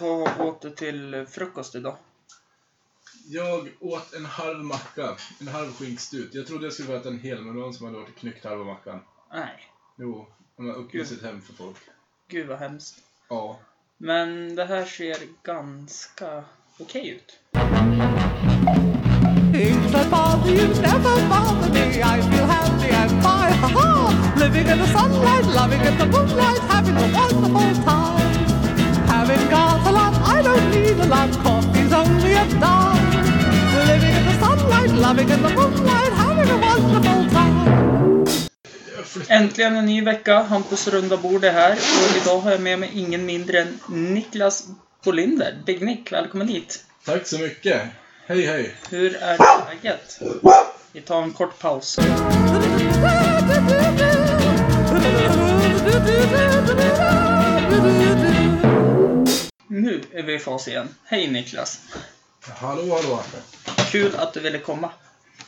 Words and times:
Vad 0.00 0.40
åt 0.40 0.62
du 0.62 0.70
till 0.70 1.26
frukost 1.30 1.74
idag? 1.74 1.96
Jag 3.26 3.68
åt 3.80 4.12
en 4.14 4.24
halv 4.26 4.64
macka, 4.64 5.16
en 5.40 5.48
halv 5.48 5.72
skinkstut. 5.72 6.34
Jag 6.34 6.46
trodde 6.46 6.64
jag 6.66 6.72
skulle 6.72 6.88
få 6.88 6.94
äta 6.94 7.08
en 7.08 7.18
hel, 7.20 7.42
men 7.44 7.54
någon 7.56 7.74
som 7.74 7.86
hade 7.86 7.98
varit 7.98 8.16
knyckt 8.16 8.44
halva 8.44 8.64
mackan. 8.64 9.00
Nej, 9.32 9.68
Jo, 9.96 10.26
de 10.56 10.68
har 10.68 11.04
sitt 11.04 11.22
hem 11.22 11.40
för 11.42 11.52
folk. 11.52 11.76
gud 12.28 12.46
vad 12.46 12.58
hemskt. 12.58 12.98
Ja. 13.28 13.58
Men 13.96 14.56
det 14.56 14.64
här 14.64 14.84
ser 14.84 15.16
ganska 15.42 16.44
okej 16.78 17.08
ut. 17.08 17.38
Things 19.52 19.92
that 19.92 20.10
bother 20.10 20.50
you 20.50 20.68
never 20.68 21.28
bother 21.28 21.72
me. 21.72 21.86
I 22.00 22.22
feel 22.22 22.44
happy 22.46 22.90
and 22.94 23.10
fine. 23.10 23.58
Ha 23.62 23.68
ha! 23.68 24.12
Living 24.38 24.66
in 24.72 24.78
the 24.78 24.86
sunlight, 24.86 25.46
loving 25.54 25.80
in 25.80 25.98
the 25.98 26.06
moonlight, 26.06 26.58
having 26.68 26.96
a 26.96 27.08
wonderful 27.18 27.84
time. 27.84 28.44
Having 29.08 29.50
got 29.50 29.73
a 30.76 31.06
lot. 31.06 31.30
Coffee's 31.42 31.92
only 31.92 32.32
a 32.32 32.44
dime. 32.62 33.10
Living 33.86 34.14
in 34.18 34.24
the 34.24 34.34
sunlight, 34.40 34.90
loving 34.90 35.30
in 35.30 35.42
the 35.42 35.48
moonlight, 35.48 36.12
having 36.12 36.50
a 36.50 36.56
wonderful 36.56 37.30
time. 37.30 37.64
Äntligen 39.28 39.76
en 39.76 39.86
ny 39.86 40.00
vecka. 40.00 40.42
Hampus 40.42 40.88
runda 40.88 41.16
bord 41.16 41.44
är 41.44 41.52
här. 41.52 41.72
Och 41.72 42.16
idag 42.22 42.40
har 42.40 42.50
jag 42.50 42.60
med 42.60 42.78
mig 42.78 42.90
ingen 42.94 43.26
mindre 43.26 43.60
än 43.60 43.78
Niklas 43.88 44.64
Bolinder. 45.04 45.58
Big 45.66 45.82
Nick, 45.82 46.12
välkommen 46.12 46.48
hit. 46.48 46.84
Tack 47.04 47.26
så 47.26 47.38
mycket. 47.38 47.82
Hej 48.26 48.46
hej. 48.46 48.74
Hur 48.90 49.16
är 49.16 49.38
läget? 49.38 50.20
Vi 50.92 51.00
tar 51.00 51.22
en 51.22 51.32
kort 51.32 51.58
paus. 51.58 51.98
Nu 59.84 60.02
är 60.12 60.22
vi 60.22 60.34
i 60.34 60.38
fas 60.38 60.68
igen. 60.68 60.88
Hej 61.04 61.28
Niklas. 61.30 61.80
Hallå 62.40 62.94
hallå. 63.02 63.22
Kul 63.90 64.16
att 64.16 64.32
du 64.32 64.40
ville 64.40 64.58
komma. 64.58 64.90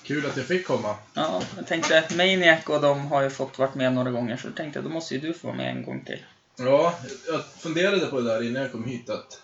Kul 0.03 0.27
att 0.27 0.37
jag 0.37 0.47
fick 0.47 0.67
komma. 0.67 0.97
Ja, 1.15 1.43
jag 1.57 1.67
tänkte 1.67 2.05
Maniac 2.17 2.65
och 2.67 2.81
de 2.81 3.07
har 3.07 3.23
ju 3.23 3.31
fått 3.31 3.59
varit 3.59 3.75
med 3.75 3.93
några 3.93 4.11
gånger 4.11 4.37
så 4.37 4.47
jag 4.49 4.57
tänkte 4.57 4.81
då 4.81 4.89
måste 4.89 5.15
ju 5.15 5.21
du 5.21 5.35
få 5.35 5.47
vara 5.47 5.57
med 5.57 5.71
en 5.77 5.85
gång 5.85 6.05
till. 6.05 6.25
Ja, 6.57 6.95
jag 7.27 7.45
funderade 7.59 8.07
på 8.07 8.21
det 8.21 8.29
där 8.35 8.43
innan 8.43 8.63
jag 8.63 8.73
kom 8.73 8.85
hit 8.85 9.11
att 9.11 9.41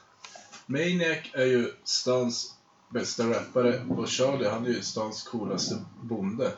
Maniac 0.67 1.19
är 1.33 1.45
ju 1.45 1.73
stans 1.84 2.55
bästa 2.89 3.23
rappare 3.31 3.84
och 3.89 4.09
Charlie 4.09 4.49
han 4.49 4.65
är 4.67 4.71
ju 4.71 4.83
stans 4.83 5.23
coolaste 5.23 5.75
bonde. 6.03 6.51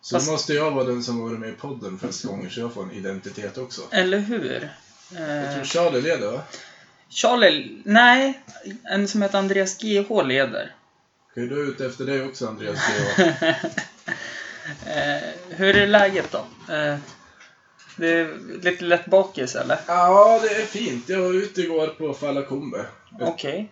Så 0.00 0.16
Fast- 0.16 0.30
måste 0.30 0.52
jag 0.54 0.70
vara 0.70 0.84
den 0.84 1.02
som 1.02 1.20
varit 1.24 1.38
med 1.40 1.48
i 1.48 1.52
podden 1.52 1.98
flest 1.98 2.24
gånger 2.24 2.50
så 2.50 2.60
jag 2.60 2.72
får 2.74 2.82
en 2.82 2.90
identitet 2.92 3.58
också. 3.58 3.82
Eller 3.90 4.18
hur? 4.18 4.70
Jag 5.12 5.46
Eh, 5.46 5.54
tror 5.54 5.64
Charlie 5.64 6.00
leder 6.00 6.30
va? 6.32 6.40
Charlie, 7.10 7.82
nej, 7.84 8.40
en 8.84 9.08
som 9.08 9.22
heter 9.22 9.38
Andreas 9.38 9.78
GH 9.78 10.22
leder. 10.24 10.74
Okej, 11.30 11.46
du 11.46 11.62
är 11.62 11.70
ute 11.70 11.86
efter 11.86 12.04
det 12.04 12.24
också 12.24 12.46
Andreas 12.48 12.78
G.A. 12.88 13.54
Eh, 14.86 15.28
hur 15.48 15.76
är 15.76 15.86
läget 15.86 16.32
då? 16.32 16.38
Eh, 16.74 16.96
det 17.96 18.08
är 18.08 18.38
lite 18.62 18.84
lätt 18.84 19.06
bakis 19.06 19.54
eller? 19.56 19.80
Ja, 19.86 20.40
det 20.42 20.48
är 20.48 20.66
fint. 20.66 21.08
Jag 21.08 21.20
var 21.20 21.32
ute 21.34 21.60
igår 21.60 21.86
på 21.86 22.14
Fallakumbe. 22.14 22.86
Okej. 23.20 23.70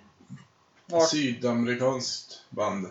Vart, 0.86 1.08
sydamerikanskt 1.08 2.42
band. 2.50 2.86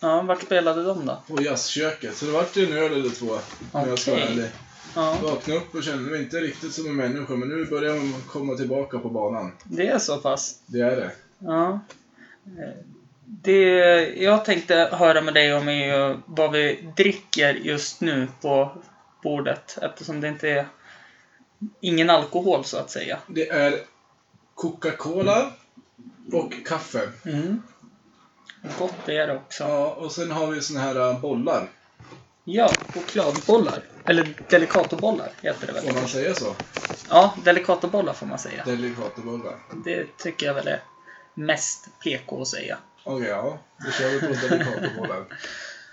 ja, 0.00 0.22
vart 0.22 0.42
spelade 0.42 0.82
de 0.84 1.06
då? 1.06 1.22
På 1.28 1.42
jazzköket. 1.42 2.16
Så 2.16 2.24
det 2.26 2.32
vart 2.32 2.56
en 2.56 2.72
öl 2.72 2.92
eller 2.92 3.10
två. 3.10 3.38
Om 3.72 3.88
jag 3.88 3.98
ska 3.98 4.10
vara 4.10 4.22
ärlig. 4.22 4.50
Ja, 4.94 5.18
Vaknade 5.22 5.60
upp 5.60 5.74
och 5.74 5.82
kände 5.82 6.10
mig 6.10 6.20
inte 6.20 6.36
riktigt 6.36 6.72
som 6.72 6.86
en 6.86 6.96
människa, 6.96 7.34
men 7.34 7.48
nu 7.48 7.64
börjar 7.64 7.94
man 7.94 8.22
komma 8.22 8.54
tillbaka 8.54 8.98
på 8.98 9.08
banan. 9.08 9.52
det 9.64 9.88
är 9.88 9.98
så 9.98 10.18
pass. 10.18 10.58
Det 10.66 10.80
är 10.80 10.96
det. 10.96 11.10
Ja. 11.38 11.80
Det 13.24 13.62
jag 14.16 14.44
tänkte 14.44 14.74
höra 14.92 15.20
med 15.20 15.34
dig 15.34 15.54
om 15.54 15.68
är 15.68 15.96
ju 15.96 16.16
vad 16.26 16.52
vi 16.52 16.92
dricker 16.96 17.54
just 17.54 18.00
nu 18.00 18.28
på 18.40 18.82
bordet 19.22 19.78
eftersom 19.82 20.20
det 20.20 20.28
inte 20.28 20.48
är 20.48 20.66
ingen 21.80 22.10
alkohol 22.10 22.64
så 22.64 22.76
att 22.76 22.90
säga. 22.90 23.18
Det 23.26 23.48
är 23.48 23.74
Coca-Cola 24.54 25.52
och 26.32 26.52
kaffe. 26.66 27.08
Mm. 27.24 27.62
Gott 28.78 28.94
det 29.06 29.16
är 29.16 29.26
det 29.26 29.36
också. 29.36 29.64
Ja, 29.64 29.94
och 29.94 30.12
sen 30.12 30.30
har 30.30 30.46
vi 30.46 30.62
såna 30.62 30.80
här 30.80 31.10
äh, 31.10 31.20
bollar. 31.20 31.68
Ja, 32.50 32.72
chokladbollar. 32.94 33.82
Eller 34.04 34.34
delicatobollar 34.48 35.30
heter 35.42 35.66
det 35.66 35.72
Får 35.80 35.86
väl? 35.86 35.94
man 35.94 36.08
säga 36.08 36.34
så? 36.34 36.54
Ja, 37.08 37.34
delicatobollar 37.44 38.12
får 38.12 38.26
man 38.26 38.38
säga. 38.38 38.64
Delicatobollar. 38.64 39.58
Det 39.84 40.16
tycker 40.18 40.46
jag 40.46 40.54
väl 40.54 40.68
är 40.68 40.82
mest 41.34 41.88
PK 42.04 42.42
att 42.42 42.48
säga. 42.48 42.78
Okej, 43.04 43.28
ja. 43.28 43.58
Då 43.84 43.90
kör 43.90 44.08
vi 44.10 44.20
på 44.20 44.46
delicatobollar. 44.48 45.24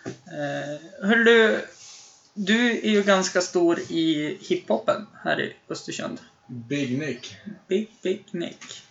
Eh, 0.06 1.08
hör 1.08 1.16
du, 1.16 1.66
du 2.34 2.72
är 2.72 2.90
ju 2.92 3.04
ganska 3.04 3.42
stor 3.42 3.80
i 3.80 4.38
hiphopen 4.42 5.08
här 5.24 5.42
i 5.42 5.56
Östersund. 5.70 6.20
Big 6.48 7.00
Nick. 7.00 7.38
Big, 7.68 7.90
big 8.02 8.26
Nick. 8.32 8.84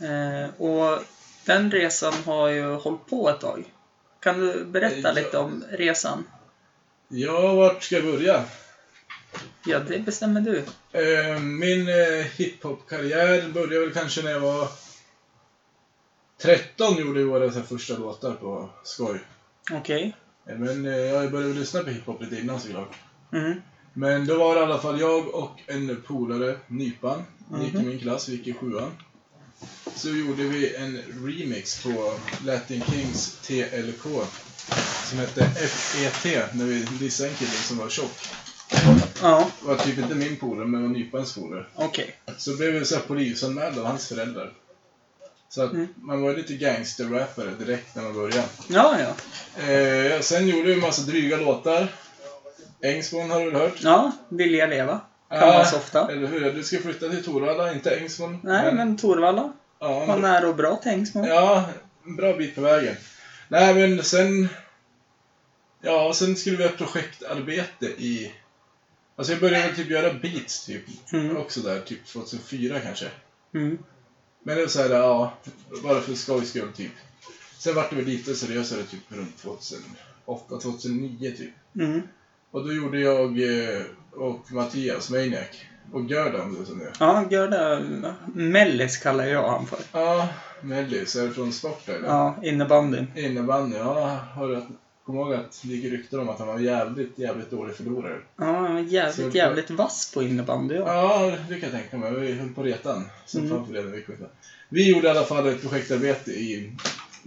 Eh, 0.00 0.60
och 0.60 1.02
den 1.44 1.70
resan 1.70 2.14
har 2.24 2.48
ju 2.48 2.74
hållit 2.74 3.06
på 3.06 3.28
ett 3.30 3.40
tag. 3.40 3.64
Kan 4.20 4.40
du 4.40 4.64
berätta 4.64 5.12
lite 5.12 5.38
om 5.38 5.64
resan? 5.70 6.24
Ja, 7.08 7.54
vart 7.54 7.82
ska 7.82 7.94
jag 7.96 8.04
börja? 8.04 8.44
Ja, 9.66 9.78
det 9.78 9.98
bestämmer 9.98 10.40
du. 10.40 10.58
Eh, 10.92 11.38
Min 11.40 11.88
eh, 11.88 12.24
hiphop-karriär 12.36 13.48
började 13.48 13.78
väl 13.80 13.92
kanske 13.92 14.22
när 14.22 14.30
jag 14.30 14.40
var 14.40 14.68
13 16.38 16.96
gjorde 16.96 17.18
vi 17.18 17.24
våra 17.24 17.50
så 17.52 17.58
här 17.58 17.66
första 17.66 17.96
låtar 17.98 18.32
på 18.34 18.70
skoj. 18.84 19.18
Okej. 19.72 20.16
Eh, 20.46 20.56
Men 20.58 20.86
eh, 20.86 20.92
jag 20.96 21.30
började 21.30 21.48
väl 21.52 21.58
lyssna 21.60 21.82
på 21.82 21.90
hiphop 21.90 22.22
lite 22.22 22.36
innan 22.36 22.60
såklart. 22.60 22.94
Mm. 23.32 23.60
Men 23.92 24.26
då 24.26 24.38
var 24.38 24.54
det 24.54 24.60
i 24.60 24.64
alla 24.64 24.78
fall 24.78 25.00
jag 25.00 25.34
och 25.34 25.60
en 25.66 26.02
polare, 26.06 26.56
Nypan, 26.66 27.22
gick 27.62 27.74
i 27.74 27.76
Mhm. 27.76 27.88
min 27.88 27.98
klass, 27.98 28.28
vi 28.28 28.32
gick 28.36 28.46
i 28.46 28.52
sjuan. 28.52 28.90
Så 29.94 30.08
gjorde 30.08 30.42
vi 30.42 30.74
en 30.76 31.02
remix 31.24 31.82
på 31.82 32.12
Latin 32.44 32.82
Kings 32.90 33.38
TLK 33.46 34.06
som 35.10 35.18
hette 35.18 35.44
FET 36.10 36.54
när 36.54 36.64
vi 36.64 36.80
dissade 37.00 37.28
en 37.28 37.34
kille 37.36 37.50
som 37.50 37.78
var 37.78 37.88
tjock. 37.88 38.28
Ja, 39.22 39.50
Det 39.62 39.68
var 39.68 39.76
typ 39.76 39.98
inte 39.98 40.14
min 40.14 40.36
polare, 40.36 40.66
men 40.66 40.82
var 40.82 40.88
Nypans 40.88 41.34
polare. 41.34 41.66
okej. 41.74 42.16
Så 42.38 42.56
blev 42.56 42.72
vi 42.72 42.84
så 42.84 42.94
här 42.94 43.02
polisanmälda 43.02 43.80
av 43.80 43.86
hans 43.86 44.08
föräldrar. 44.08 44.52
Så 45.48 45.62
att 45.62 45.72
Mm. 45.72 45.86
man 45.96 46.22
var 46.22 46.34
lite 46.34 46.54
gangsterrappare 46.54 47.50
direkt 47.58 47.94
när 47.94 48.02
man 48.02 48.14
började. 48.14 48.42
Ja, 48.68 48.96
ja. 49.00 49.62
Eh, 49.72 50.20
sen 50.20 50.48
gjorde 50.48 50.62
vi 50.68 50.72
en 50.74 50.80
massa 50.80 51.02
dryga 51.02 51.36
låtar. 51.36 51.88
Ängsmån 52.82 53.30
har 53.30 53.40
du 53.40 53.50
väl 53.50 53.60
hört? 53.60 53.78
Ja, 53.82 54.12
vill 54.28 54.54
jag 54.54 54.70
leva. 54.70 55.00
Kan 55.30 55.48
man 55.48 55.66
så 55.66 55.76
ofta. 55.76 56.12
Eller 56.12 56.26
hur? 56.28 56.52
Du 56.52 56.62
ska 56.62 56.78
flytta 56.78 57.08
till 57.08 57.24
Torvalla, 57.24 57.72
inte 57.72 57.90
Ängsmån. 57.90 58.38
Nej, 58.42 58.72
men 58.74 58.96
Torvalla 58.96 59.52
Ja, 59.80 60.04
var 60.06 60.16
nära 60.18 60.48
och 60.48 60.56
bra 60.56 60.76
till 60.76 60.92
Ängsmån. 60.92 61.24
ja, 61.24 61.64
en 62.06 62.16
bra 62.16 62.32
bit 62.36 62.54
på 62.54 62.60
vägen. 62.60 62.96
Nej, 63.48 63.74
men 63.74 64.04
sen... 64.04 64.48
Ja, 65.80 66.12
sen 66.14 66.36
skulle 66.36 66.56
vi 66.56 66.62
ha 66.62 66.70
projektarbete 66.70 67.86
i... 67.86 68.32
Alltså 69.16 69.32
jag 69.32 69.40
började 69.40 69.66
väl 69.66 69.76
typ 69.76 69.90
göra 69.90 70.12
beats 70.12 70.66
typ. 70.66 71.12
Mm. 71.12 71.36
Också 71.36 71.60
där, 71.60 71.80
typ 71.80 72.06
2004 72.06 72.80
kanske. 72.80 73.10
Mm. 73.54 73.78
Men 74.42 74.56
det 74.56 74.62
var 74.62 74.68
såhär, 74.68 74.90
ja, 74.90 75.32
bara 75.82 76.00
för 76.00 76.14
skojs 76.14 76.48
skull 76.48 76.72
typ. 76.72 76.92
Sen 77.58 77.74
vart 77.74 77.90
det 77.90 77.96
väl 77.96 78.04
lite 78.04 78.34
seriösare 78.34 78.82
typ 78.82 79.00
runt 79.08 79.38
2008, 79.38 80.58
2009 80.58 81.30
typ. 81.36 81.52
Mm. 81.74 82.02
Och 82.50 82.64
då 82.64 82.72
gjorde 82.72 83.00
jag 83.00 83.42
eh, 83.42 83.82
och 84.12 84.52
Mattias 84.52 85.10
Maniac 85.10 85.48
och 85.92 86.04
Gördan 86.04 86.66
som 86.66 86.78
det. 86.78 86.92
Ja, 87.00 87.24
gör 87.30 87.48
det. 87.48 88.14
Mellis 88.34 88.96
kallar 88.96 89.26
jag 89.26 89.48
han 89.48 89.66
för. 89.66 89.78
Ja, 89.92 90.28
Mellis, 90.60 91.16
är 91.16 91.26
det 91.26 91.32
från 91.32 91.52
sport 91.52 91.88
eller? 91.88 92.08
Ja, 92.08 92.36
innebandyn. 92.42 93.06
Innebandy, 93.16 93.76
ja. 93.76 94.20
Har 94.34 94.48
du 94.48 94.62
kommer 95.06 95.20
ihåg 95.20 95.34
att 95.34 95.60
det 95.62 95.68
gick 95.68 95.92
rykten 95.92 96.20
om 96.20 96.28
att 96.28 96.38
han 96.38 96.48
var 96.48 96.58
jävligt, 96.58 97.18
jävligt 97.18 97.50
dålig 97.50 97.74
förlorare? 97.76 98.18
Ja, 98.36 98.44
han 98.44 98.74
var 98.74 98.80
jävligt, 98.80 99.32
Så- 99.32 99.38
jävligt 99.38 99.70
vass 99.70 100.10
på 100.14 100.22
innebandy. 100.22 100.74
Ja. 100.74 100.86
Ja, 100.86 101.36
det 101.48 101.60
kan 101.60 101.70
jag 101.70 101.80
tänka 101.80 101.96
mig. 101.98 102.20
Vi 102.20 102.32
höll 102.32 102.48
på 102.48 102.62
retan. 102.62 103.04
Som 103.26 103.40
Mm. 103.40 103.52
fan 103.56 103.66
för 103.66 103.74
det 103.74 103.82
när 103.82 103.90
vi. 103.90 104.04
Vi 104.68 104.90
gjorde 104.90 105.06
i 105.06 105.10
alla 105.10 105.24
fall 105.24 105.46
ett 105.46 105.62
projektarbete 105.62 106.30
i 106.30 106.76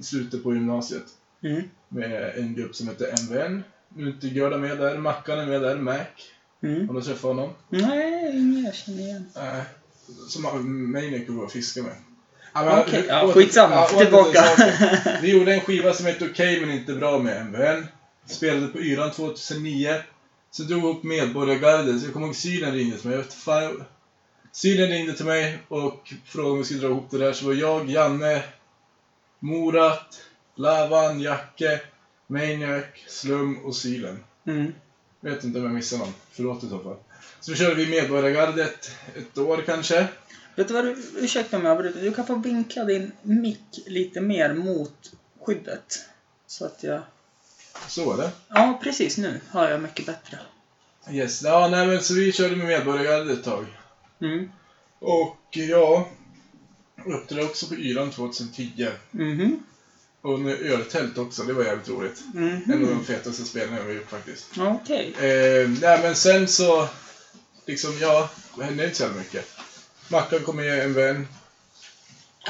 slutet 0.01 0.43
på 0.43 0.53
gymnasiet. 0.53 1.03
Mm. 1.43 1.61
Med 1.89 2.33
en 2.37 2.53
grupp 2.55 2.75
som 2.75 2.87
heter 2.87 3.13
MVN. 3.23 3.63
Gördan 4.21 4.61
med 4.61 4.77
där, 4.77 4.97
Mackan 4.97 5.39
är 5.39 5.45
med 5.45 5.61
där, 5.61 5.75
Mac. 5.77 5.95
Mm. 6.63 6.87
Har 6.87 6.95
du 6.95 7.01
träffat 7.01 7.21
honom? 7.21 7.49
Nej, 7.69 8.31
ingen 8.39 8.63
jag 8.65 8.75
känner 8.75 8.99
igen. 8.99 9.25
Nej. 9.35 9.63
Som 10.27 10.43
Maniac 10.91 11.27
går 11.27 11.43
och 11.43 11.51
fiska 11.51 11.83
med. 11.83 11.95
Okej, 12.65 13.05
ja, 13.07 13.31
skitsamma. 13.33 13.85
till 13.87 13.97
Tillbaka. 13.97 14.43
Vi 15.21 15.31
gjorde 15.31 15.53
en 15.53 15.61
skiva 15.61 15.93
som 15.93 16.05
hette 16.05 16.25
Okej 16.25 16.61
men 16.61 16.71
inte 16.71 16.93
bra 16.93 17.19
med 17.19 17.45
MVN. 17.45 17.87
Spelade 18.25 18.67
på 18.67 18.79
Yran 18.79 19.11
2009. 19.11 19.95
Så 20.51 20.63
drog 20.63 20.81
vi 20.81 20.87
upp 20.87 21.03
Medborgargarden, 21.03 21.99
så 21.99 22.05
jag 22.05 22.13
kommer 22.13 22.27
ihåg 22.27 22.35
Sylen 22.35 22.73
ringde 22.73 22.97
till 22.97 23.09
mig. 23.09 23.17
Jag 23.17 23.23
vet 23.23 23.33
fan, 23.33 23.83
Sylen 24.51 24.89
ringde 24.89 25.13
till 25.13 25.25
mig 25.25 25.57
och 25.67 26.13
frågade 26.25 26.51
om 26.51 26.57
vi 26.57 26.63
skulle 26.63 26.81
dra 26.81 26.87
ihop 26.87 27.11
det 27.11 27.17
där. 27.17 27.33
Så 27.33 27.45
var 27.45 27.53
jag, 27.53 27.89
Janne, 27.89 28.43
Morat, 29.39 30.21
Lavan, 30.55 31.19
Jacke, 31.21 31.81
Maniac, 32.27 32.85
Slum 33.07 33.65
och 33.65 33.75
Sylen. 33.75 34.23
Mm. 34.47 34.73
Vet 35.21 35.43
inte 35.43 35.59
om 35.59 35.65
jag 35.65 35.73
missade 35.73 36.03
någon. 36.03 36.13
Förlåt 36.31 36.63
i 36.63 36.69
så 36.69 36.79
fall. 36.79 36.95
Så 37.39 37.55
körde 37.55 37.75
vi 37.75 37.87
Medborgargardet 37.87 38.91
ett 39.15 39.37
år 39.37 39.63
kanske. 39.65 40.07
Vet 40.59 40.67
du 40.67 40.73
vad 40.73 40.85
du, 40.85 40.95
ursäkta 41.17 41.57
om 41.57 41.65
jag 41.65 41.71
avbryter. 41.71 42.01
Du 42.01 42.13
kan 42.13 42.25
få 42.25 42.35
vinkla 42.35 42.83
din 42.83 43.11
mick 43.21 43.79
lite 43.85 44.21
mer 44.21 44.53
mot 44.53 45.11
skyddet. 45.41 45.99
Så 46.47 46.65
att 46.65 46.83
jag... 46.83 47.01
Så 47.87 48.15
det. 48.15 48.31
Ja, 48.47 48.79
precis 48.83 49.17
nu 49.17 49.39
hör 49.49 49.71
jag 49.71 49.81
mycket 49.81 50.05
bättre. 50.05 50.39
Yes. 51.11 51.41
Ja, 51.43 51.67
nej 51.67 51.87
men 51.87 52.01
så 52.01 52.13
vi 52.13 52.31
körde 52.31 52.55
med 52.55 52.67
Medborgargardet 52.67 53.37
ett 53.37 53.43
tag. 53.43 53.65
Mm. 54.21 54.51
Och 54.99 55.37
ja, 55.51 56.09
uppträdde 57.05 57.45
också 57.45 57.67
på 57.67 57.75
Yran 57.75 58.11
2010. 58.11 58.87
Mhm. 59.11 59.63
Och 60.21 60.39
med 60.39 60.61
öltält 60.61 61.17
också, 61.17 61.43
det 61.43 61.53
var 61.53 61.63
jävligt 61.63 61.89
roligt. 61.89 62.23
En 62.65 62.83
av 62.83 62.89
de 62.89 63.05
fetaste 63.05 63.43
spelningarna 63.43 63.85
vi 63.85 63.93
gjort 63.93 64.09
faktiskt. 64.09 64.45
Okej. 64.57 65.13
Eh, 65.17 65.69
nej 65.69 65.99
men 66.01 66.15
sen 66.15 66.47
så, 66.47 66.87
liksom 67.65 67.97
ja, 68.01 68.29
det 68.57 68.63
hände 68.63 68.85
inte 68.85 68.97
så 68.97 69.07
mycket. 69.07 69.45
Mackan 70.09 70.39
kom 70.43 70.55
med 70.55 70.83
en 70.85 70.93
vän. 70.93 71.27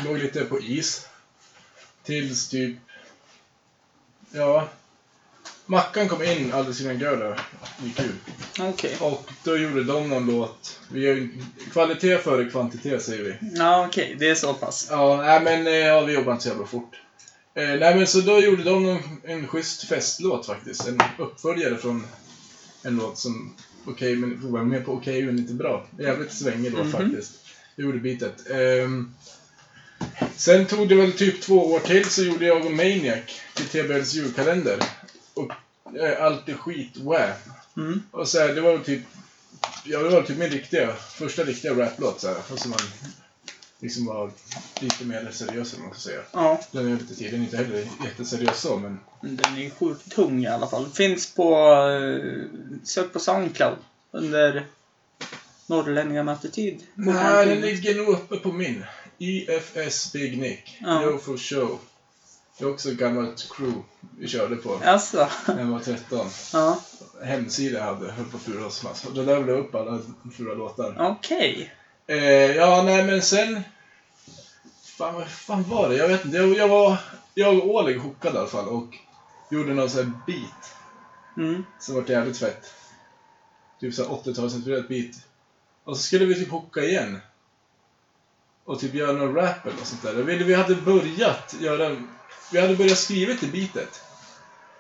Låg 0.06 0.18
lite 0.18 0.46
på 0.46 0.60
is. 0.60 1.08
Tills 2.04 2.50
typ, 2.50 2.78
ja. 4.32 4.68
Mackan 5.66 6.08
kom 6.10 6.24
in 6.24 6.54
alldeles 6.54 6.82
innan 6.82 7.00
Görda 7.00 7.40
gick 7.84 8.00
ut. 8.00 8.16
Okej. 8.60 8.98
Och 9.00 9.32
då 9.44 9.58
gjorde 9.58 9.84
de 9.84 10.10
någon 10.10 10.26
låt. 10.26 10.80
Vi 10.92 11.02
gör 11.02 11.14
ju 11.14 11.44
kvalitet 11.72 12.18
före 12.18 12.50
kvantitet 12.50 13.04
säger 13.04 13.24
vi. 13.24 13.36
Ja, 13.58 13.86
okej. 13.88 14.16
Det 14.20 14.30
är 14.30 14.36
så 14.36 14.54
pass. 14.54 14.88
Ja, 14.90 15.18
nej 15.22 15.42
men 15.42 15.68
eh, 15.68 15.74
ja, 15.74 16.02
vi 16.02 16.14
jobbar 16.14 16.32
inte 16.32 16.44
så 16.44 16.50
jävla 16.50 16.66
fort. 16.66 16.96
Eh, 17.54 17.64
nej 17.70 17.96
men 17.96 18.08
så 18.08 18.22
då 18.22 18.40
gjorde 18.40 18.64
de 18.64 18.84
någon, 18.84 19.22
en 19.24 19.48
schysst 19.48 19.84
festlåt 19.88 20.46
faktiskt. 20.46 20.88
En 20.88 21.00
uppföljare 21.18 21.78
från 21.78 22.08
en 22.84 22.96
låt 22.96 23.18
som 23.18 23.56
Okej, 23.86 24.16
men 24.16 24.52
var 24.52 24.64
med 24.64 24.86
på 24.86 24.94
Okej 24.94 25.24
men 25.24 25.38
inte 25.40 25.54
bra. 25.54 25.88
Jävligt 26.00 26.34
svängig 26.34 26.72
låt 26.72 26.82
Mhm. 26.86 26.92
faktiskt. 26.92 27.32
Jag 27.80 27.86
gjorde 27.86 28.00
bitet. 28.00 28.50
Ehm, 28.50 29.14
sen 30.36 30.66
tog 30.66 30.90
det 30.90 30.96
väl 30.96 31.12
typ 31.12 31.42
två 31.42 31.66
år 31.74 31.80
till 31.80 32.10
så 32.10 32.24
gjorde 32.24 32.46
jag 32.46 32.66
och 32.66 32.72
Maniac 32.72 33.20
till 33.54 33.66
TBLs 33.66 34.14
julkalender. 34.14 34.80
Och 35.34 35.52
eh, 36.00 36.24
allt 36.26 36.50
är 36.50 36.54
skit 36.54 36.98
wah. 36.98 37.32
Mm. 37.78 38.04
Och 38.12 38.28
så 38.28 38.40
här, 38.40 38.48
det 38.54 38.62
var 38.62 38.78
typ 38.78 39.02
Ja, 39.86 40.00
det 40.00 40.10
var 40.10 40.22
typ 40.22 40.38
min 40.38 40.50
riktiga, 40.50 40.94
första 40.96 41.44
riktiga 41.44 41.74
raplåt 41.74 42.22
så 42.22 42.28
här. 42.28 42.38
Och 42.52 42.60
som 42.60 42.72
man 42.72 42.80
liksom 43.80 44.06
var 44.06 44.32
lite 44.82 45.06
mer 45.06 45.30
seriös 45.32 45.74
vad 45.74 45.82
man 45.82 45.92
ska 45.92 46.00
säga. 46.10 46.22
Ja. 46.32 46.62
Den 46.72 46.88
är 46.88 46.98
lite 46.98 47.16
tid, 47.16 47.32
den 47.32 47.40
är 47.40 47.44
inte 47.44 47.58
heller 47.58 47.88
jätteseriös 48.06 48.60
så 48.62 48.78
men 48.78 49.00
Den 49.22 49.56
är 49.58 49.62
ju 49.62 49.70
sjukt 49.70 50.12
tung 50.12 50.44
i 50.44 50.48
alla 50.48 50.68
fall. 50.68 50.86
Finns 50.94 51.34
på... 51.36 51.54
eh, 51.54 52.46
Sök 52.84 53.14
på 53.14 53.20
Soundcloud. 53.20 53.78
Under 54.12 54.66
Norrlänningar 55.70 56.24
med 56.24 56.34
attityd. 56.34 56.84
Nej, 56.96 57.46
den 57.46 57.62
ligger 57.62 57.96
nog 57.96 58.08
uppe 58.10 58.38
på 58.38 58.52
min. 58.52 58.86
IFS 59.18 60.14
Big 60.14 60.38
Nick. 60.42 60.78
Ja. 60.82 61.18
For 61.22 61.38
show. 61.38 61.80
Det 62.58 62.64
är 62.66 62.70
också 62.74 62.90
ett 62.90 62.98
gammalt 62.98 63.48
crew 63.52 63.84
vi 64.20 64.28
körde 64.28 64.56
på 64.56 64.80
Alltså. 64.86 65.28
när 65.48 65.60
jag 65.60 65.66
var 65.66 65.80
13. 65.80 66.28
Ja. 66.54 66.80
Hemsida 67.24 67.84
hade, 67.84 68.12
höll 68.12 68.26
på 68.26 68.38
att 68.38 68.44
furas 68.44 68.84
massor. 68.84 69.12
Då 69.14 69.22
levde 69.22 69.52
jag 69.52 69.60
upp 69.60 69.76
alla 69.76 70.00
fula 70.38 70.54
låtar. 70.54 70.96
Okej. 71.12 71.74
Eh, 72.08 72.18
ja, 72.56 72.84
nej 72.84 73.04
men 73.04 73.22
sen... 73.22 73.62
Fan, 74.84 75.14
vad 75.14 75.28
fan 75.28 75.64
var 75.70 75.90
det? 75.90 75.96
Jag 75.96 76.08
vet 76.08 76.26
inte. 76.26 76.38
Jag, 76.38 76.58
jag 76.58 76.68
var... 76.68 76.98
Jag 77.34 77.58
och 77.58 77.76
Oleg 77.76 78.00
hookade 78.00 78.36
i 78.36 78.40
alla 78.40 78.48
fall 78.50 78.68
och 78.68 78.88
gjorde 79.52 79.74
någon 79.74 79.90
sån 79.90 80.04
här 80.06 80.12
beat 80.28 80.76
Mm. 81.38 81.64
som 81.80 81.96
var 81.96 82.10
jävligt 82.10 82.38
fett. 82.38 82.74
Typ 83.80 83.94
såhär 83.94 84.10
80-talsinspirerat 84.10 84.88
beat. 84.88 85.16
Och 85.84 85.98
så 85.98 86.04
skulle 86.04 86.26
vi 86.26 86.36
typ 86.36 86.50
hooka 86.50 86.84
igen. 86.84 87.20
Och 88.66 88.80
typ 88.80 88.94
göra 88.94 89.12
någon 89.12 89.36
rap 89.36 89.66
eller 89.66 89.76
något 89.78 89.88
sånt 89.88 90.02
där. 90.02 90.14
Vi, 90.14 90.44
vi 90.44 90.54
hade 90.54 90.76
börjat 90.76 91.56
göra... 91.60 91.96
Vi 92.52 92.60
hade 92.60 92.76
börjat 92.76 92.98
skriva 92.98 93.34
till 93.34 93.52
beatet. 93.52 94.02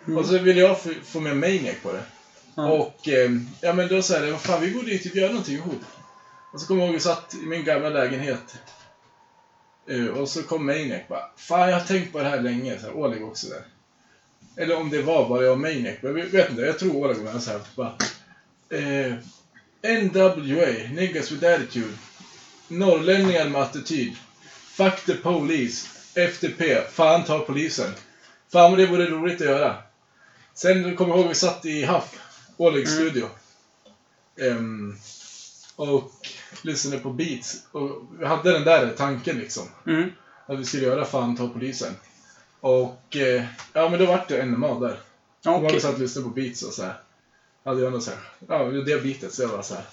Mm. 0.05 0.17
Och 0.17 0.25
så 0.25 0.37
ville 0.37 0.61
jag 0.61 0.81
få, 0.81 0.89
få 1.03 1.19
med 1.19 1.37
Maniac 1.37 1.75
på 1.83 1.91
det. 1.91 2.03
Ja. 2.55 2.71
Och 2.71 3.07
eh, 3.07 3.31
ja 3.61 3.73
men 3.73 3.87
då 3.87 4.01
sa 4.01 4.13
jag, 4.13 4.31
vad 4.31 4.41
fan 4.41 4.61
vi 4.61 4.73
borde 4.73 4.91
ju 4.91 4.97
typ 4.97 5.15
göra 5.15 5.29
någonting 5.29 5.55
ihop. 5.55 5.81
Och 6.53 6.61
så 6.61 6.67
kommer 6.67 6.81
jag 6.81 6.87
ihåg 6.87 6.93
vi 6.93 6.99
satt 6.99 7.35
i 7.43 7.45
min 7.45 7.63
gamla 7.63 7.89
lägenhet. 7.89 8.57
Eh, 9.87 10.05
och 10.05 10.29
så 10.29 10.43
kom 10.43 10.65
Maniac 10.65 11.01
bara, 11.09 11.31
fan 11.35 11.69
jag 11.69 11.79
har 11.79 11.85
tänkt 11.85 12.11
på 12.11 12.19
det 12.19 12.29
här 12.29 12.41
länge. 12.41 12.79
Så 12.79 12.85
här, 12.85 12.93
Oleg 12.93 13.23
också 13.23 13.47
där. 13.47 13.63
Eller 14.55 14.77
om 14.77 14.89
det 14.89 15.01
var 15.01 15.29
bara 15.29 15.43
jag 15.43 15.51
och 15.51 15.59
Maniac. 15.59 15.95
Men 16.01 16.17
jag 16.17 16.25
vet 16.25 16.49
inte, 16.49 16.61
jag 16.61 16.79
tror 16.79 16.95
Oleg 16.95 17.17
var 17.17 17.39
så 17.39 17.51
här, 17.51 17.61
bara. 17.75 17.93
Eh, 18.69 19.13
NWA, 19.81 20.89
niggas 20.93 21.31
with 21.31 21.43
attitude. 21.45 21.93
Norrlänningar 22.67 23.49
med 23.49 23.61
attityd. 23.61 24.15
Fuck 24.71 25.05
the 25.05 25.13
police. 25.13 25.87
FTP, 26.29 26.81
fan 26.91 27.23
ta 27.25 27.39
polisen. 27.39 27.91
Fan 28.51 28.71
vad 28.71 28.79
det 28.79 28.85
vore 28.87 29.05
roligt 29.05 29.41
att 29.41 29.47
göra. 29.47 29.75
Sen 30.53 30.95
kommer 30.95 31.11
jag 31.13 31.19
ihåg 31.19 31.29
vi 31.29 31.35
satt 31.35 31.65
i 31.65 31.85
Huff, 31.85 32.19
Olegs 32.57 32.91
Mm. 32.97 33.09
studio. 33.09 33.29
Ehm, 34.41 34.97
och 35.75 36.11
lyssnade 36.61 36.99
på 36.99 37.09
beats. 37.09 37.63
Och 37.71 38.01
vi 38.19 38.25
hade 38.25 38.51
den 38.51 38.63
där 38.63 38.93
tanken 38.97 39.37
liksom. 39.37 39.63
Mm. 39.87 40.09
Att 40.45 40.59
vi 40.59 40.65
skulle 40.65 40.85
göra 40.85 41.05
Fan 41.05 41.35
ta 41.37 41.47
polisen. 41.47 41.95
Och 42.59 43.15
eh, 43.15 43.43
ja 43.73 43.89
men 43.89 43.99
då 43.99 44.05
vart 44.05 44.27
det 44.27 44.45
NMA 44.45 44.79
där. 44.79 44.99
Och 45.45 45.55
Okej. 45.55 45.71
man 45.71 45.81
satt 45.81 45.93
och 45.93 45.99
lyssnade 45.99 46.27
på 46.27 46.33
beats 46.33 46.63
och 46.63 46.73
så 46.73 46.83
här. 46.83 47.01
Hade 47.69 47.81
jag 47.81 47.91
något 47.91 48.03
så 48.03 48.11
här. 48.11 48.19
Ja, 48.47 48.63
det 48.63 49.03
beatet. 49.03 49.33
Så 49.33 49.41
jag 49.41 49.49
var 49.49 49.61
så 49.61 49.73
här. 49.75 49.83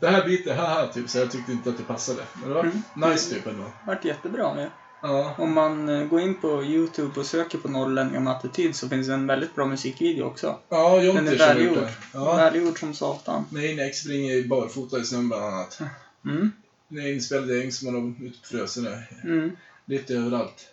Det 0.00 0.08
här 0.08 0.24
beatet, 0.26 0.56
haha, 0.56 0.86
typ. 0.86 1.10
Så 1.10 1.18
jag 1.18 1.30
tyckte 1.30 1.52
inte 1.52 1.70
att 1.70 1.76
det 1.78 1.82
passade. 1.84 2.22
Men 2.40 2.48
det 2.48 2.54
var 2.54 2.60
Mm. 2.64 2.82
nice 3.10 3.34
typ 3.34 3.46
ändå. 3.46 3.64
Vart 3.86 4.04
jättebra 4.04 4.60
ju. 4.60 4.68
Ja. 5.02 5.34
Om 5.38 5.52
man 5.52 5.88
eh, 5.88 6.04
går 6.04 6.20
in 6.20 6.40
på 6.40 6.64
Youtube 6.64 7.20
och 7.20 7.26
söker 7.26 7.58
på 7.58 7.68
Norrlänningar 7.68 8.20
med 8.20 8.32
attityd 8.32 8.76
så 8.76 8.88
finns 8.88 9.06
det 9.06 9.14
en 9.14 9.26
väldigt 9.26 9.54
bra 9.54 9.66
musikvideo 9.66 10.24
också. 10.24 10.58
Ja, 10.68 10.96
Den 10.96 11.06
Jonte 11.06 11.20
är 11.20 11.24
har 11.24 11.32
gjort 11.32 11.40
välgjord. 11.56 11.78
det. 11.78 11.92
Ja. 12.14 12.36
Välgjord 12.36 12.80
som 12.80 12.94
satan. 12.94 13.44
Maniac 13.50 13.96
springer 14.00 14.48
barfota 14.48 14.98
i 14.98 15.04
snön 15.04 15.28
bland 15.28 15.44
annat. 15.44 15.78
Mm. 16.24 16.52
Den 16.88 17.04
är 17.04 17.12
inspelad 17.12 17.50
i 17.50 17.62
Ängsman 17.62 17.94
och 17.96 18.24
ute 18.26 18.38
på 18.40 18.46
Frösene. 18.46 19.02
Mm. 19.24 19.56
Lite 19.84 20.14
överallt. 20.14 20.66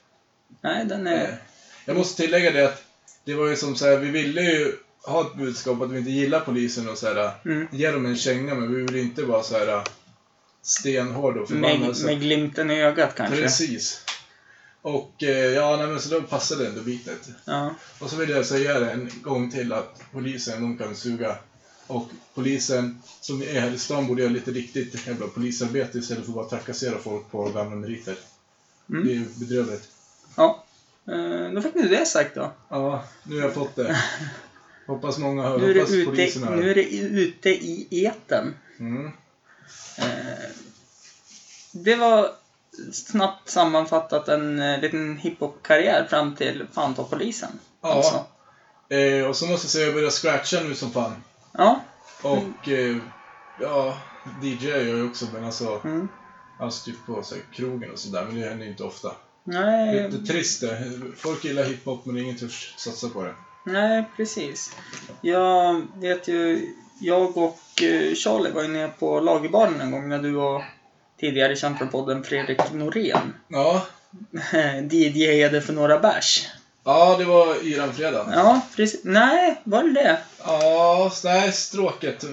Nej, 0.62 0.86
den 0.86 1.08
Eh, 1.08 1.14
är... 1.22 1.38
Jag 1.86 1.98
måste 1.98 2.22
tillägga 2.22 2.52
det 2.52 2.66
att 2.68 2.84
det 3.26 3.34
var 3.34 3.48
ju 3.48 3.56
som 3.56 3.76
så 3.76 3.86
här, 3.86 3.98
vi 3.98 4.10
ville 4.12 4.42
ju 4.42 4.74
ha 5.06 5.22
ett 5.22 5.36
budskap 5.36 5.82
att 5.82 5.92
vi 5.92 5.98
inte 5.98 6.10
gillar 6.12 6.40
polisen 6.40 6.90
och 6.90 6.98
så 6.98 7.08
här, 7.08 7.32
Mm. 7.46 7.68
ge 7.72 7.92
dem 7.92 8.06
en 8.06 8.18
känga 8.18 8.56
men 8.56 8.76
vi 8.76 8.82
ville 8.84 9.00
inte 9.00 9.24
vara 9.24 9.44
så 9.44 9.58
här 9.58 9.84
stenhård 10.62 11.38
och 11.38 11.48
förbannad. 11.48 11.80
Med, 11.80 11.98
så- 11.98 12.06
med 12.06 12.20
glimten 12.22 12.72
i 12.72 12.82
ögat 12.82 13.16
kanske. 13.16 13.42
Precis. 13.42 14.02
Och 14.82 15.24
eh, 15.24 15.30
ja, 15.30 15.78
nej, 15.78 15.88
men 15.88 16.00
så 16.02 16.10
då 16.10 16.22
passade 16.22 16.64
det 16.64 16.70
ändå 16.70 16.82
bitet. 16.82 17.30
Ja. 17.46 17.76
Och 18.00 18.10
så 18.10 18.16
vill 18.16 18.30
jag 18.30 18.46
säga 18.46 18.80
det 18.80 18.92
en 18.92 19.10
gång 19.22 19.52
till 19.52 19.74
att 19.74 20.02
polisen, 20.12 20.62
de 20.62 20.78
kan 20.78 20.96
suga. 20.96 21.36
Och 21.88 22.10
polisen 22.34 23.02
som 23.22 23.42
är 23.42 23.60
här 23.60 23.72
i 23.72 23.80
stan 23.80 24.08
borde 24.08 24.22
göra 24.22 24.32
lite 24.34 24.52
riktigt 24.52 25.08
jävla 25.08 25.28
polisarbete 25.28 25.98
istället 25.98 26.24
för 26.24 26.32
att 26.32 26.36
bara 26.36 26.50
trakassera 26.50 26.98
folk 26.98 27.32
på 27.32 27.50
gamla 27.50 27.76
meriter. 27.76 28.16
Mm. 28.90 29.06
Det 29.08 29.12
är 29.12 29.16
ju 29.16 29.26
bedrövligt. 29.36 29.88
ja. 30.36 30.64
Eh, 31.08 31.52
Då 31.54 31.62
fick 31.62 31.76
ni 31.76 31.88
det 31.88 32.06
sagt 32.06 32.36
då. 32.36 32.52
Ja, 32.70 33.04
nu 33.24 33.36
har 33.36 33.42
jag 33.44 33.54
fått 33.54 33.76
det. 33.76 33.98
Hoppas 34.88 35.18
många 35.18 35.44
hör. 35.44 35.58
Nu 35.58 35.70
är, 35.70 35.74
det 35.74 35.80
Hoppas 35.80 36.06
polisen 36.06 36.44
ute, 36.44 36.52
hör. 36.52 36.58
nu 36.62 36.72
är 36.72 36.76
det 36.76 36.90
ute 36.98 37.50
i 37.50 37.88
eten. 38.06 38.56
Mm. 38.80 39.06
Eh, 39.98 40.04
Det 41.72 41.96
var 41.96 42.32
snabbt 42.94 43.50
sammanfattat 43.50 44.28
en 44.28 44.60
eh, 44.60 44.82
liten 44.82 45.18
hiphop-karriär 45.18 46.06
fram 46.10 46.36
till 46.36 46.66
Fan 46.74 46.94
ta 46.96 47.04
polisen. 47.04 47.50
Ja. 47.82 47.94
Alltså. 47.94 48.26
Eh, 48.96 49.26
och 49.26 49.36
så 49.36 49.46
måste 49.46 49.66
jag 49.66 49.72
säga 49.72 49.84
att 49.84 49.88
jag 49.88 49.96
börjar 49.96 50.10
scratcha 50.10 50.60
nu 50.64 50.76
som 50.76 50.92
fan. 50.92 51.24
Ja. 51.52 51.82
Och 52.22 52.70
eh, 52.70 52.98
ja, 53.62 53.98
DJ 54.44 54.66
gör 54.68 54.98
jag 54.98 55.08
också 55.08 55.26
men 55.34 55.44
alltså, 55.44 55.82
Mm. 55.84 56.08
alltså 56.60 56.86
typ 56.86 57.06
på 57.06 57.24
så 57.24 57.36
här, 57.36 57.44
krogen 57.54 57.92
och 57.92 58.00
sådär. 58.00 58.26
Men 58.26 58.40
det 58.40 58.50
händer 58.50 58.66
ju 58.66 58.72
inte 58.72 58.84
ofta. 58.84 59.12
Nej, 59.44 60.10
Lite 60.12 60.34
trist 60.34 60.62
det. 60.62 60.92
Folk 61.18 61.44
gillar 61.46 61.64
hiphop 61.64 62.06
men 62.06 62.18
ingen 62.18 62.38
törs 62.38 62.74
satsa 62.78 63.10
på 63.10 63.24
det. 63.24 63.36
Nej, 63.68 64.04
precis. 64.18 64.72
Jag 65.22 65.82
vet 65.96 66.28
ju, 66.28 66.70
jag 67.02 67.38
och 67.38 67.60
eh, 67.82 68.14
Charlie 68.16 68.52
var 68.52 68.62
ju 68.62 68.68
nere 68.68 68.92
på 69.00 69.20
lagerbaren 69.20 69.82
en 69.82 69.92
gång 69.92 70.10
när 70.10 70.20
du 70.20 70.36
och 70.36 70.62
tidigare 71.20 71.56
känd 71.56 71.78
från 71.78 71.88
podden 71.90 72.24
Fredrik 72.24 72.74
Norén 72.74 73.34
Ja, 73.48 73.86
DJade 74.92 75.62
för 75.62 75.74
några 75.74 76.00
bärs. 76.00 76.48
ja 76.84 77.16
det 77.20 77.26
var 77.26 77.56
Yran-fredagen. 77.64 78.34
Ja, 78.34 78.62
precis. 78.76 79.02
Nej, 79.04 79.62
var 79.64 79.84
det 79.84 79.92
det? 79.94 80.18
Ja, 80.46 81.12
nej, 81.24 81.52
stråket. 81.52 82.26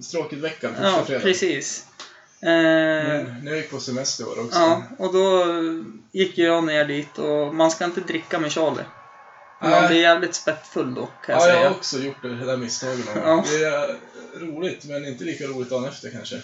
Stråket-veckan, 0.00 0.70
första 0.74 0.86
Ja, 0.88 1.02
fredagen. 1.04 1.22
precis. 1.22 1.86
Eh, 2.40 2.48
Men 2.48 3.40
när 3.42 3.50
jag 3.50 3.56
gick 3.56 3.70
på 3.70 3.80
semester 3.80 4.24
var 4.24 4.34
det 4.34 4.40
också. 4.40 4.58
ja, 4.58 4.82
och 4.98 5.12
då 5.12 5.44
gick 6.12 6.38
jag 6.38 6.64
ner 6.64 6.84
dit 6.84 7.18
och 7.18 7.54
man 7.54 7.70
ska 7.70 7.84
inte 7.84 8.00
dricka 8.00 8.38
med 8.38 8.52
Charlie. 8.52 8.84
Man 9.60 9.70
Nej. 9.70 9.88
blir 9.88 10.00
jävligt 10.00 10.34
spettfull 10.34 10.94
då, 10.94 11.06
kan 11.06 11.12
jag 11.26 11.34
Ja, 11.42 11.46
jag 11.46 11.54
säga. 11.56 11.68
har 11.68 11.76
också 11.76 11.98
gjort 11.98 12.22
det 12.22 12.44
där 12.46 12.56
misstaget 12.56 13.06
någon 13.06 13.16
Ja. 13.24 13.34
gång. 13.34 13.44
Det 13.44 13.64
är 13.64 13.96
roligt, 14.40 14.84
men 14.84 15.04
inte 15.04 15.24
lika 15.24 15.44
roligt 15.44 15.70
dagen 15.70 15.84
efter 15.84 16.10
kanske. 16.10 16.42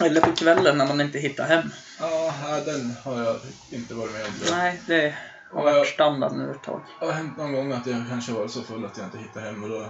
Eller 0.00 0.20
på 0.20 0.32
kvällen 0.32 0.78
när 0.78 0.86
man 0.86 1.00
inte 1.00 1.18
hittar 1.18 1.44
hem. 1.44 1.62
Ja, 2.00 2.34
nej, 2.44 2.62
den 2.66 2.94
har 3.04 3.22
jag 3.22 3.36
inte 3.70 3.94
varit 3.94 4.12
med 4.12 4.24
om. 4.24 4.30
jag. 4.46 4.56
Nej, 4.56 4.80
det 4.86 5.14
har 5.52 5.62
varit 5.64 5.76
jag- 5.76 5.86
standard 5.86 6.32
nu 6.32 6.50
ett 6.50 6.62
tag. 6.62 6.80
Det 7.00 7.06
har 7.06 7.12
hänt 7.12 7.36
någon 7.38 7.52
gång 7.52 7.72
att 7.72 7.86
jag 7.86 8.04
kanske 8.08 8.32
varit 8.32 8.50
så 8.50 8.62
full 8.62 8.84
att 8.84 8.96
jag 8.96 9.06
inte 9.06 9.18
hittar 9.18 9.40
hem 9.40 9.62
och 9.64 9.68
då 9.70 9.84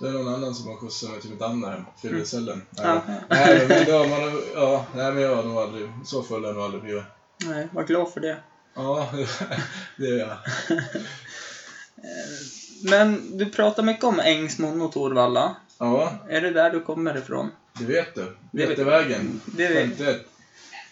då 0.00 0.06
är 0.06 0.12
det 0.12 0.18
någon 0.18 0.34
annan 0.34 0.54
som 0.54 0.68
har 0.68 0.76
skjutsat 0.76 1.10
mig 1.10 1.20
till 1.20 1.30
mitt 1.30 1.42
andra 1.42 1.70
hem, 1.70 1.84
fyllecellen. 2.02 2.66
Nej, 2.70 2.86
Ja. 2.86 3.02
nej, 3.28 3.66
men 3.68 3.84
då 3.86 4.04
man, 4.06 4.42
ja, 4.54 4.86
nej, 4.94 5.12
men 5.12 5.22
jag 5.22 5.36
har 5.36 5.42
nog 5.42 5.58
aldrig, 5.58 5.90
så 6.04 6.22
full 6.22 6.40
har 6.42 6.48
jag 6.48 6.54
nog 6.56 6.64
aldrig 6.64 6.82
blivit. 6.82 7.04
Nej, 7.46 7.68
var 7.72 7.82
glad 7.84 8.12
för 8.12 8.20
det. 8.20 8.36
Ja, 8.78 9.10
det 9.96 10.06
är 10.06 10.18
jag. 10.18 10.36
Men 12.82 13.38
du 13.38 13.46
pratar 13.46 13.82
mycket 13.82 14.04
om 14.04 14.20
Ängsmon 14.20 14.82
och 14.82 14.92
Torvalla. 14.92 15.56
Ja, 15.78 16.12
Är 16.28 16.40
det 16.40 16.50
där 16.50 16.70
du 16.70 16.80
kommer 16.80 17.16
ifrån? 17.18 17.50
det 17.78 17.84
vet 17.84 18.14
du. 18.14 18.36
Vetevägen, 18.50 19.40
det 19.46 19.68
vet- 19.68 19.88
51. 19.98 20.26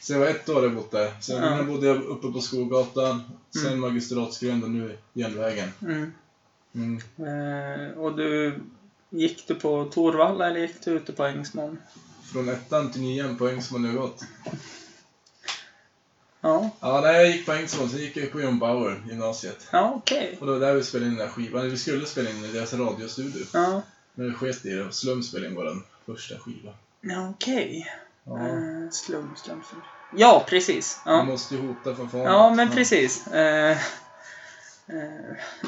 Så 0.00 0.12
jag 0.12 0.20
var 0.20 0.26
ett 0.26 0.48
år 0.48 0.62
jag 0.62 0.74
bott 0.74 0.90
där. 0.90 1.12
Sen 1.20 1.42
Ja. 1.42 1.62
bodde 1.62 1.86
jag 1.86 2.02
uppe 2.04 2.28
på 2.32 2.40
Skogatan, 2.40 3.22
sen 3.62 3.80
Magistratsgränd 3.80 4.64
och 4.64 4.70
nu 4.70 4.98
Järnvägen. 5.12 5.68
Mm. 5.82 6.12
Mm. 6.74 7.00
Eh, 7.18 7.98
och 7.98 8.16
du, 8.16 8.58
gick 9.10 9.48
du 9.48 9.54
på 9.54 9.84
Torvalla 9.84 10.46
eller 10.50 10.60
gick 10.60 10.84
du 10.84 10.90
ute 10.90 11.12
på 11.12 11.24
Ängsmon? 11.24 11.78
Från 12.32 12.48
ettan 12.48 12.92
till 12.92 13.00
nian 13.00 13.36
på 13.38 13.48
Ängsman 13.48 13.84
har 13.84 13.92
jag 13.92 14.00
gått. 14.00 14.22
Ja, 16.46 16.70
Ja, 16.80 17.00
nej, 17.00 17.14
jag 17.16 17.26
gick 17.30 17.46
på 17.46 17.52
Ängsman, 17.52 17.88
sen 17.88 17.98
gick 18.00 18.16
jag 18.16 18.32
på 18.32 18.40
John 18.40 18.58
Bauer, 18.58 19.02
gymnasiet. 19.08 19.68
ja 19.72 19.92
okej. 19.96 20.36
Och 20.40 20.46
det 20.46 20.52
var 20.52 20.60
där 20.60 20.74
vi 20.74 20.82
spelade 20.82 21.10
in 21.10 21.16
den 21.16 21.26
där 21.26 21.32
skivan. 21.32 21.70
Vi 21.70 21.76
skulle 21.76 22.06
spela 22.06 22.30
in 22.30 22.44
i 22.44 22.52
deras 22.52 22.72
radiostudio. 22.74 23.46
Ja, 23.52 23.82
Men 24.14 24.26
vi 24.26 24.32
sket 24.34 24.64
i 24.66 24.70
det 24.70 24.84
och 24.84 24.94
Slum 24.94 25.22
spelade 25.22 25.48
in 25.48 25.54
vår 25.56 25.76
första 26.06 26.38
skiva. 26.38 26.72
ja 27.00 27.28
okej. 27.30 27.86
Ja. 28.24 28.38
Eh, 28.38 28.90
slum, 28.90 29.30
slum, 29.36 29.62
slum. 29.70 29.82
Ja, 30.16 30.44
precis. 30.48 31.00
Man 31.06 31.16
Ja, 31.16 31.24
måste 31.24 31.54
ju 31.54 31.60
hota 31.68 31.94
för 31.94 32.06
fan. 32.06 32.20
ja 32.20 32.54
men 32.54 32.70
precis. 32.70 33.26
Eh, 33.26 33.70
eh, 33.70 33.76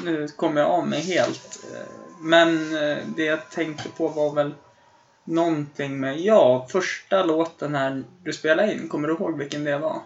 nu 0.03 0.27
kommer 0.27 0.61
jag 0.61 0.69
av 0.69 0.87
mig 0.87 1.01
helt. 1.01 1.59
Men 2.21 2.69
det 3.15 3.23
jag 3.23 3.49
tänkte 3.49 3.89
på 3.89 4.07
var 4.07 4.33
väl 4.33 4.53
någonting 5.23 5.99
med, 5.99 6.19
ja, 6.19 6.67
första 6.71 7.23
låten 7.23 7.75
här 7.75 8.03
du 8.23 8.33
spelade 8.33 8.73
in, 8.73 8.89
kommer 8.89 9.07
du 9.07 9.13
ihåg 9.13 9.37
vilken 9.37 9.63
det 9.63 9.77
var? 9.77 10.01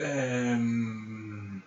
Ehm... 0.00 1.62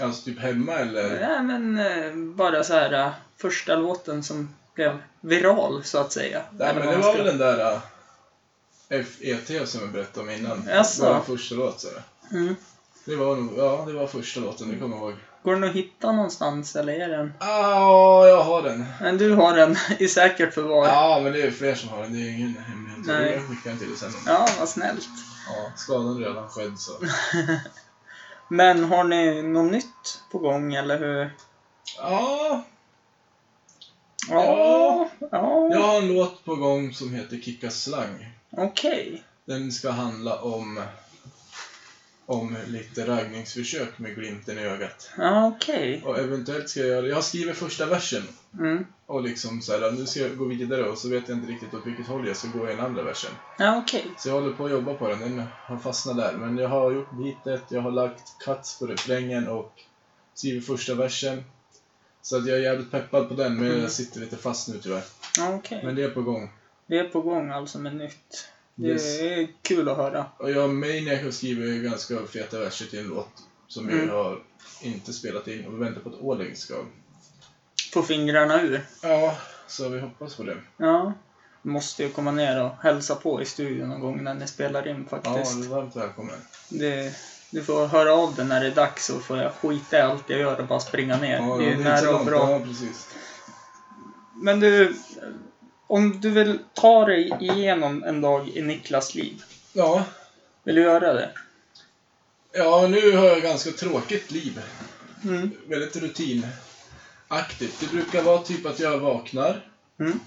Alltså 0.00 0.24
typ 0.24 0.38
hemma 0.38 0.72
eller? 0.72 1.20
Nej, 1.20 1.42
men 1.42 1.78
eh, 1.78 2.34
bara 2.36 2.64
så 2.64 2.74
här 2.74 2.92
eh, 2.92 3.10
första 3.36 3.76
låten 3.76 4.22
som 4.22 4.54
blev 4.74 4.98
viral, 5.20 5.84
så 5.84 5.98
att 5.98 6.12
säga. 6.12 6.42
Nej 6.58 6.74
men 6.74 6.86
det 6.86 6.96
var 6.96 7.16
väl 7.16 7.26
den 7.26 7.38
där 7.38 7.72
uh, 7.74 9.04
FET 9.04 9.68
som 9.68 9.80
jag 9.80 9.92
berättade 9.92 10.26
om 10.26 10.30
innan. 10.30 10.68
Jaså? 10.68 11.04
Det 11.04 11.10
var 11.10 11.20
första 11.20 11.54
låt 11.54 11.80
så 11.80 11.88
det. 11.88 12.36
Mm. 12.36 12.56
Det 13.04 13.16
var 13.16 13.36
nog, 13.36 13.52
ja 13.58 13.84
det 13.86 13.92
var 13.92 14.06
första 14.06 14.40
låten, 14.40 14.70
det 14.70 14.78
kommer 14.78 14.96
jag 14.96 15.04
ihåg. 15.04 15.14
Går 15.42 15.54
den 15.54 15.64
att 15.64 15.74
hitta 15.74 16.12
någonstans, 16.12 16.76
eller 16.76 16.92
är 16.92 17.08
den? 17.08 17.32
Ja, 17.40 18.28
jag 18.28 18.42
har 18.42 18.62
den. 18.62 18.86
Men 19.00 19.18
du 19.18 19.34
har 19.34 19.56
den 19.56 19.76
i 19.98 20.08
säkert 20.08 20.54
förvar. 20.54 20.86
Ja, 20.86 21.16
Ja, 21.16 21.20
men 21.24 21.32
det 21.32 21.42
är 21.42 21.50
fler 21.50 21.74
som 21.74 21.88
har 21.88 22.02
den, 22.02 22.12
det 22.12 22.18
är 22.18 22.30
ingen 22.30 22.56
hemlighet. 22.56 23.06
Nej. 23.06 23.32
Jag 23.32 23.48
skickar 23.48 23.70
den 23.70 23.78
till 23.78 23.88
dig 23.88 23.96
sen. 23.96 24.10
vad 24.58 24.68
snällt. 24.68 25.08
Ja, 25.48 25.72
skadan 25.76 26.18
redan 26.18 26.48
skedd 26.48 26.78
så. 26.78 26.92
Men 28.48 28.84
har 28.84 29.04
ni 29.04 29.42
något 29.42 29.70
nytt 29.72 30.22
på 30.32 30.38
gång, 30.38 30.74
eller 30.74 30.98
hur? 30.98 31.30
Ja, 31.98 32.64
Ja, 34.28 35.08
ja. 35.30 35.68
jag 35.70 35.80
har 35.80 35.98
en 35.98 36.08
låt 36.14 36.44
på 36.44 36.54
gång 36.56 36.94
som 36.94 37.14
heter 37.14 37.36
Kicka 37.36 37.70
slang. 37.70 38.26
okej. 38.50 39.24
Den 39.44 39.72
ska 39.72 39.90
handla 39.90 40.40
om 40.40 40.82
om 42.26 42.56
lite 42.66 43.06
raggningsförsök 43.06 43.98
med 43.98 44.14
glimten 44.14 44.58
i 44.58 44.62
ögat. 44.62 45.10
Ja, 45.18 45.46
okej. 45.46 46.02
Och 46.04 46.18
eventuellt 46.18 46.68
ska 46.68 46.80
jag 46.80 46.88
göra, 46.88 47.06
jag 47.06 47.14
har 47.14 47.22
skrivit 47.22 47.56
första 47.56 47.86
versen 47.86 48.28
Mm. 48.58 48.86
Och 49.10 49.22
liksom 49.22 49.60
så 49.60 49.72
här, 49.72 49.90
nu 49.92 50.06
ska 50.06 50.20
jag 50.20 50.36
gå 50.36 50.44
vidare 50.44 50.88
och 50.88 50.98
så 50.98 51.08
vet 51.08 51.28
jag 51.28 51.38
inte 51.38 51.52
riktigt 51.52 51.74
åt 51.74 51.86
vilket 51.86 52.06
håll 52.06 52.26
jag 52.28 52.36
ska 52.36 52.48
gå 52.48 52.68
i 52.68 52.70
den 52.70 52.84
andra 52.84 53.02
versen. 53.02 53.30
Ja, 53.58 53.78
okej. 53.78 54.04
Så 54.16 54.28
jag 54.28 54.34
håller 54.34 54.52
på 54.52 54.64
att 54.64 54.70
jobba 54.70 54.94
på 54.94 55.08
den, 55.08 55.20
den 55.20 55.42
har 55.66 55.78
fastnat 55.78 56.16
där. 56.16 56.32
Men 56.36 56.58
jag 56.58 56.68
har 56.68 56.92
gjort 56.92 57.10
bitet, 57.10 57.62
jag 57.68 57.80
har 57.80 57.90
lagt 57.90 58.38
cuts 58.38 58.78
på 58.78 58.86
refrängen 58.86 59.48
och 59.48 59.72
skrivit 60.34 60.66
första 60.66 60.94
versen. 60.94 61.44
Så 62.22 62.36
att 62.36 62.46
jag 62.46 62.58
är 62.58 62.62
jävligt 62.62 62.90
peppad 62.90 63.28
på 63.28 63.34
den, 63.34 63.56
men 63.56 63.66
Mm. 63.70 63.80
jag 63.80 63.90
sitter 63.92 64.20
lite 64.20 64.36
fast 64.36 64.68
nu 64.68 64.78
tyvärr. 64.82 65.02
Ja, 65.38 65.54
okej. 65.54 65.80
Men 65.84 65.94
det 65.94 66.02
är 66.02 66.10
på 66.10 66.22
gång. 66.22 66.50
Det 66.86 66.98
är 66.98 67.04
på 67.08 67.20
gång 67.20 67.50
alltså 67.50 67.78
med 67.78 67.96
nytt. 67.96 68.48
Det 68.74 68.88
Yes. 68.88 69.20
är 69.20 69.48
kul 69.62 69.88
att 69.88 69.96
höra. 69.96 70.26
Och 70.38 70.50
jag 70.50 70.64
och 70.64 70.74
Maniac 70.74 71.22
har 71.22 71.30
skrivit 71.30 71.84
ganska 71.84 72.26
feta 72.26 72.58
verser 72.58 72.86
till 72.86 72.98
en 72.98 73.08
låt 73.08 73.28
som 73.68 73.88
Mm. 73.88 74.00
vi 74.00 74.06
har 74.12 74.42
inte 74.82 75.12
spelat 75.12 75.48
in 75.48 75.66
och 75.66 75.74
vi 75.74 75.78
väntar 75.78 76.00
på 76.00 76.08
att 76.08 76.20
Oleg 76.20 76.56
ska... 76.56 76.74
Få 77.92 78.02
fingrarna 78.02 78.62
ur. 78.62 78.86
Ja, 79.02 79.36
så 79.66 79.88
vi 79.88 80.00
hoppas 80.00 80.34
på 80.34 80.42
det. 80.42 80.56
Ja. 80.76 81.12
Måste 81.62 82.02
ju 82.02 82.08
komma 82.08 82.30
ner 82.30 82.62
och 82.62 82.70
hälsa 82.82 83.14
på 83.14 83.42
i 83.42 83.44
studion 83.44 83.88
någon 83.88 84.00
gång 84.00 84.24
när 84.24 84.34
ni 84.34 84.46
spelar 84.46 84.88
in 84.88 85.08
Ja, 85.10 85.20
faktiskt. 85.22 85.56
du 85.62 85.64
är 85.64 85.68
varmt 85.68 85.96
välkommen. 85.96 86.36
Det, 86.68 87.14
du 87.50 87.64
får 87.64 87.86
höra 87.86 88.12
av 88.12 88.34
dig 88.34 88.44
när 88.44 88.60
det 88.60 88.66
är 88.66 88.74
dags 88.74 89.06
så 89.06 89.18
får 89.18 89.38
jag 89.38 89.52
skita 89.52 89.98
i 89.98 90.00
allt 90.00 90.24
jag 90.26 90.40
gör 90.40 90.60
och 90.60 90.66
bara 90.66 90.80
springa 90.80 91.16
ner. 91.16 91.36
Ja, 91.36 91.56
det 91.56 91.64
är 91.64 91.70
ju 91.70 91.84
nära 91.84 92.16
och 92.16 92.26
bra. 92.26 92.50
Ja, 92.50 92.58
precis. 92.58 93.08
Men 94.34 94.60
du, 94.60 94.94
om 95.86 96.20
du 96.20 96.30
vill 96.30 96.58
ta 96.74 97.04
dig 97.04 97.32
igenom 97.40 98.04
en 98.04 98.20
dag 98.20 98.48
i 98.48 98.62
Niklas 98.62 99.14
liv. 99.14 99.42
Ja. 99.72 100.04
Vill 100.64 100.74
du 100.74 100.82
göra 100.82 101.12
det? 101.12 101.30
ja, 102.52 102.86
nu 102.90 103.16
har 103.16 103.24
jag 103.24 103.42
ganska 103.42 103.70
tråkigt 103.70 104.30
liv. 104.30 104.60
Mm. 105.24 105.50
väldigt 105.66 105.92
rutinaktigt. 107.30 107.80
Det 107.80 107.86
brukar 107.92 108.22
vara 108.22 108.42
typ 108.42 108.66
att 108.66 108.80
jag 108.80 108.98
vaknar 108.98 109.66
Mm. 110.00 110.20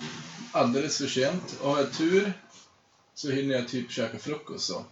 alldeles 0.52 0.98
för 0.98 1.08
sent. 1.08 1.58
Och 1.62 1.70
har 1.72 1.78
jag 1.80 1.92
tur 1.94 2.34
så 3.16 3.32
hinner 3.32 3.56
jag 3.56 3.68
typ 3.68 3.92
käka 3.92 4.18
frukost 4.20 4.66
så. 4.66 4.86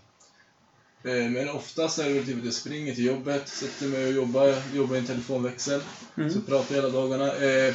Eh, 1.03 1.29
Men 1.29 1.49
oftast 1.49 1.99
är 1.99 2.05
det 2.05 2.13
väl 2.13 2.25
typ 2.25 2.39
att 2.39 2.45
jag 2.45 2.53
springer 2.53 2.95
till 2.95 3.05
jobbet, 3.05 3.47
sätter 3.49 3.87
mig 3.87 4.05
och 4.07 4.11
jobbar, 4.13 4.55
jobbar 4.73 4.95
i 4.95 4.99
en 4.99 5.05
telefonväxel. 5.05 5.81
Mm. 6.17 6.29
Så 6.33 6.41
pratar 6.41 6.75
jag 6.75 6.81
hela 6.81 6.93
dagarna. 6.93 7.35
Eh, 7.35 7.73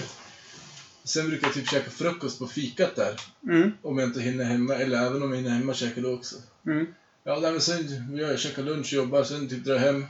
Sen 1.04 1.28
brukar 1.28 1.46
jag 1.46 1.54
typ 1.54 1.68
käka 1.70 1.90
frukost 1.90 2.38
på 2.38 2.46
fikat 2.46 2.96
där. 2.96 3.20
Mm. 3.48 3.72
Om 3.82 3.98
jag 3.98 4.08
inte 4.08 4.20
hinner 4.20 4.44
hemma, 4.44 4.74
eller 4.74 5.06
även 5.06 5.22
om 5.22 5.30
jag 5.30 5.36
hinner 5.36 5.50
hemma 5.50 5.74
käka 5.74 6.00
då 6.00 6.14
också. 6.14 6.36
Mm. 6.66 6.86
Ja, 7.24 7.38
nej, 7.42 7.52
men 7.52 7.60
sen 7.60 8.16
gör 8.16 8.30
jag 8.30 8.38
käkar 8.38 8.62
lunch 8.62 8.86
och 8.86 8.92
jobbar, 8.92 9.24
sen 9.24 9.48
typ 9.48 9.64
drar 9.64 9.74
jag 9.74 9.80
hem. 9.80 10.06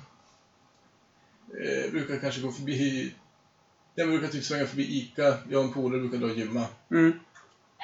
Eh, 1.64 1.90
brukar 1.90 2.18
kanske 2.18 2.40
gå 2.40 2.52
förbi... 2.52 3.14
Jag 3.98 4.08
brukar 4.08 4.28
typ 4.28 4.44
svänga 4.44 4.66
förbi 4.66 4.82
Ica, 4.98 5.34
jag 5.50 5.58
och 5.60 5.66
en 5.66 5.72
polare 5.72 6.00
brukar 6.00 6.18
dra 6.18 6.26
och 6.26 6.32
gymma. 6.38 6.64
Mm. 6.90 7.12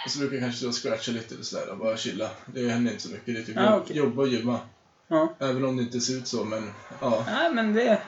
Och 0.04 0.10
så 0.10 0.18
brukar 0.18 0.36
jag 0.36 0.44
kanske 0.44 0.66
då 0.66 0.72
scratcha 0.72 1.12
lite 1.12 1.34
eller 1.34 1.44
sådär 1.44 1.70
och 1.70 1.78
bara 1.78 1.96
chilla. 1.96 2.30
Det 2.46 2.68
händer 2.68 2.92
inte 2.92 3.02
så 3.02 3.08
mycket, 3.10 3.26
det 3.34 3.40
är 3.40 3.44
typ 3.44 3.56
Ah, 3.58 3.76
okej. 3.76 3.96
jobba 3.96 4.22
och 4.22 4.28
gymma. 4.28 4.60
Ja. 5.08 5.34
Även 5.38 5.64
om 5.64 5.76
det 5.76 5.82
inte 5.82 6.00
ser 6.00 6.14
ut 6.16 6.26
så, 6.26 6.44
men 6.44 6.70
ja. 7.00 7.24
Nej, 7.26 7.52
men 7.54 7.74
det... 7.74 8.02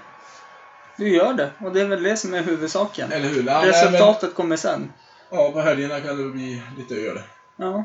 Du 0.97 1.09
gör 1.09 1.35
det. 1.35 1.51
Och 1.61 1.73
det 1.73 1.81
är 1.81 1.87
väl 1.89 2.03
det 2.03 2.17
som 2.17 2.35
är 2.35 2.43
huvudsaken. 2.43 3.13
Eller 3.13 3.29
hur? 3.29 3.37
Ja, 3.37 3.43
nej, 3.61 3.61
men, 3.61 3.67
Resultatet 3.93 4.35
kommer 4.35 4.57
sen. 4.57 4.93
ja, 5.31 5.51
på 5.53 5.61
helgerna 5.61 6.01
kan 6.01 6.17
det 6.19 6.31
bli 6.31 6.63
lite 6.79 6.95
öl. 6.95 7.21
Ja. 7.57 7.85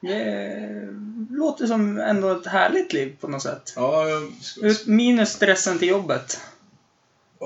Det 0.00 0.88
låter 1.30 1.66
som 1.66 1.98
ändå 1.98 2.30
ett 2.32 2.46
härligt 2.46 2.92
liv 2.92 3.16
på 3.20 3.28
något 3.28 3.42
sätt. 3.42 3.72
Ja, 3.76 4.08
jag, 4.08 4.32
ska, 4.40 4.90
Minus 4.90 5.28
stressen 5.32 5.78
till 5.78 5.88
jobbet. 5.88 6.40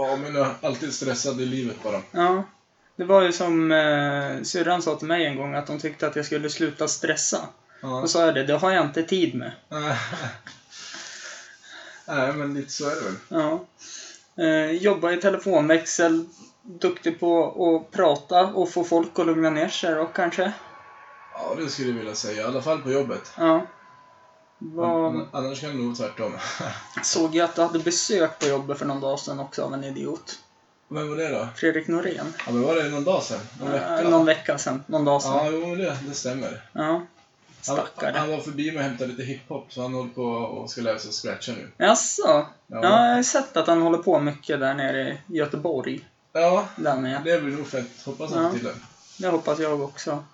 Ja, 0.06 0.16
men 0.16 0.34
jag 0.34 0.46
är 0.46 0.54
alltid 0.62 0.94
stressad 0.94 1.40
i 1.40 1.46
livet 1.46 1.82
bara. 1.82 2.02
Ja. 2.10 2.42
Det 2.96 3.04
var 3.04 3.22
ju 3.22 3.32
som 3.32 3.72
eh, 3.72 4.42
syrran 4.42 4.82
sa 4.82 4.96
till 4.96 5.08
mig 5.08 5.26
en 5.26 5.36
gång 5.36 5.54
att 5.54 5.68
hon 5.68 5.78
tyckte 5.78 6.06
att 6.06 6.16
jag 6.16 6.26
skulle 6.26 6.50
sluta 6.50 6.88
stressa. 6.88 7.48
Ja. 7.82 7.88
Då 7.88 8.08
sa 8.08 8.26
jag 8.26 8.34
det, 8.34 8.44
det 8.44 8.56
har 8.56 8.70
jag 8.70 8.84
inte 8.84 9.02
tid 9.02 9.34
med. 9.34 9.52
Nej, 12.06 12.32
men 12.32 12.54
lite 12.54 12.72
så 12.72 12.90
är 12.90 12.94
det 12.94 13.00
väl. 13.00 13.14
Ja. 13.28 13.64
Eh, 14.44 14.70
jobba 14.70 15.12
i 15.12 15.16
telefonväxel, 15.16 16.24
duktig 16.62 17.20
på 17.20 17.44
att 17.66 17.96
prata 17.96 18.46
och 18.46 18.70
få 18.70 18.84
folk 18.84 19.18
att 19.18 19.26
lugna 19.26 19.50
ner 19.50 19.68
sig 19.68 19.94
då 19.94 20.06
kanske. 20.06 20.52
Ja, 21.34 21.54
det 21.58 21.68
skulle 21.68 21.88
jag 21.88 21.96
vilja 21.98 22.14
säga. 22.14 22.42
I 22.42 22.44
alla 22.44 22.62
fall 22.62 22.82
på 22.82 22.90
jobbet. 22.90 23.32
Ja. 23.36 23.66
An- 24.60 25.28
Annars 25.32 25.60
kan 25.60 25.70
det 25.70 25.76
nog 25.82 25.96
tvärtom. 25.96 26.32
såg 27.04 27.34
jag 27.34 27.44
att 27.44 27.54
du 27.54 27.62
hade 27.62 27.78
besök 27.78 28.38
på 28.38 28.46
jobbet 28.46 28.78
för 28.78 28.86
någon 28.86 29.00
dag 29.00 29.18
sedan 29.20 29.40
också 29.40 29.62
av 29.62 29.74
en 29.74 29.84
idiot. 29.84 30.38
Vem 30.88 31.08
var 31.08 31.16
det 31.16 31.28
då? 31.28 31.48
Fredrik 31.56 31.88
Norén. 31.88 32.34
Ja, 32.46 32.52
men 32.52 32.62
var 32.62 32.74
det 32.74 32.88
någon 32.88 33.04
dag 33.04 33.22
sedan? 33.22 33.40
Någon 33.60 33.72
vecka? 33.72 34.00
Eh, 34.02 34.10
Någon 34.10 34.26
vecka 34.26 34.58
sedan. 34.58 34.84
Någon 34.86 35.04
dag 35.04 35.22
sedan. 35.22 35.32
Ja, 35.34 35.50
jo, 35.50 35.74
det, 35.74 35.96
det 36.08 36.14
stämmer. 36.14 36.62
Ja. 36.72 36.82
Han, 36.82 37.06
Stackare. 37.76 38.16
han 38.18 38.30
var 38.30 38.38
förbi 38.38 38.70
mig 38.70 38.76
och 38.78 38.82
hämtade 38.84 39.10
lite 39.10 39.22
hiphop, 39.22 39.66
så 39.72 39.82
han 39.82 39.94
håller 39.94 40.10
på 40.10 40.22
och 40.24 40.70
ska 40.70 40.80
lära 40.80 40.98
sig 40.98 41.08
att 41.08 41.14
scratcha 41.14 41.52
nu. 41.52 41.70
Jaså? 41.76 42.22
Ja. 42.26 42.46
Ja, 42.66 42.80
jag 43.08 43.14
har 43.16 43.22
sett 43.22 43.56
att 43.56 43.66
han 43.66 43.82
håller 43.82 43.98
på 43.98 44.20
mycket 44.20 44.60
där 44.60 44.74
nere 44.74 45.18
i 45.28 45.36
Göteborg. 45.36 46.08
Ja, 46.32 46.68
Där 46.76 46.96
med. 46.96 47.24
det 47.24 47.40
blir 47.40 47.56
nog 47.56 47.66
fett. 47.66 48.02
Hoppas 48.04 48.32
han 48.32 48.44
Ja. 48.44 48.52
till 48.52 48.64
det. 48.64 48.74
Det 49.18 49.28
hoppas 49.28 49.58
jag 49.58 49.80
också. 49.82 50.24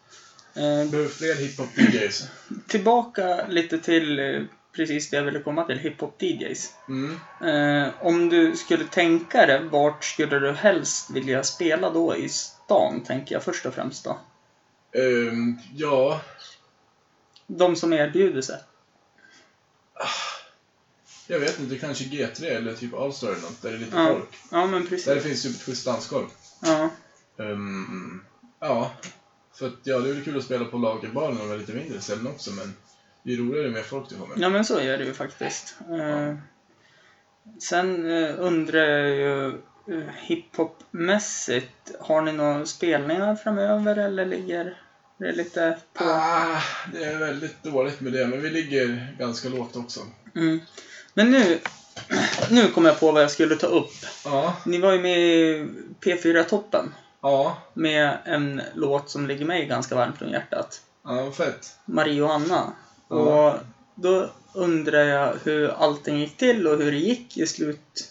Eh, 0.57 0.91
Behöver 0.91 1.09
fler 1.09 1.35
hiphop-DJs. 1.35 2.25
tillbaka 2.69 3.47
lite 3.49 3.79
till 3.79 4.19
eh, 4.19 4.43
precis 4.77 5.11
det 5.11 5.17
jag 5.17 5.25
ville 5.25 5.41
komma 5.41 5.65
till, 5.65 5.79
hiphop-DJs. 5.79 6.71
Mm. 6.89 7.19
Eh, 7.45 7.93
om 8.01 8.29
du 8.29 8.57
skulle 8.57 8.85
tänka 8.85 9.47
dig, 9.47 9.65
vart 9.65 10.05
skulle 10.05 10.39
du 10.39 10.53
helst 10.53 11.11
vilja 11.11 11.43
spela 11.45 11.91
då 11.91 12.17
i 12.17 12.29
stan, 12.29 13.01
tänker 13.05 13.35
jag 13.35 13.43
först 13.45 13.67
och 13.67 13.75
främst 13.75 14.05
då? 14.05 14.19
Ehm, 15.01 15.59
ja, 15.75 16.21
De 17.47 17.77
som 17.77 17.93
erbjuder 17.93 18.43
sig. 18.43 18.59
jag 21.27 21.39
vet 21.41 21.61
inte. 21.61 21.79
Kanske 21.79 22.05
G3 22.05 22.45
eller 22.45 22.75
typ 22.75 22.95
Allstar 22.95 23.29
eller 23.29 23.41
något, 23.43 23.63
där 23.63 23.71
det 23.71 23.77
är 23.77 23.81
lite 23.81 23.97
Ja. 23.97 24.07
folk. 24.09 24.29
Ja, 24.51 24.67
men 24.67 24.83
Där 24.83 24.89
precis. 24.89 25.23
finns 25.23 25.47
ju 25.47 25.51
ett 25.51 25.63
schysst 25.63 25.85
dansgolv. 25.87 26.27
Ja. 26.63 26.91
Ehm, 27.39 28.25
ja, 28.61 28.91
för 29.55 29.67
att 29.67 29.75
ja, 29.83 29.99
det 29.99 30.09
är 30.09 30.15
väl 30.15 30.25
kul 30.25 30.37
att 30.37 30.45
spela 30.45 30.65
på 30.65 30.79
lagerbaren 30.79 31.41
och 31.41 31.47
med 31.47 31.59
lite 31.59 31.73
mindre 31.73 32.01
ställen 32.01 32.27
också, 32.27 32.51
men 32.51 32.75
det 33.23 33.33
är 33.33 33.37
roligare 33.37 33.71
med 33.71 33.85
folk 33.85 34.09
det 34.09 34.15
kommer. 34.15 34.37
ja, 34.39 34.49
men 34.49 34.65
så 34.65 34.79
är 34.79 34.99
det 34.99 35.05
ju 35.05 35.15
faktiskt. 35.15 35.75
Eh, 35.91 36.35
sen 37.59 38.11
eh, 38.11 38.35
undrar 38.39 38.81
jag 38.81 39.11
ju 39.11 39.49
eh, 39.49 40.09
hiphop-mässigt, 40.29 41.95
har 42.01 42.23
ni 42.23 42.33
några 42.33 42.67
spelningar 42.67 43.37
framöver 43.37 43.97
eller 43.97 44.27
ligger 44.27 44.79
det 45.19 45.33
lite 45.33 45.79
på? 45.93 46.05
Ah, 46.05 46.63
det 46.93 47.05
är 47.05 47.19
väldigt 47.19 47.63
dåligt 47.63 48.01
med 48.01 48.13
det, 48.13 48.27
men 48.27 48.43
vi 48.43 48.51
ligger 48.51 49.17
ganska 49.19 49.49
lågt 49.49 49.77
också. 49.77 50.01
Mm. 50.37 50.61
Men 51.15 51.31
nu, 51.31 51.59
nu 52.51 52.69
kom 52.69 52.85
jag 52.85 53.01
på 53.01 53.13
vad 53.13 53.23
jag 53.23 53.31
skulle 53.31 53.57
ta 53.57 53.67
upp. 53.67 53.93
Ja, 54.25 54.57
Ni 54.65 54.79
var 54.79 54.93
ju 54.93 55.01
med 55.01 55.19
i 55.19 55.67
P4-toppen 56.01 56.93
ja, 57.25 57.57
med 57.75 58.19
en 58.25 58.63
låt 58.75 59.11
som 59.11 59.27
ligger 59.27 59.45
mig 59.45 59.67
ganska 59.67 59.95
varmt 59.95 60.23
om 60.23 60.29
hjärtat. 60.29 60.81
ja, 61.05 61.23
vad 61.25 61.35
fett. 61.37 61.75
Marie 61.85 62.23
och 62.23 62.33
Anna. 62.35 62.73
Ja. 63.09 63.17
Och 63.17 63.59
då 63.95 64.31
undrar 64.55 65.05
jag 65.05 65.35
hur 65.45 65.69
allting 65.69 66.19
gick 66.19 66.37
till 66.37 66.67
och 66.67 66.79
hur 66.79 66.93
det 66.93 66.99
gick 66.99 67.37
i 67.39 67.47
slut. 67.47 68.11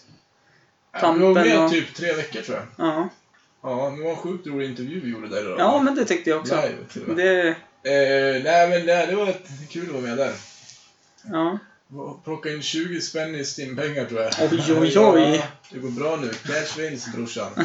Ja, 1.00 1.12
vi 1.12 1.20
var 1.24 1.34
med 1.34 1.64
och- 1.64 1.70
typ 1.70 1.94
tre 1.94 2.12
veckor 2.14 2.40
tror 2.40 2.56
jag. 2.58 2.66
Ja, 2.88 3.08
Ja, 3.62 3.90
det 3.96 4.02
var 4.04 4.10
en 4.10 4.16
sjukt 4.16 4.46
rolig 4.46 4.68
intervju 4.70 5.00
vi 5.00 5.10
gjorde 5.10 5.28
där 5.28 5.40
idag. 5.40 5.56
ja 5.58 5.80
men 5.82 5.94
det 5.94 6.04
tyckte 6.04 6.30
jag 6.30 6.40
också. 6.40 6.54
Live 6.54 6.76
till 6.92 7.02
och 7.02 7.08
med. 7.08 7.16
Det, 7.16 7.56
Eh, 7.86 8.42
nej 8.44 8.68
men 8.68 8.86
det, 8.86 9.06
det 9.06 9.14
var 9.16 9.34
kul 9.70 9.86
att 9.86 9.92
vara 9.92 10.02
med 10.02 10.16
där. 10.18 10.32
ja. 11.24 11.58
Plocka 12.24 12.50
in 12.50 12.62
20 12.62 13.00
spänn 13.00 13.34
i 13.34 13.44
stimpengar 13.44 14.04
tror 14.04 14.20
jag. 14.20 14.32
Oj, 14.40 14.62
oj, 14.80 14.98
oj. 14.98 15.36
Ja, 15.36 15.42
det 15.70 15.78
går 15.78 15.90
bra 15.90 16.16
nu. 16.16 16.28
Cash 16.28 16.78
wins 16.78 17.12
brorsan. 17.14 17.50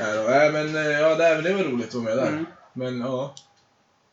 Nej 0.00 0.24
nej, 0.28 0.52
men 0.52 0.76
eh, 0.76 0.90
ja, 1.00 1.14
nej, 1.18 1.34
men 1.34 1.44
det 1.44 1.52
var 1.54 1.62
roligt 1.64 1.88
att 1.88 1.94
vara 1.94 2.04
med 2.04 2.16
där. 2.16 2.28
Mm. 2.28 2.46
Men 2.72 3.00
ja. 3.00 3.34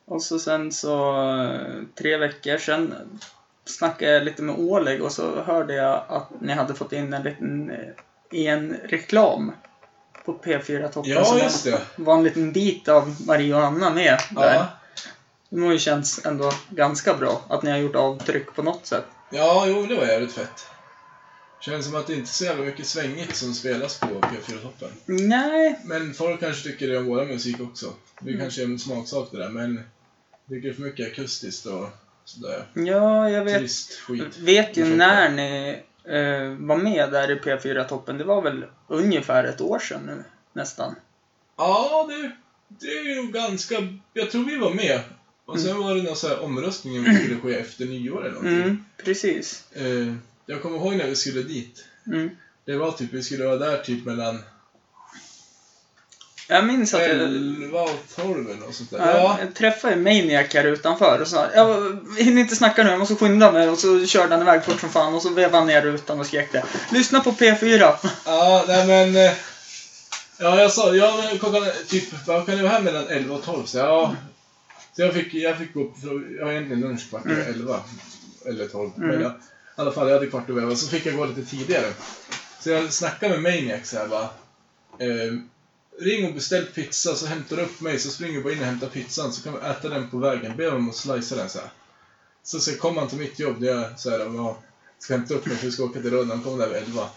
Och 0.05 0.23
så 0.23 0.39
sen 0.39 0.71
så 0.71 1.21
eh, 1.43 1.83
tre 1.97 2.17
veckor 2.17 2.57
sedan 2.57 2.93
snackade 3.65 4.11
jag 4.11 4.23
lite 4.23 4.41
med 4.41 4.55
Oleg 4.55 5.01
och 5.01 5.11
så 5.11 5.41
hörde 5.41 5.73
jag 5.73 6.03
att 6.09 6.29
ni 6.41 6.53
hade 6.53 6.73
fått 6.75 6.93
in 6.93 7.13
en 7.13 7.23
liten 7.23 7.69
eh, 7.71 8.45
en 8.47 8.73
reklam 8.83 9.51
på 10.25 10.33
P4-toppen 10.43 11.11
Ja, 11.11 11.23
som 11.25 11.38
just 11.38 11.63
det. 11.65 11.81
var 11.95 12.13
en 12.13 12.23
liten 12.23 12.51
bit 12.51 12.88
av 12.88 13.15
Marie 13.27 13.55
och 13.55 13.63
Anna 13.63 13.89
med 13.89 14.19
där. 14.31 14.53
Ja. 14.53 14.67
Det 15.50 15.58
må 15.58 15.72
ju 15.72 15.79
känns 15.79 16.25
ändå 16.25 16.51
ganska 16.70 17.13
bra 17.13 17.41
att 17.50 17.63
ni 17.63 17.72
har 17.72 17.77
gjort 17.77 17.96
avtryck 17.96 18.53
på 18.56 18.63
något 18.63 18.86
sätt. 18.86 19.06
ja, 19.32 19.65
jo 19.68 19.86
det 19.86 19.96
var 19.96 20.06
jävligt 20.06 20.32
fett. 20.34 20.68
Känns 21.62 21.86
som 21.86 21.96
att 21.96 22.08
det 22.08 22.13
inte 22.13 22.25
är 22.29 22.31
så 22.33 22.44
jävla 22.46 22.64
mycket 22.66 22.85
svängigt 22.88 23.35
som 23.35 23.53
spelas 23.53 24.00
på 24.00 24.07
P4-toppen. 24.07 24.90
Nej, 25.05 25.79
Men 25.83 26.14
folk 26.14 26.40
kanske 26.40 26.64
tycker 26.64 26.88
det 26.88 26.98
om 26.98 27.05
våra 27.05 27.25
musik 27.25 27.59
också. 27.62 27.94
Det 28.20 28.29
Mm. 28.29 28.42
kanske 28.42 28.62
är 28.62 28.66
en 28.66 28.79
smaksak 28.79 29.27
det 29.31 29.38
där, 29.38 29.50
men 29.50 29.75
jag 29.75 30.55
tycker 30.55 30.68
det 30.68 30.74
är 30.74 30.75
för 30.75 30.81
mycket 30.81 31.12
akustiskt 31.12 31.66
och 31.66 31.88
sådär. 32.25 32.66
ja, 32.74 33.29
jag 33.29 33.46
vet. 33.46 33.57
Trist 33.57 33.94
skit. 34.00 34.38
vet 34.38 34.77
ju 34.77 34.85
när 34.96 35.29
ni 35.29 35.70
eh, 36.03 36.68
var 36.68 36.77
med 36.77 37.12
där 37.12 37.31
i 37.31 37.35
P4-toppen. 37.35 38.18
Det 38.18 38.24
var 38.24 38.42
väl 38.42 38.66
ungefär 38.88 39.44
ett 39.44 39.62
år 39.62 39.79
sedan 39.79 40.01
nu, 40.05 40.24
nästan. 40.53 40.96
Ja, 41.57 42.05
det, 42.09 42.31
det 42.68 42.88
är 42.88 43.03
ju 43.16 43.31
ganska... 43.31 43.75
Jag 44.14 44.31
tror 44.31 44.44
vi 44.46 44.57
var 44.57 44.74
med. 44.74 45.00
Och 45.50 45.59
sen 45.59 45.77
var 45.79 45.96
det 45.96 46.03
någon 46.03 46.16
så 46.16 46.27
här 46.27 46.44
omröstning 46.44 46.98
om 47.00 47.03
det 47.05 47.20
skulle 47.20 47.40
ske 47.40 47.59
efter 47.59 47.85
nyår 47.85 48.22
eller 48.22 48.31
någonting. 48.35 48.62
Mm, 48.62 48.85
precis. 49.03 49.64
Eh, 49.74 50.14
jag 50.46 50.62
kommer 50.62 50.77
ihåg 50.77 50.96
när 50.96 51.07
vi 51.07 51.16
skulle 51.16 51.42
dit. 51.44 51.85
Mm. 52.07 52.29
Det 52.66 52.77
var 52.77 52.92
typ, 52.92 53.14
vi 53.14 53.24
skulle 53.24 53.46
vara 53.46 53.57
där 53.57 53.77
typ 53.77 54.05
mellan 54.05 54.44
Jag 56.48 56.66
minns 56.66 56.94
att 56.94 57.01
jag, 57.01 57.09
11 57.09 57.81
och 57.81 58.00
12 58.16 58.50
eller 58.50 58.59
något 58.59 58.75
sånt 58.75 58.92
där. 58.92 58.98
ja. 59.00 59.12
Ja, 59.14 59.38
jag 59.40 59.55
träffade 59.55 59.96
Maniac 59.96 60.53
här 60.53 60.64
utanför 60.64 61.22
och 61.22 61.27
sa 61.27 61.48
jag 61.55 61.98
hinner 62.18 62.42
inte 62.42 62.55
snacka 62.55 62.83
nu, 62.83 62.90
jag 62.90 63.00
måste 63.00 63.16
skynda 63.16 63.51
mig. 63.51 63.70
Och 63.70 63.77
så 63.77 64.05
körde 64.05 64.33
han 64.33 64.42
iväg 64.42 64.64
fort 64.64 64.79
som 64.79 64.90
fan 64.90 65.14
och 65.14 65.22
så 65.22 65.29
vevade 65.29 65.57
han 65.57 65.68
ner 65.68 65.81
rutan 65.81 66.20
och 66.20 66.25
skrek 66.25 66.51
det. 66.51 66.64
Lyssna 66.92 67.20
på 67.20 67.31
P4! 67.31 67.94
ja 68.25 68.66
nej 68.68 68.88
men... 68.88 69.16
eh, 69.25 69.33
Ja, 70.42 70.62
jag 70.62 70.72
sa, 70.72 70.96
ja 70.96 71.24
men 71.29 71.40
klockan 71.40 71.64
typ, 71.88 72.27
vad 72.27 72.46
kan 72.46 72.57
det 72.57 72.64
vara 72.64 72.72
här 72.74 72.81
mellan 72.81 73.07
11 73.07 73.35
och 73.35 73.44
12? 73.44 73.66
Så 73.66 73.77
ja. 73.77 74.16
Så 74.95 75.01
jag 75.01 75.13
fick, 75.13 75.33
jag 75.33 75.57
fick 75.57 75.73
gå 75.73 75.83
upp, 75.83 75.93
jag 76.37 76.45
har 76.45 76.51
egentligen 76.51 76.81
lunch 76.81 77.09
kvart 77.09 77.25
över 77.25 77.41
Mm. 77.41 77.53
11. 77.53 77.83
Eller 78.45 78.67
12. 78.67 78.91
Mm. 78.97 79.09
Men 79.09 79.21
jag, 79.21 79.31
i 79.31 79.35
alla 79.75 79.91
fall, 79.91 80.07
jag 80.07 80.15
hade 80.15 80.27
kvart 80.27 80.49
över 80.49 80.61
11, 80.61 80.75
så 80.75 80.87
fick 80.87 81.05
jag 81.05 81.15
gå 81.15 81.25
lite 81.25 81.45
tidigare. 81.45 81.93
Så 82.59 82.69
jag 82.69 82.93
snackade 82.93 83.39
med 83.39 83.53
Maniac 83.53 83.89
så 83.89 83.97
här 83.97 84.07
bara. 84.07 84.29
Eh, 84.99 85.33
ring 85.99 86.27
och 86.27 86.33
beställ 86.33 86.65
pizza, 86.65 87.15
så 87.15 87.25
hämtar 87.25 87.55
du 87.55 87.61
upp 87.61 87.81
mig, 87.81 87.99
så 87.99 88.09
springer 88.09 88.37
vi 88.37 88.43
bara 88.43 88.53
in 88.53 88.59
och 88.59 88.65
hämtar 88.65 88.87
pizzan, 88.87 89.33
så 89.33 89.43
kan 89.43 89.53
vi 89.53 89.59
äta 89.59 89.89
den 89.89 90.09
på 90.09 90.17
vägen. 90.17 90.57
Be 90.57 90.65
honom 90.69 90.89
att 90.89 90.95
slicea 90.95 91.37
den 91.37 91.49
så 91.49 91.59
här. 91.59 91.69
Så, 92.43 92.59
så 92.59 92.75
kom 92.75 92.97
han 92.97 93.07
till 93.07 93.17
mitt 93.17 93.39
jobb, 93.39 93.61
där 93.61 93.67
jag 93.67 93.99
så 93.99 94.09
här, 94.09 94.19
ja, 94.19 94.57
ska 94.99 95.13
hämta 95.13 95.33
upp 95.33 95.45
mig 95.45 95.55
för 95.57 95.65
vi 95.65 95.71
ska 95.71 95.83
åka 95.83 96.01
till 96.01 96.11
Rödnan, 96.11 96.37
han 96.37 96.43
kom 96.43 96.57
där 96.57 96.67
vid 96.69 96.77
11. 96.77 97.09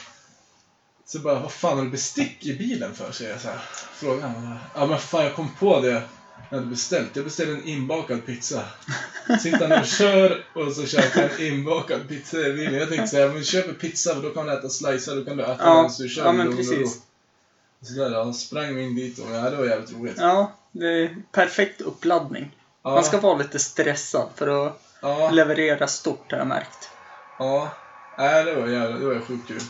Så 1.07 1.19
bara, 1.19 1.41
vad 1.41 1.53
fan 1.53 1.79
har 1.79 1.85
du 1.85 1.91
bestick 1.91 2.47
i 2.47 2.59
bilen 2.59 2.95
för? 2.95 3.13
säger 3.13 3.31
jag 3.31 3.41
så 3.41 3.49
här. 3.49 3.59
Frågar 3.93 4.29
han. 4.29 4.57
Ja 4.75 4.87
men 4.87 4.99
fan 4.99 5.25
jag 5.25 5.35
kom 5.35 5.49
på 5.59 5.81
det 5.81 6.03
jag 6.53 6.59
hade 6.59 6.71
beställt. 6.71 7.17
Jag 7.17 7.25
beställde 7.25 7.53
en 7.53 7.65
inbakad 7.69 8.27
pizza. 8.27 8.65
Sitter 9.41 9.69
han 9.69 9.81
och 9.81 9.87
kör 9.87 10.45
och 10.55 10.73
så 10.73 10.87
köper 10.87 11.21
jag 11.23 11.41
en 11.41 11.47
inbakad 11.55 12.09
pizza 12.09 12.39
i 12.41 12.53
bilen. 12.53 12.75
Jag 12.75 12.89
tänkte 12.89 13.07
så 13.09 13.17
här, 13.17 13.29
men 13.29 13.45
köp 13.45 13.69
en 13.69 13.75
pizza 13.75 14.15
för 14.15 14.23
då 14.23 14.31
kan 14.31 14.47
du 14.47 14.53
äta 14.53 14.69
slicer, 14.69 15.17
då 15.17 15.25
kan 15.25 15.37
du 15.37 15.43
äta 15.43 15.57
Ja, 15.59 15.83
den 15.83 15.91
så 15.91 16.03
du 16.03 16.09
kör 16.09 16.25
ja 16.25 16.33
men 16.33 16.47
lugn 16.47 16.59
och 16.59 16.65
precis. 16.65 17.03
Så 17.83 17.93
där, 17.93 18.11
han 18.25 18.35
sprang 18.35 18.79
in 18.79 18.95
dit 18.97 19.19
och 19.19 19.31
ja, 19.31 19.51
det 19.51 19.57
var 19.57 19.65
jävligt 19.65 19.93
roligt. 19.93 20.17
Ja, 20.19 20.53
det 20.73 20.87
är 20.87 21.17
perfekt 21.33 21.81
uppladdning. 21.81 22.57
Ja, 22.83 22.91
Man 22.91 23.05
ska 23.05 23.21
vara 23.21 23.39
lite 23.39 23.59
stressad 23.59 24.29
för 24.37 24.67
att 24.67 24.83
ja, 25.03 25.31
leverera 25.31 25.87
stort 25.87 26.31
har 26.33 26.39
jag 26.39 26.47
märkt. 26.47 26.91
ja. 27.39 27.71
Nej, 28.19 28.45
det 28.45 28.55
var 28.55 28.69
jävligt, 28.69 29.01
det 29.01 29.07
var 29.07 29.21
sjukt 29.21 29.49
kul. 29.49 29.61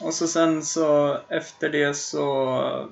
Och 0.00 0.14
så 0.14 0.28
sen 0.28 0.64
så 0.64 1.18
efter 1.28 1.68
det 1.68 1.94
så 1.94 2.88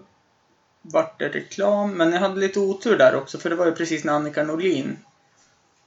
vart 0.82 1.18
det 1.18 1.28
reklam. 1.28 1.92
Men 1.92 2.12
jag 2.12 2.20
hade 2.20 2.40
lite 2.40 2.60
otur 2.60 2.98
där 2.98 3.14
också 3.14 3.38
för 3.38 3.50
det 3.50 3.56
var 3.56 3.66
ju 3.66 3.72
precis 3.72 4.04
när 4.04 4.12
Annika 4.12 4.44
Norlin 4.44 4.98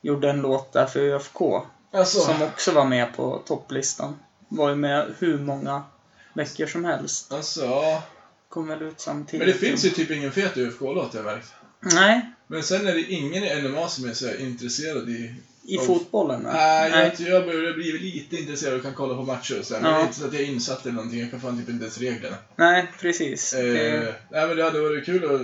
gjorde 0.02 0.30
en 0.30 0.42
låt 0.42 0.74
där 0.74 0.86
för 0.86 1.00
ÖFK. 1.00 1.42
Alltså, 1.92 2.20
Som 2.20 2.42
också 2.42 2.72
var 2.72 2.86
med 2.86 3.16
på 3.16 3.42
topplistan. 3.46 4.20
Var 4.48 4.70
ju 4.70 4.76
med 4.76 5.14
hur 5.20 5.40
många 5.40 5.84
veckor 6.34 6.66
som 6.66 6.86
helst. 6.86 7.34
alltså 7.34 7.66
ja. 7.66 8.04
Kom 8.50 8.68
väl 8.68 8.82
ut 8.82 9.00
samtidigt. 9.00 9.40
Men 9.40 9.48
det 9.48 9.68
finns 9.68 9.86
ju 9.86 9.90
typ 9.90 10.12
ingen 10.12 10.32
fet 10.32 10.58
UFK-låt 10.58 11.14
jag 11.14 11.26
märkt. 11.26 11.54
Nej, 11.80 12.32
Men 12.48 12.64
sen 12.64 12.88
är 12.88 12.94
det 12.94 13.02
ingen 13.02 13.44
i 13.44 13.62
NMA 13.62 13.88
som 13.88 14.10
är 14.10 14.14
så 14.14 14.36
intresserad 14.36 15.10
i... 15.10 15.36
i 15.66 15.78
Av- 15.78 15.82
fotbollen. 15.86 16.44
va? 16.44 16.54
Nej, 16.54 16.92
jag, 17.20 17.28
jag 17.30 17.46
börjar 17.46 17.74
bli 17.74 17.92
lite 18.00 18.36
intresserad 18.38 18.76
och 18.78 18.82
kan 18.84 18.94
kolla 18.94 19.16
på 19.16 19.22
matcher 19.24 19.60
och 19.60 19.66
så 19.66 19.74
Men 19.74 19.84
Ja. 19.84 19.92
det 19.92 19.98
är 20.02 20.04
inte 20.06 20.20
så 20.20 20.26
att 20.26 20.34
jag 20.34 20.42
är 20.42 20.46
insatt 20.48 20.84
eller 20.86 20.96
någonting. 20.96 21.20
Jag 21.20 21.32
kan 21.32 21.40
fan 21.42 21.58
typ 21.60 21.70
inte 21.70 21.84
ens 21.84 21.98
reglerna. 21.98 22.36
Nej, 22.56 22.92
precis. 23.00 23.54
Eh, 23.54 23.64
Det, 23.64 24.16
nej 24.32 24.48
men 24.48 24.58
det 24.58 24.64
hade 24.64 24.80
varit 24.82 25.06
kul 25.06 25.24
att 25.26 25.42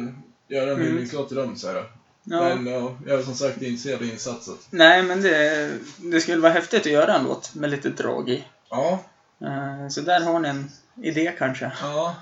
göra 0.55 0.63
en 0.71 0.75
Mm. 0.75 0.85
hyllningslåt 0.87 1.27
till 1.27 1.37
dem 1.37 1.55
så 1.55 1.67
här. 1.67 1.75
ja. 2.23 2.55
Men 2.55 2.67
ja, 2.73 2.95
jag 3.07 3.19
är 3.19 3.23
som 3.23 3.35
sagt 3.35 3.61
inte 3.61 3.81
så 3.81 3.89
jävla 3.89 4.07
insatt 4.11 4.43
så 4.43 4.51
att, 4.51 4.67
Nej, 4.69 5.03
men 5.03 5.21
det, 5.21 5.69
det 5.97 6.21
skulle 6.21 6.41
vara 6.41 6.51
häftigt 6.53 6.79
att 6.79 6.91
göra 6.91 7.15
en 7.15 7.23
låt 7.23 7.55
med 7.55 7.69
lite 7.69 7.89
drag 7.89 8.29
i. 8.29 8.43
Ja, 8.69 8.99
Eh, 9.41 9.89
Så 9.89 10.01
där 10.01 10.19
har 10.21 10.39
ni 10.39 10.49
en 10.49 10.71
idé 11.01 11.33
kanske. 11.37 11.71
ja. 11.81 12.15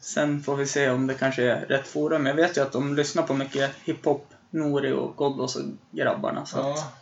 Sen 0.00 0.42
får 0.42 0.56
vi 0.56 0.66
se 0.66 0.90
om 0.90 1.06
det 1.06 1.14
kanske 1.14 1.42
är 1.42 1.60
rätt 1.66 1.88
forum. 1.88 2.26
Jag 2.26 2.34
vet 2.34 2.56
ju 2.56 2.60
att 2.62 2.72
de 2.72 2.94
lyssnar 2.96 3.22
på 3.22 3.34
mycket 3.34 3.70
hiphop, 3.84 4.26
Nori 4.50 4.92
och 4.92 5.16
Ghoddos 5.16 5.56
och 5.56 5.62
grabbarna. 5.90 6.46
Så 6.46 6.58
att, 6.60 6.66
ja. 6.78 6.92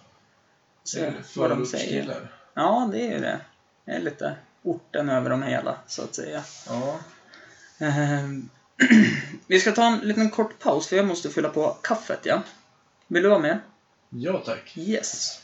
Se 0.90 1.12
vad 1.36 1.50
de 1.50 1.66
säger. 1.66 2.30
Ja, 2.54 2.88
det 2.92 3.06
är 3.06 3.12
ju 3.12 3.20
det. 3.20 3.40
Det 3.84 3.92
är 3.92 4.00
lite 4.00 4.34
orten 4.62 5.08
över 5.08 5.30
dem 5.30 5.42
hela, 5.42 5.76
så 5.86 6.02
att 6.02 6.14
säga. 6.14 6.42
Ja. 6.68 7.00
Ehm, 7.78 8.48
Vi 9.46 9.60
ska 9.60 9.72
ta 9.72 9.86
en 9.86 9.98
liten 9.98 10.30
kort 10.30 10.58
paus 10.58 10.88
för 10.88 10.96
jag 10.96 11.06
måste 11.06 11.30
fylla 11.30 11.48
på 11.48 11.76
kaffet, 11.82 12.20
ja. 12.22 12.42
Vill 13.06 13.22
du 13.22 13.28
vara 13.28 13.38
med? 13.38 13.58
Ja 14.08 14.42
tack. 14.46 14.76
Yes. 14.76 15.40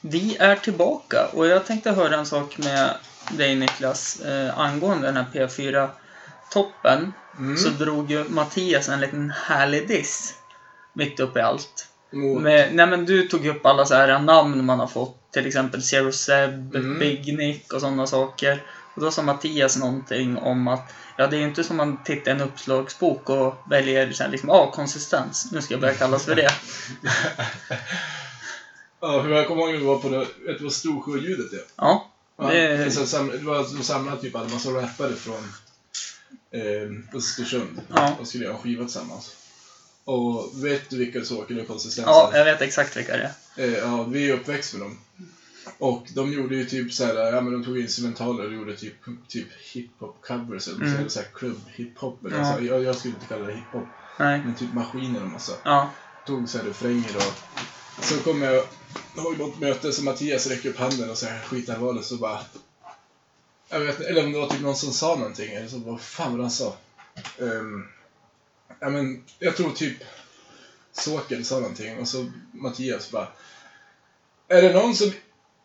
Vi 0.00 0.36
är 0.36 0.56
tillbaka 0.56 1.26
och 1.32 1.46
jag 1.46 1.66
tänkte 1.66 1.90
höra 1.90 2.16
en 2.16 2.26
sak 2.26 2.58
med 2.58 2.94
dig 3.30 3.54
Niklas 3.54 4.20
eh, 4.20 4.58
angående 4.58 5.06
den 5.06 5.16
här 5.16 5.26
P4-toppen. 6.50 7.12
Mm. 7.38 7.56
Så 7.56 7.68
drog 7.68 8.10
ju 8.10 8.24
Mattias 8.28 8.88
en 8.88 9.00
liten 9.00 9.30
härlig 9.30 9.88
diss 9.88 10.34
mitt 10.92 11.20
uppe 11.20 11.38
i 11.38 11.42
allt. 11.42 11.86
Mot, 12.12 12.42
Med, 12.42 12.74
nej 12.74 12.86
men 12.86 13.04
du 13.06 13.28
tog 13.28 13.46
upp 13.46 13.66
alla 13.66 13.84
så 13.86 13.94
här 13.94 14.18
namn 14.18 14.64
man 14.64 14.80
har 14.80 14.86
fått. 14.86 15.16
Till 15.32 15.46
exempel 15.46 15.82
Zero 15.82 16.12
Seb, 16.12 16.74
Mm. 16.76 16.98
Big 16.98 17.38
Nick 17.38 17.72
och 17.72 17.80
sådana 17.80 18.06
saker. 18.06 18.62
Och 18.94 19.02
då 19.02 19.10
sa 19.10 19.22
Mattias 19.22 19.76
någonting 19.76 20.38
om 20.38 20.68
att 20.68 20.92
ja, 21.16 21.26
det 21.26 21.36
är 21.36 21.38
ju 21.40 21.44
inte 21.46 21.64
som 21.64 21.76
man 21.76 22.04
tittar 22.04 22.30
i 22.30 22.34
en 22.34 22.40
uppslagsbok 22.40 23.28
och 23.28 23.54
väljer 23.70 24.06
här, 24.20 24.28
liksom, 24.28 24.50
ah, 24.50 24.70
konsistens. 24.70 25.48
Nu 25.52 25.62
ska 25.62 25.74
jag 25.74 25.80
börja 25.80 25.94
kallas 25.94 26.24
för 26.24 26.34
det. 26.34 26.50
ja, 29.00 29.22
för 29.22 29.30
jag 29.30 29.48
kommer 29.48 29.62
ihåg 29.62 29.70
när 29.72 29.78
vi 29.78 29.84
var 29.86 29.98
på 29.98 30.08
det, 30.08 30.18
vet 30.18 30.58
du 30.58 30.64
vad 30.64 30.72
Storsjöljudet 30.72 31.52
är? 31.52 31.60
Ja, 31.76 32.06
Ja, 32.38 32.46
Det- 32.48 32.76
det... 32.76 32.84
det 33.38 33.44
var 33.44 33.76
de 33.76 33.82
samlade 33.84 34.20
typ 34.20 34.34
en 34.34 34.50
massa 34.50 34.68
rappare 34.70 35.12
från 35.14 35.52
eh, 36.50 37.16
Östersund 37.16 37.80
Ja. 37.94 38.16
och 38.20 38.26
skulle 38.28 38.44
göra 38.44 38.54
en 38.54 38.60
skiva 38.62 38.84
tillsammans. 38.84 39.36
Och 40.04 40.64
vet 40.64 40.90
du 40.90 40.96
vilka 40.96 41.24
saker 41.24 41.60
och 41.60 41.66
konsistenser? 41.66 42.10
ja, 42.12 42.30
jag 42.34 42.44
vet 42.44 42.62
exakt 42.62 42.96
vilka 42.96 43.16
det 43.16 43.32
är. 43.56 43.64
Eh, 43.64 43.78
ja, 43.78 44.02
vi 44.02 44.30
är 44.30 44.34
uppväxt 44.34 44.72
med 44.74 44.82
dem. 44.82 44.98
Och 45.78 46.06
de 46.14 46.32
gjorde 46.32 46.56
ju 46.56 46.64
typ 46.64 46.92
såhär, 46.92 47.14
ja 47.32 47.40
men 47.40 47.52
de 47.52 47.64
tog 47.64 47.78
instrumentaler 47.78 48.46
och 48.46 48.52
gjorde 48.54 48.76
typ, 48.76 48.94
typ 49.28 49.46
hiphop-covers 49.74 50.68
eller 50.68 50.80
Mm. 50.84 50.96
mm. 50.96 51.08
såhär 51.08 51.26
klubb-hiphop. 51.34 52.18
Ja. 52.30 52.56
så. 52.58 52.64
Jag, 52.64 52.82
jag 52.82 52.96
skulle 52.96 53.14
inte 53.14 53.26
kalla 53.26 53.46
det 53.46 53.52
hiphop, 53.52 53.86
Nej. 54.18 54.42
men 54.44 54.54
typ 54.54 54.74
maskiner 54.74 55.22
och 55.22 55.28
massa. 55.28 55.52
Ja. 55.64 55.90
Tog 56.26 56.48
såhär 56.48 56.64
refränger 56.64 57.16
och 57.16 58.04
så 58.04 58.16
kom 58.16 58.42
jag 58.42 58.54
ihåg 59.16 59.38
något 59.38 59.58
möte 59.60 59.92
så 59.92 60.02
Mattias 60.04 60.46
räcker 60.46 60.68
upp 60.68 60.78
handen 60.78 61.10
och 61.10 61.18
så 61.18 61.26
här 61.26 61.38
skitallvarligt 61.40 62.06
så 62.06 62.16
bara 62.16 62.40
jag 63.70 63.80
vet 63.80 64.00
eller 64.00 64.24
om 64.24 64.32
det 64.32 64.38
var 64.38 64.48
typ 64.48 64.60
någon 64.60 64.76
som 64.76 64.92
sa 64.92 65.16
någonting 65.16 65.52
eller 65.52 65.68
så 65.68 65.78
vad 65.78 66.00
fan 66.00 66.30
var 66.30 66.38
det 66.38 66.44
han 66.44 66.50
sa? 66.50 66.76
Um, 67.38 67.88
ja 68.80 68.90
men 68.90 69.22
jag 69.38 69.56
tror 69.56 69.70
typ 69.70 69.96
Såkel 70.92 71.44
sa 71.44 71.54
någonting 71.60 71.98
och 71.98 72.08
så 72.08 72.26
Mattias 72.52 73.10
bara 73.10 73.28
Är 74.48 74.62
det 74.62 74.72
någon 74.72 74.94
som 74.94 75.12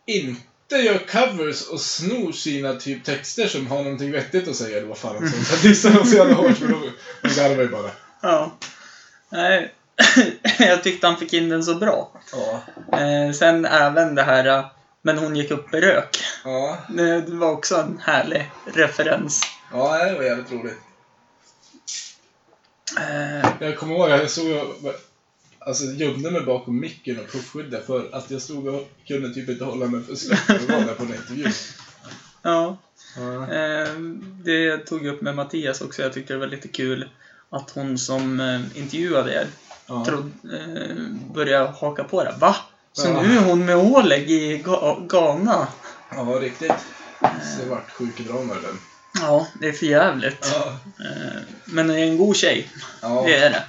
inte 0.06 0.76
gör 0.76 0.98
covers 0.98 1.68
och 1.68 1.82
snor 1.82 2.32
sina 2.32 2.74
typ 2.74 3.04
texter 3.04 3.48
som 3.48 3.68
har 3.68 3.84
någonting 3.84 4.12
vettigt 4.12 4.48
att 4.48 4.56
säga 4.56 4.78
eller 4.78 4.88
vad 4.88 4.98
fan 4.98 5.16
han 5.16 5.30
sa? 5.30 5.54
Jag 5.56 5.62
dissade 5.64 5.94
honom 5.94 6.08
så 6.08 6.16
jävla 6.16 6.36
hårt 6.36 6.58
för 6.58 6.68
då 6.68 6.82
garvade 7.36 7.62
jag 7.62 7.72
bara. 7.72 7.92
Ja. 8.22 8.58
Nej. 9.30 9.74
jag 10.60 10.84
tyckte 10.84 11.08
han 11.08 11.18
fick 11.18 11.34
in 11.34 11.50
den 11.50 11.64
så 11.64 11.76
bra. 11.76 12.12
Ja. 12.32 12.62
Eh, 13.00 13.32
sen 13.32 13.66
även 13.66 14.16
det 14.16 14.24
här, 14.24 14.70
men 15.06 15.18
hon 15.18 15.36
gick 15.36 15.52
upp 15.52 15.74
i 15.74 15.82
rök. 15.82 16.24
Ja. 16.44 16.78
Det 16.90 17.22
var 17.28 17.52
också 17.52 17.76
en 17.76 18.00
härlig 18.04 18.52
referens. 18.66 19.42
Ja, 19.72 20.06
det 20.06 20.14
var 20.16 20.24
jävligt 20.24 20.52
roligt. 20.52 20.78
Eh, 23.00 23.50
Jag 23.60 23.78
kommer 23.78 23.96
ihåg 23.96 24.12
att 24.12 24.38
jag 24.38 24.68
och 24.68 24.94
alltså, 25.60 25.86
gömde 25.86 26.32
mig 26.32 26.42
bakom 26.42 26.80
micken 26.80 27.20
och 27.20 27.32
puffskyddade 27.32 27.84
för 27.84 28.10
att 28.16 28.32
jag 28.32 28.42
stod 28.42 28.68
och 28.68 28.90
kunde 29.08 29.34
typ 29.34 29.50
inte 29.50 29.64
hålla 29.66 29.86
mig 29.86 30.04
för 30.04 30.16
släpp 30.16 30.40
när 30.48 30.56
jag 30.56 30.80
var 30.80 30.86
där 30.88 30.94
på 30.94 31.04
en 31.04 31.16
intervju. 31.16 31.52
ja. 32.42 32.78
Ja. 33.18 33.54
Eh, 33.54 33.94
det 34.44 34.78
tog 34.78 35.06
jag 35.06 35.16
upp 35.16 35.22
med 35.22 35.36
Mattias 35.36 35.82
också. 35.82 36.02
Jag 36.02 36.14
tyckte 36.14 36.34
det 36.34 36.40
var 36.40 36.48
lite 36.48 36.68
kul 36.68 37.10
att 37.50 37.72
hon 37.72 37.98
som 37.98 38.40
eh, 38.40 38.78
intervjuade 38.80 39.34
er 39.34 39.48
Ja. 39.88 40.06
trod, 40.06 40.32
eh, 40.54 40.96
började 41.34 41.68
haka 41.70 42.04
på 42.04 42.24
det. 42.24 42.36
Va? 42.40 42.56
Så 42.98 43.08
Ja. 43.08 43.22
nu 43.22 43.38
är 43.38 43.42
hon 43.42 43.66
med 43.66 43.76
Oleg 43.78 44.32
i 44.32 44.58
Ga- 44.64 45.08
Ghana? 45.08 45.68
ja, 46.10 46.22
riktigt. 46.22 46.72
Så 47.22 47.62
det 47.62 47.66
den. 48.62 48.80
Ja, 49.22 49.48
det 49.62 49.68
är 49.68 49.72
för 49.72 49.86
jävligt. 49.86 50.52
Ja. 50.54 50.78
Eh, 51.06 51.42
men 51.66 51.88
det 51.88 51.94
är 52.00 52.04
en 52.04 52.18
god 52.18 52.36
tjej. 52.36 52.70
Ja. 53.02 53.24
Det 53.28 53.36
är 53.36 53.50
det. 53.50 53.64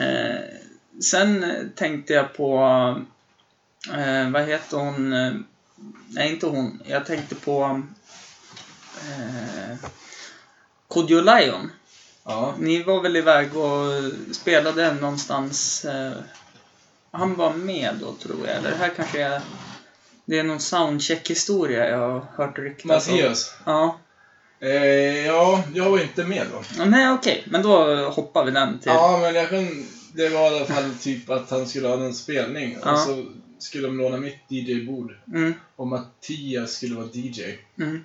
Eh, 0.00 1.00
sen 1.02 1.44
tänkte 1.76 2.12
jag 2.12 2.34
på... 2.34 2.56
Eh, 3.92 4.30
vad 4.30 4.42
heter 4.46 4.76
hon? 4.76 5.10
Nej, 6.08 6.32
inte 6.32 6.46
hon. 6.46 6.82
Jag 6.86 7.06
tänkte 7.06 7.34
på... 7.34 7.82
Kodjo 10.88 11.20
Lion. 11.20 11.70
Ja. 12.24 12.54
Ni 12.58 12.82
var 12.82 13.00
väl 13.02 13.16
iväg 13.16 13.56
och 13.56 14.12
spelade 14.34 14.94
någonstans... 14.94 15.86
Han 17.10 17.34
var 17.36 17.52
med 17.54 17.94
då, 18.00 18.12
tror 18.14 18.46
jag. 18.46 18.56
Eller 18.56 18.70
det 18.70 18.76
här 18.76 18.92
kanske 18.96 19.22
är... 19.22 19.40
Det 20.24 20.38
är 20.38 20.42
någon 20.44 20.60
soundcheck-historia 20.60 21.88
jag 21.90 21.98
har 21.98 22.20
hört 22.36 22.58
ryktas 22.58 23.08
om. 23.08 23.14
Mattias. 23.14 23.54
Ja. 23.66 23.98
Eh, 24.60 25.26
ja, 25.26 25.62
jag 25.74 25.90
var 25.90 25.98
inte 25.98 26.24
med 26.24 26.46
då. 26.52 26.84
Nej, 26.84 27.10
okej. 27.12 27.44
Men 27.46 27.62
då 27.62 27.94
hoppar 28.10 28.44
vi 28.44 28.50
den 28.50 28.78
till... 28.78 28.90
Ja, 28.92 29.18
men 29.22 29.34
jag 29.34 29.50
kan... 29.50 29.86
Det 30.14 30.28
var 30.28 30.52
i 30.52 30.56
alla 30.56 30.64
fall 30.66 30.94
typ 31.00 31.30
att 31.30 31.50
han 31.50 31.66
skulle 31.66 31.88
ha 31.88 31.94
en 32.04 32.14
spelning 32.14 32.78
Ja. 32.84 32.92
och 32.92 32.98
så 32.98 33.26
skulle 33.58 33.86
de 33.86 33.98
låna 33.98 34.16
mitt 34.16 34.38
DJ-bord. 34.48 35.16
Mm, 35.34 35.54
Och 35.76 35.86
Mattias 35.86 36.72
skulle 36.72 36.94
vara 36.94 37.06
DJ. 37.12 37.42
mm, 37.78 38.04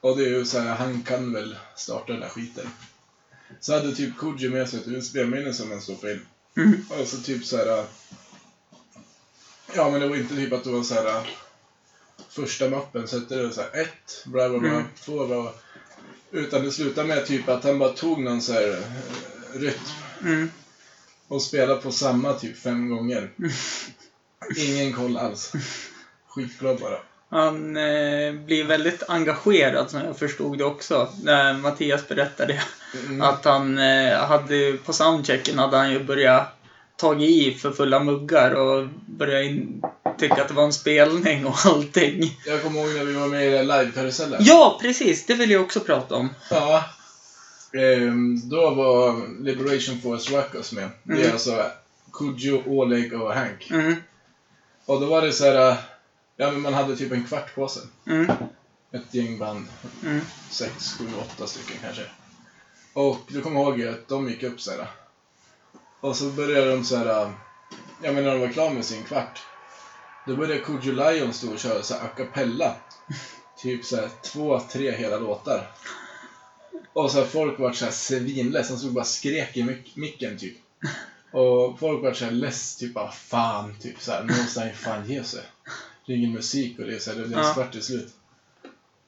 Och 0.00 0.16
det 0.16 0.24
är 0.24 0.28
ju 0.28 0.44
så 0.44 0.58
här, 0.58 0.74
han 0.74 1.02
kan 1.02 1.32
väl 1.32 1.56
starta 1.76 2.12
den 2.12 2.20
där 2.20 2.28
skiten. 2.28 2.66
Så 3.60 3.72
hade 3.72 3.94
typ 3.94 4.16
Kodjo 4.16 4.50
med 4.50 4.68
sig 4.68 4.80
ett 4.80 4.86
USB-minne 4.88 5.52
som 5.52 5.70
han 5.70 5.80
stoppade 5.80 6.12
in. 6.12 6.26
Mm. 6.56 6.86
Och 6.88 7.08
så 7.08 7.16
typ 7.16 7.44
så 7.44 7.56
här. 7.56 7.84
Ja 9.74 9.90
men 9.90 10.00
det 10.00 10.08
var 10.08 10.16
inte 10.16 10.34
typ 10.34 10.52
att 10.52 10.64
det 10.64 10.70
var 10.70 10.82
så 10.82 10.94
här. 10.94 11.30
Första 12.28 12.68
mappen 12.70 13.02
hette 13.02 13.36
det 13.36 13.52
så 13.52 13.60
här 13.60 13.80
ett, 13.82 14.24
bra 14.26 14.48
bra 14.48 14.58
bra, 14.58 14.70
Mm. 14.70 14.84
två 15.04 15.26
bra. 15.26 15.54
Utan 16.30 16.64
det 16.64 16.72
slutade 16.72 17.08
med 17.08 17.26
typ 17.26 17.48
att 17.48 17.64
han 17.64 17.78
bara 17.78 17.92
tog 17.92 18.20
någon 18.22 18.42
så 18.42 18.52
här 18.52 18.68
eh, 18.68 19.58
rytm 19.60 19.80
Mm. 20.22 20.50
och 21.28 21.42
spelade 21.42 21.80
på 21.82 21.92
samma 21.92 22.32
typ 22.32 22.58
fem 22.58 22.88
gånger. 22.88 23.30
Ingen 24.56 24.92
koll 24.92 25.16
alls. 25.16 25.52
Skitbra 26.28 26.74
bara. 26.74 26.98
Han 27.28 27.76
eh, 27.76 28.32
blir 28.32 28.64
väldigt 28.64 29.02
engagerad 29.08 29.90
som 29.90 30.00
jag 30.00 30.18
förstod 30.18 30.58
det 30.58 30.64
också. 30.64 31.12
När 31.22 31.54
Mattias 31.54 32.08
berättade 32.08 32.62
Mm. 32.94 33.20
att 33.22 33.44
han 33.44 33.78
eh, 33.78 34.18
hade 34.18 34.72
på 34.84 34.92
soundchecken 34.92 35.58
hade 35.58 35.76
han 35.76 35.90
ju 35.92 36.04
börjat 36.04 36.58
tagit 36.96 37.30
i 37.30 37.54
för 37.58 37.70
fulla 37.72 38.00
muggar 38.00 38.50
och 38.54 38.88
börjat 39.06 39.44
in, 39.50 39.82
tycka 40.18 40.42
att 40.42 40.48
det 40.48 40.54
var 40.54 40.64
en 40.64 40.72
spelning 40.72 41.46
och 41.46 41.56
allting. 41.66 42.38
Jag 42.46 42.62
kommer 42.62 42.80
ihåg 42.80 42.94
när 42.94 43.04
vi 43.04 43.12
var 43.12 43.26
med 43.28 43.46
i 43.46 43.62
live-karusellen. 43.62 44.38
Ja, 44.44 44.78
precis! 44.82 45.26
Det 45.26 45.34
vill 45.34 45.50
jag 45.50 45.62
också 45.62 45.80
prata 45.80 46.14
om. 46.14 46.28
Ja. 46.50 46.84
Ehm, 47.74 48.48
då 48.48 48.70
var 48.70 49.28
Liberation 49.44 50.00
Force 50.00 50.36
Ruckus 50.38 50.72
med. 50.72 50.88
Det 51.02 51.12
är 51.12 51.18
Mm. 51.18 51.32
alltså 51.32 51.64
Kodjo, 52.10 52.62
Oleg 52.66 53.12
och 53.20 53.34
Hank. 53.34 53.70
Mm, 53.70 53.94
Och 54.84 55.00
då 55.00 55.06
var 55.06 55.22
det 55.22 55.32
så 55.32 55.44
här. 55.44 55.70
äh, 55.70 55.76
Ja 56.36 56.50
men 56.50 56.60
man 56.60 56.74
hade 56.74 56.96
typ 56.96 57.12
en 57.12 57.24
kvart 57.24 57.54
på 57.54 57.68
sig. 57.68 57.82
mm, 58.06 58.26
Ett 58.92 59.14
gäng 59.14 59.38
band. 59.38 59.66
mm, 60.04 60.20
Sex, 60.50 60.94
sju, 60.98 61.04
åtta 61.20 61.46
stycken 61.46 61.76
kanske. 61.84 62.02
Och 62.92 63.18
du 63.28 63.40
kommer 63.40 63.60
ihåg 63.60 63.82
att 63.82 64.08
de 64.08 64.28
gick 64.28 64.42
upp 64.42 64.60
så 64.60 64.70
här. 64.70 64.86
Och 66.00 66.16
så 66.16 66.24
började 66.30 66.70
de 66.70 66.84
så 66.84 66.96
här. 66.96 67.06
äh, 67.22 67.30
Ja 68.02 68.12
men 68.12 68.24
när 68.24 68.30
de 68.32 68.40
var 68.40 68.48
klara 68.48 68.70
med 68.70 68.84
sin 68.84 69.02
kvart. 69.04 69.42
Då 70.26 70.36
började 70.36 70.60
Kodjo 70.60 70.92
Lion 70.92 71.32
stå 71.32 71.52
och 71.52 71.58
köra 71.58 71.82
så 71.82 71.94
här 71.94 72.04
a 72.04 72.08
cappella. 72.16 72.74
Typ 73.58 73.84
så 73.84 73.96
här 73.96 74.10
två, 74.22 74.60
tre 74.60 74.90
hela 74.90 75.18
låtar. 75.18 75.70
Och 76.92 77.10
så 77.10 77.18
här, 77.18 77.26
folk 77.26 77.58
var 77.58 77.72
så 77.72 77.84
här 77.84 77.92
svinless, 77.92 78.68
de 78.68 78.76
stod 78.78 78.88
och 78.88 78.94
bara 78.94 79.04
skrek 79.04 79.56
i 79.56 79.62
mic- 79.62 79.92
micken 79.94 80.38
typ. 80.38 80.56
Och 81.32 81.78
folk 81.78 82.02
var 82.02 82.12
så 82.12 82.24
här 82.24 82.32
less, 82.32 82.76
typ 82.76 82.94
bara 82.94 83.10
fan, 83.12 83.76
typ 83.80 84.00
så 84.02 84.12
här, 84.12 84.24
nu 84.24 84.36
måste 84.42 84.60
han 84.60 84.72
fan 84.74 85.08
ge 85.10 85.24
sig. 85.24 85.42
Det 86.06 86.12
är 86.12 86.16
ingen 86.16 86.32
musik 86.32 86.78
och 86.78 86.84
det 86.86 86.94
är 86.94 86.98
så 86.98 87.10
här, 87.12 87.18
det 87.18 87.24
en 87.24 87.32
Ja. 87.32 87.54
kvart 87.54 87.72
till 87.72 87.82
slut. 87.82 88.12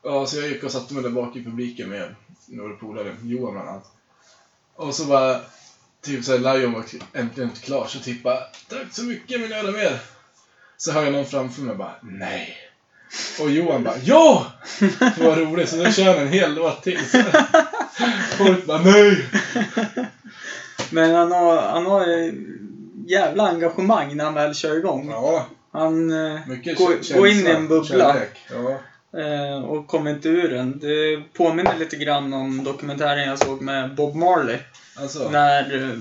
Ja, 0.02 0.26
så 0.26 0.36
jag 0.40 0.48
gick 0.48 0.64
och 0.64 0.72
satte 0.72 0.94
mig 0.94 1.02
där 1.02 1.10
bak 1.10 1.36
i 1.36 1.44
publiken 1.44 1.88
med 1.88 2.14
några 2.46 2.74
polare, 2.74 3.16
Johan 3.22 3.52
bland 3.52 3.68
annat. 3.68 3.92
Och 4.76 4.94
så 4.94 5.04
bara, 5.04 5.40
typ 6.02 6.24
så 6.24 6.32
här, 6.38 6.58
Lion 6.58 6.72
var 6.72 6.84
äntligen 7.12 7.50
klar, 7.50 7.86
så 7.86 7.98
typ 7.98 8.22
bara, 8.22 8.38
tack 8.68 8.86
så 8.92 9.02
mycket, 9.02 9.40
vill 9.40 9.48
ni 9.48 9.54
höra 9.54 9.70
mer? 9.70 9.98
Så 10.76 10.92
hör 10.92 11.04
jag 11.04 11.12
någon 11.12 11.26
framför 11.26 11.62
mig 11.62 11.76
bara, 11.76 11.94
nej. 12.02 12.56
Och 13.40 13.50
Johan 13.50 13.84
bara, 13.84 13.98
ja! 14.02 14.46
Det 14.98 15.18
var 15.18 15.36
roligt, 15.36 15.68
så 15.68 15.76
då 15.76 15.90
kör 15.90 16.04
han 16.04 16.26
en 16.26 16.32
hel 16.32 16.54
låt 16.54 16.82
till. 16.82 16.98
Folk 18.38 18.66
bara, 18.66 18.82
nej! 18.82 19.28
Men 20.90 21.14
han 21.14 21.32
har, 21.32 21.62
han 21.62 21.86
har 21.86 22.32
jävla 23.06 23.48
engagemang 23.48 24.16
när 24.16 24.24
han 24.24 24.34
väl 24.34 24.54
kör 24.54 24.76
igång. 24.76 25.10
Ja, 25.10 25.46
Han 25.72 26.12
eh, 26.12 26.40
Mycket 26.46 26.78
går, 26.78 27.14
går 27.16 27.28
in 27.28 27.46
i 27.46 27.50
en 27.50 27.68
bubbla 27.68 28.12
kärlek. 28.14 28.38
Ja. 28.50 28.78
Eh, 29.16 29.64
och 29.64 29.86
kommer 29.86 30.10
inte 30.10 30.28
ur 30.28 30.48
den. 30.48 30.78
Det 30.78 31.22
påminner 31.32 31.78
lite 31.78 31.96
grann 31.96 32.32
om 32.32 32.64
dokumentären 32.64 33.28
jag 33.28 33.38
såg 33.38 33.62
med 33.62 33.94
Bob 33.94 34.14
Marley. 34.16 34.58
Alltså. 34.96 35.30
När 35.30 35.90
eh, 35.90 35.98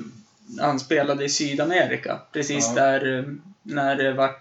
han 0.59 0.79
spelade 0.79 1.25
i 1.25 1.29
Sydamerika. 1.29 2.19
Precis 2.31 2.67
Ja. 2.75 2.81
där 2.81 3.17
eh, 3.19 3.23
när 3.63 3.95
det 3.95 4.13
vart 4.13 4.39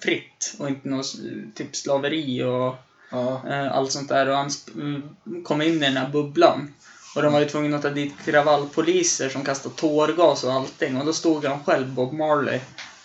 fritt 0.00 0.54
och 0.58 0.68
inte 0.68 0.88
något 0.88 1.14
typ 1.54 1.76
slaveri 1.76 2.42
och 2.42 2.74
Ja. 3.10 3.42
allt 3.72 3.92
sånt 3.92 4.08
där. 4.08 4.28
Och 4.28 4.36
han 4.36 4.50
mm, 4.74 5.02
kom 5.44 5.62
in 5.62 5.74
i 5.74 5.78
den 5.78 5.96
här 5.96 6.08
bubblan. 6.08 6.74
Och 7.16 7.22
de 7.22 7.32
var 7.32 7.40
ju 7.40 7.46
tvungna 7.46 7.76
att 7.76 7.82
ta 7.82 7.90
dit 7.90 8.14
kravallpoliser 8.24 9.28
som 9.28 9.44
kastade 9.44 9.74
tårgas 9.74 10.44
och 10.44 10.52
allting. 10.52 10.96
Och 10.96 11.06
då 11.06 11.12
stod 11.12 11.44
han 11.44 11.64
själv, 11.64 11.88
Bob 11.88 12.12
Marley, 12.12 12.60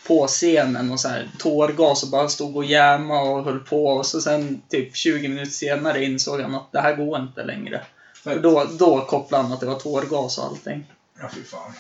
på 0.07 0.27
scenen 0.27 0.91
och 0.91 0.99
så 0.99 1.07
här 1.07 1.29
tårgas 1.39 2.03
och 2.03 2.09
bara 2.09 2.29
stod 2.29 2.55
och 2.57 2.65
jäma 2.65 3.21
och 3.21 3.43
höll 3.43 3.59
på. 3.59 3.85
Och 3.85 4.05
så 4.05 4.21
sen 4.21 4.61
typ 4.69 4.95
20 4.95 5.27
minuter 5.27 5.51
senare 5.51 6.03
insåg 6.05 6.41
han 6.41 6.55
att 6.55 6.71
det 6.71 6.81
här 6.81 6.95
går 6.95 7.19
inte 7.19 7.43
längre. 7.43 7.81
För 8.23 8.39
då, 8.39 8.65
då 8.79 9.01
kopplade 9.01 9.43
han 9.43 9.51
att 9.53 9.59
det 9.59 9.65
var 9.65 9.79
tårgas 9.79 10.37
och 10.37 10.43
allting. 10.45 10.91
Ja, 11.19 11.29
fy 11.33 11.43
fan. 11.43 11.73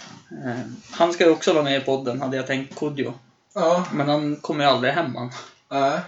Eh, 0.45 0.59
han 0.91 1.13
ska 1.13 1.23
ju 1.25 1.31
också 1.31 1.53
vara 1.53 1.63
med 1.63 1.77
i 1.81 1.85
podden, 1.85 2.21
hade 2.21 2.37
jag 2.37 2.47
tänkt, 2.47 2.75
Kodjo. 2.75 3.13
Ja. 3.53 3.85
Men 3.93 4.09
han 4.09 4.35
kommer 4.35 4.63
ju 4.63 4.69
aldrig 4.69 4.93
hem 4.93 5.15
han. 5.15 5.31
Nej. 5.71 5.99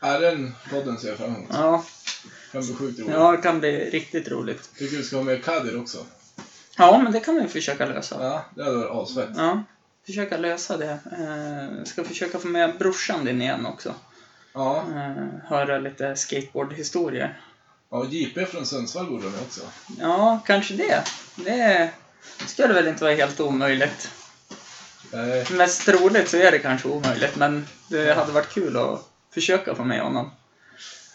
Är 0.00 0.20
den 0.20 0.54
podden 0.70 0.98
ser 0.98 1.08
jag 1.08 1.16
fram 1.18 1.34
emot. 1.34 1.48
Ja, 1.52 1.84
Kan 2.52 2.60
bli 2.62 2.74
sjukt 2.74 2.98
roligt. 3.00 3.14
ja, 3.14 3.30
det 3.32 3.38
kan 3.42 3.60
bli 3.60 3.90
riktigt 3.90 4.28
roligt. 4.28 4.70
Tycker 4.78 4.96
du 4.96 5.02
ska 5.02 5.16
ha 5.16 5.22
med 5.22 5.44
Kadir 5.44 5.80
också? 5.80 5.98
Ja, 6.76 7.00
men 7.02 7.12
det 7.12 7.20
kan 7.20 7.34
vi 7.34 7.48
försöka 7.48 7.86
lösa. 7.86 8.16
Ja, 8.20 8.44
det 8.54 8.64
hade 8.64 8.76
varit 8.76 8.90
asfett. 9.08 9.30
Ja, 9.36 9.62
försöka 10.08 10.36
lösa 10.36 10.76
det. 10.76 10.98
Eh, 11.12 11.84
ska 11.84 12.04
försöka 12.04 12.38
få 12.38 12.48
med 12.48 12.78
brorsan 12.78 13.24
din 13.24 13.42
igen 13.42 13.66
också. 13.66 13.94
Ja. 14.54 14.84
Eh, 14.96 15.48
höra 15.48 15.78
lite 15.78 16.16
skateboardhistorier. 16.16 17.40
Ja, 17.90 18.04
JP 18.04 18.46
från 18.46 18.66
Sundsvall 18.66 19.06
borde 19.06 19.22
de 19.22 19.28
också. 19.28 19.60
Ja, 19.98 20.40
kanske 20.46 20.74
det. 20.74 21.04
Det 21.36 21.90
skulle 22.46 22.74
väl 22.74 22.88
inte 22.88 23.04
vara 23.04 23.14
helt 23.14 23.40
omöjligt. 23.40 24.10
Nej. 25.12 25.46
Mest 25.50 25.84
troligt 25.84 26.28
så 26.28 26.36
är 26.36 26.50
det 26.50 26.58
kanske 26.58 26.88
omöjligt, 26.88 27.36
men 27.36 27.66
det 27.88 28.14
hade 28.14 28.32
varit 28.32 28.54
kul 28.54 28.76
att 28.76 29.08
försöka 29.34 29.74
få 29.74 29.84
med 29.84 30.00
honom. 30.00 30.30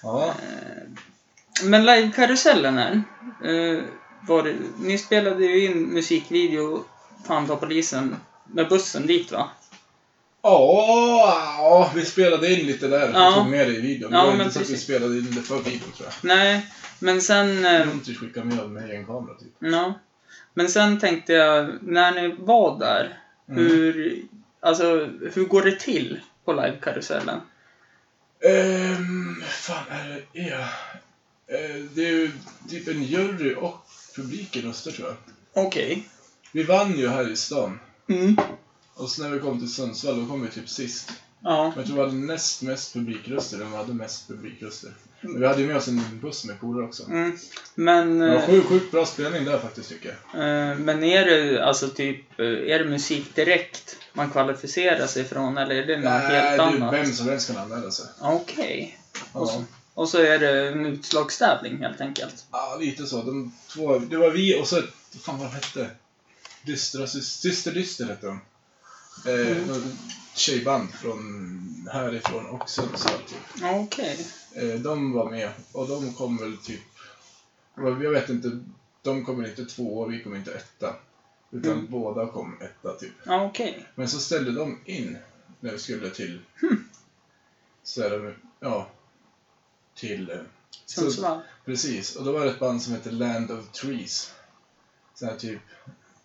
Ja. 0.04 0.34
Men 1.64 1.86
livekarusellen 1.86 2.78
här. 2.78 3.04
Eh, 3.46 3.84
var 4.28 4.56
ni 4.80 4.98
spelade 4.98 5.46
ju 5.46 5.66
in 5.66 5.84
musikvideo, 5.84 6.86
Fan 7.28 7.48
ta 7.48 7.56
polisen, 7.56 8.16
med 8.46 8.70
bussen 8.70 9.08
dit 9.08 9.32
va? 9.32 9.50
Ja, 10.42 11.56
ja, 11.58 11.92
vi 11.96 12.06
spelade 12.06 12.54
in 12.54 12.68
lite 12.68 12.88
där. 12.88 13.12
Ja. 13.14 13.20
Ja. 13.20 13.32
tog 13.36 13.48
med 13.52 13.68
det 13.68 13.74
i 13.74 13.82
videon. 13.82 14.12
Det 14.12 14.18
Ja, 14.18 14.26
var 14.26 14.32
men 14.34 14.42
inte 14.42 14.54
så 14.54 14.60
att 14.60 14.66
vi 14.70 14.74
precis. 14.74 14.84
spelade 14.84 15.18
in 15.18 15.32
det 15.36 15.42
för 15.42 15.60
videon 15.60 15.92
tror 15.98 16.08
jag. 16.10 16.14
Nej, 16.38 16.68
men 17.00 17.22
sen... 17.22 17.66
eh, 17.66 17.88
skickade 18.20 18.46
med 18.46 18.70
med 18.70 18.90
egen 18.90 19.06
kamera 19.06 19.36
typ. 19.36 19.54
Ja. 19.60 19.94
Men 20.54 20.70
sen 20.70 21.00
tänkte 21.00 21.34
jag, 21.34 21.70
när 21.82 22.12
ni 22.12 22.36
var 22.40 22.80
där, 22.80 23.20
Mm. 23.50 23.64
hur, 23.66 24.22
alltså, 24.60 25.10
hur 25.34 25.46
går 25.46 25.62
det 25.62 25.80
till 25.80 26.20
på 26.46 26.54
livekarusellen? 26.54 27.40
Ehm, 28.50 29.42
fan 29.48 29.84
är 29.90 30.22
det 30.34 30.40
är? 30.50 30.60
Eh, 31.48 31.76
det 31.94 32.06
är 32.06 32.12
ju 32.12 32.32
typ 32.70 32.88
en 32.88 33.04
jury 33.04 33.56
och 33.56 33.86
publiken 34.16 34.62
röstar 34.62 34.92
tror 34.92 35.08
jag. 35.08 35.18
Okej. 35.66 36.08
Vi 36.52 36.64
vann 36.64 36.98
ju 36.98 37.08
här 37.10 37.32
i 37.32 37.36
stan. 37.36 37.80
Mm. 38.10 38.38
Och 38.96 39.10
så 39.10 39.24
när 39.24 39.30
vi 39.30 39.40
kom 39.40 39.60
till 39.60 39.74
Sundsvall 39.74 40.20
då 40.22 40.26
kom 40.28 40.42
vi 40.42 40.50
typ 40.50 40.70
sist. 40.70 41.12
Ja. 41.44 41.64
Men 41.70 41.74
jag 41.78 41.86
tror 41.86 41.96
vi 41.96 42.02
hade 42.04 42.14
näst 42.14 42.62
mest 42.62 42.94
publikröster 42.94 43.62
än 43.62 43.72
vi 43.72 43.78
hade 43.78 43.94
mest 43.94 44.28
publikröster. 44.28 44.92
Men 45.22 45.40
vi 45.42 45.48
hade 45.48 45.62
ju 45.62 45.68
med 45.68 45.76
oss 45.78 45.88
en 45.88 46.20
buss 46.22 46.46
med 46.46 46.60
polare 46.60 46.86
också. 46.86 47.04
Mm. 47.04 47.38
Men, 47.76 48.20
Det 48.20 48.28
var 48.28 48.36
eh, 48.36 48.46
sjukt, 48.46 48.68
sjukt 48.68 48.92
bra 48.92 49.06
spelning 49.06 49.46
där 49.46 49.60
faktiskt 49.60 49.90
tycker 49.90 50.18
jag. 50.34 50.42
eh, 50.72 50.78
men 50.78 51.04
är 51.04 51.26
det 51.26 51.66
alltså 51.66 51.88
typ, 51.90 52.40
eh, 52.40 52.46
är 52.46 52.80
det 52.80 52.86
musik 52.86 53.36
direkt 53.36 53.96
man 54.14 54.30
kvalificerar 54.30 55.08
sig 55.08 55.24
från 55.24 55.58
eller 55.58 55.76
är 55.76 55.86
det 55.86 55.96
något 55.96 56.04
Nej, 56.04 56.42
helt 56.42 56.62
annat? 56.62 56.94
vem 56.94 57.14
som 57.14 57.30
helst 57.30 57.48
kan 57.48 57.58
anmäla 57.58 57.92
sig. 57.92 58.06
Okej. 58.22 59.00
Och, 59.32 59.48
Ja. 59.48 59.64
och 59.94 60.10
så 60.10 60.18
är 60.18 60.40
det 60.40 60.68
en 60.68 60.86
utslagstävling 60.86 61.78
helt 61.78 62.02
enkelt? 62.02 62.46
ja, 62.52 62.78
lite 62.80 63.06
så. 63.06 63.22
De 63.22 63.54
två, 63.74 64.00
det 64.00 64.18
var 64.18 64.30
vi 64.32 64.62
och 64.62 64.68
så, 64.68 64.82
fan 65.22 65.40
vad 65.40 65.50
hette? 65.50 65.90
Dystra, 66.66 67.06
Sys- 67.06 67.22
Syster 67.42 67.72
Dyster 67.72 68.06
hette 68.06 68.26
de. 68.28 68.40
Eh, 69.32 69.58
Mm. 69.58 69.82
Tjejband 70.36 70.90
från 70.94 71.90
härifrån 71.92 72.46
och 72.46 72.70
Sundsvall 72.70 73.20
typ. 73.28 73.64
Okej. 73.64 74.28
Eh, 74.54 74.80
de 74.80 75.12
var 75.14 75.32
med 75.32 75.52
och 75.72 75.88
de 75.88 76.14
kom 76.14 76.38
väl 76.38 76.58
typ, 76.58 76.82
jag 77.76 78.12
vet 78.12 78.30
inte, 78.30 78.64
de 79.02 79.26
kommer 79.26 79.50
inte 79.50 79.66
två 79.66 80.06
vi 80.06 80.24
kommer 80.24 80.38
inte 80.38 80.54
etta. 80.54 80.96
Utan 81.52 81.72
Mm. 81.72 81.88
båda 81.92 82.28
kom 82.28 82.62
etta 82.62 82.94
typ. 82.94 83.14
Ja, 83.26 83.46
okej. 83.46 83.88
Men 83.96 84.10
så 84.10 84.20
ställde 84.20 84.52
de 84.52 84.80
in 84.86 85.18
när 85.60 85.72
vi 85.72 85.80
skulle 85.80 86.10
till, 86.10 86.42
Hmm. 86.62 86.90
så 87.84 88.10
det, 88.10 88.36
ja, 88.60 88.90
till 89.96 90.40
Sundsvall. 90.86 91.42
Precis, 91.66 92.16
och 92.16 92.26
då 92.26 92.32
var 92.32 92.46
det 92.46 92.52
ett 92.52 92.60
band 92.60 92.82
som 92.84 92.94
hette 92.94 93.12
Land 93.12 93.52
of 93.52 93.72
Trees. 93.72 94.34
Såna 95.16 95.32
här 95.32 95.40
typ 95.40 95.62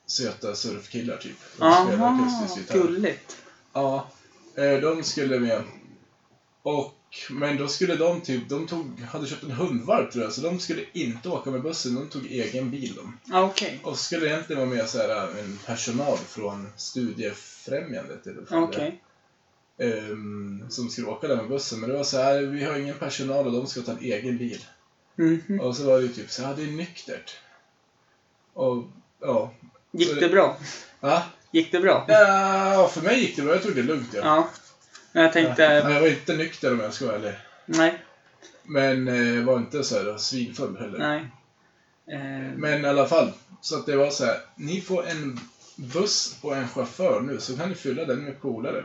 söta 0.08 0.54
surfkillar 0.54 1.16
typ. 1.16 1.36
De 1.56 1.62
Aha, 1.62 1.84
gulligt. 2.72 3.36
Ja, 3.72 4.10
eh, 4.54 4.80
de 4.80 5.02
skulle 5.02 5.40
med. 5.40 5.62
Och, 6.62 6.94
men 7.30 7.56
då 7.56 7.68
skulle 7.68 7.96
de 7.96 8.20
typ, 8.20 8.48
de 8.48 8.66
tog, 8.66 9.00
hade 9.00 9.26
köpt 9.26 9.42
en 9.42 9.50
hundvalp 9.50 10.12
tror 10.12 10.24
jag, 10.24 10.32
så 10.32 10.40
de 10.40 10.58
skulle 10.58 10.84
inte 10.92 11.28
åka 11.28 11.50
med 11.50 11.62
bussen, 11.62 11.94
de 11.94 12.08
tog 12.08 12.26
egen 12.26 12.70
bil 12.70 12.94
de. 12.94 13.18
Ja, 13.24 13.44
okej. 13.44 13.80
Och 13.82 13.98
så 13.98 14.04
skulle 14.04 14.20
det 14.26 14.30
egentligen 14.30 14.60
vara 14.60 14.76
med 14.76 14.88
så 14.88 14.98
här, 14.98 15.38
en 15.38 15.58
personal 15.66 16.18
från 16.18 16.68
Studiefrämjandet 16.76 18.26
eller. 18.26 18.62
Okej. 18.62 19.02
Ehm, 19.78 20.66
som 20.68 20.88
skulle 20.88 21.06
åka 21.06 21.28
där 21.28 21.36
med 21.36 21.48
bussen, 21.48 21.80
men 21.80 21.90
det 21.90 21.96
var 21.96 22.04
så 22.04 22.16
här, 22.16 22.42
vi 22.42 22.64
har 22.64 22.78
ingen 22.78 22.98
personal 22.98 23.46
och 23.46 23.52
de 23.52 23.66
ska 23.66 23.80
ta 23.80 23.92
en 23.92 24.02
egen 24.02 24.38
bil. 24.38 24.64
Mhm. 25.16 25.60
Och 25.60 25.76
så 25.76 25.84
var 25.86 25.98
det 25.98 26.02
ju 26.02 26.12
typ 26.12 26.30
så 26.30 26.42
här, 26.42 26.56
det 26.56 26.62
är 26.62 26.66
nyktert. 26.66 27.36
Och, 28.52 28.84
ja. 29.20 29.54
Gick 29.90 30.20
det 30.20 30.28
bra? 30.28 30.56
Va? 31.00 31.22
Gick 31.50 31.72
det 31.72 31.80
bra? 31.80 32.04
Ja, 32.08 32.90
för 32.94 33.00
mig 33.00 33.20
gick 33.20 33.36
det 33.36 33.42
bra. 33.42 33.52
Jag 33.54 33.62
tog 33.62 33.74
det 33.76 33.82
lugnt. 33.82 34.08
Ja. 34.14 34.20
Ja. 34.24 34.48
Men 35.12 35.22
jag 35.22 35.32
tänkte, 35.32 35.62
Ja, 35.62 35.90
jag 35.90 36.00
var 36.00 36.08
inte 36.08 36.36
nykter 36.36 36.72
om 36.72 36.80
jag 36.80 36.92
ska 36.94 37.06
vara 37.06 37.16
ärlig. 37.16 37.34
nej, 37.66 38.02
Men 38.62 39.08
eh, 39.38 39.44
var 39.44 39.56
inte 39.56 39.84
så 39.84 39.94
här 39.98 40.16
svinfull 40.18 40.76
heller. 40.80 40.98
nej. 40.98 41.26
Eh, 42.18 42.52
Men 42.56 42.84
i 42.84 42.88
alla 42.88 43.06
fall. 43.06 43.32
Så 43.60 43.76
att 43.76 43.86
det 43.86 43.96
var 43.96 44.10
så 44.10 44.24
här, 44.24 44.36
ni 44.56 44.80
får 44.80 45.06
en 45.08 45.40
buss 45.76 46.36
och 46.40 46.56
en 46.56 46.68
chaufför 46.68 47.20
nu, 47.20 47.40
så 47.40 47.56
kan 47.56 47.68
ni 47.68 47.74
fylla 47.74 48.04
den 48.04 48.18
med 48.24 48.40
polare. 48.42 48.84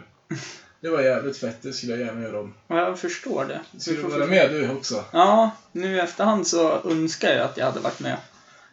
Det 0.81 0.89
var 0.89 1.01
jävligt 1.01 1.37
fett, 1.37 1.61
det 1.61 1.73
skulle 1.73 1.91
jag 1.95 2.01
gärna 2.05 2.21
göra 2.21 2.39
om. 2.39 2.53
ja, 2.67 2.77
jag 2.79 2.99
förstår 2.99 3.45
det. 3.45 3.79
Skulle 3.79 4.01
du 4.01 4.07
vara 4.07 4.25
med 4.25 4.49
du 4.51 4.69
också? 4.71 5.03
Ja, 5.11 5.51
nu 5.71 5.95
i 5.95 5.99
efterhand 5.99 6.47
så 6.47 6.81
önskar 6.89 7.29
jag 7.31 7.41
att 7.45 7.57
jag 7.57 7.65
hade 7.65 7.79
varit 7.79 7.99
med. 7.99 8.17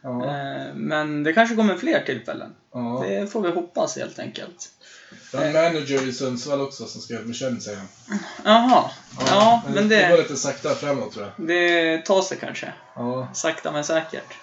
Ja. 0.03 0.25
Eh, 0.27 0.75
Men 0.75 1.23
det 1.23 1.33
kanske 1.33 1.57
kommer 1.57 1.77
fler 1.77 2.01
tillfällen. 2.01 2.55
ja. 2.75 3.05
Det 3.09 3.27
får 3.33 3.41
vi 3.43 3.51
hoppas 3.51 3.97
helt 3.97 4.19
enkelt. 4.19 4.69
Jag 5.33 5.39
har 5.41 5.47
en 5.47 5.53
manager 5.53 6.09
i 6.09 6.13
Sundsvall 6.13 6.61
också 6.61 6.87
som 6.87 7.01
ska 7.01 7.19
bekänna 7.19 7.61
sig. 7.61 7.77
Jaha. 8.45 8.91
Ja, 9.27 9.63
men 9.75 9.89
Det 9.89 10.09
går 10.09 10.17
det, 10.17 10.23
lite 10.23 10.37
sakta 10.37 10.75
framåt 10.75 11.13
tror 11.13 11.33
jag. 11.37 11.47
det 11.47 11.99
tar 12.05 12.23
sig 12.23 12.39
kanske. 12.41 12.73
Ja. 12.95 13.29
Sakta 13.35 13.73
men 13.73 13.85
säkert. 13.85 14.35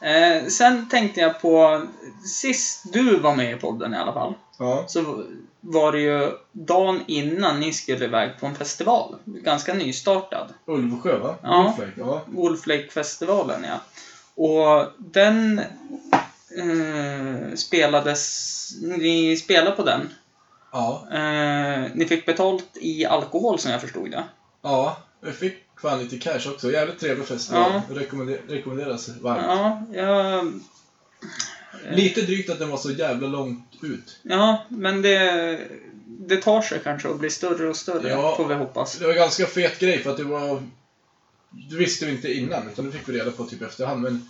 Eh, 0.00 0.46
sen 0.48 0.88
tänkte 0.88 1.20
jag 1.20 1.40
på, 1.40 1.82
sist 2.26 2.92
du 2.92 3.18
var 3.18 3.36
med 3.36 3.52
i 3.56 3.60
podden 3.60 3.94
i 3.94 3.96
alla 3.96 4.12
fall, 4.12 4.34
Ja. 4.58 4.84
så 4.88 5.24
var 5.60 5.92
det 5.92 6.00
ju 6.00 6.30
dagen 6.52 7.00
innan 7.06 7.60
ni 7.60 7.72
skulle 7.72 8.04
iväg 8.04 8.30
på 8.40 8.46
en 8.46 8.54
festival. 8.54 9.16
Ganska 9.24 9.74
nystartad. 9.74 10.48
Ulvsjö 10.66 11.18
va? 11.18 11.34
Ja. 11.42 11.62
Wolflake, 11.62 11.92
ja. 12.00 12.22
Wolflake-festivalen, 12.26 13.64
ja. 13.64 13.80
Och 14.36 14.86
den 14.98 15.58
eh, 16.58 17.54
spelades... 17.54 18.70
Ni 18.82 19.36
spelade 19.36 19.76
på 19.76 19.82
den. 19.84 20.08
Ja. 20.72 21.06
Eh, 21.12 21.90
ni 21.94 22.06
fick 22.08 22.26
betalt 22.26 22.66
i 22.74 23.06
alkohol 23.06 23.58
som 23.58 23.70
jag 23.72 23.80
förstod 23.80 24.10
det. 24.10 24.24
Ja. 24.62 24.96
Jag 25.20 25.34
fick 25.34 25.54
fan 25.82 25.98
lite 25.98 26.18
cash 26.18 26.50
också. 26.52 26.72
Jävligt 26.72 27.00
trevlig 27.00 27.26
festival. 27.26 27.80
Rekommender- 27.90 28.40
rekommenderas 28.48 29.08
varmt. 29.08 29.44
Ja, 29.46 29.82
jag... 29.92 30.52
Lite 31.90 32.22
drygt 32.22 32.50
att 32.50 32.58
den 32.58 32.70
var 32.70 32.76
så 32.78 32.90
jävla 32.90 33.28
långt 33.28 33.68
ut. 33.82 34.18
Ja, 34.22 34.64
men 34.68 35.02
det, 35.02 35.60
det 36.06 36.36
tar 36.36 36.62
sig 36.62 36.80
kanske 36.84 37.08
och 37.08 37.18
blir 37.18 37.30
större 37.30 37.68
och 37.68 37.76
större, 37.76 38.08
Ja. 38.08 38.34
får 38.36 38.46
vi 38.48 38.54
hoppas. 38.54 38.96
Det 38.98 39.04
var 39.04 39.12
en 39.12 39.18
ganska 39.18 39.46
fet 39.46 39.78
grej 39.78 39.98
för 40.02 40.10
att 40.10 40.16
det 40.16 40.24
var... 40.24 40.62
Det 41.70 41.76
visste 41.76 42.06
vi 42.06 42.12
inte 42.12 42.32
innan, 42.34 42.68
utan 42.68 42.84
det 42.84 42.92
fick 42.92 43.08
vi 43.08 43.12
reda 43.20 43.30
på 43.30 43.44
typ 43.44 43.62
efterhand. 43.62 44.02
Men 44.02 44.28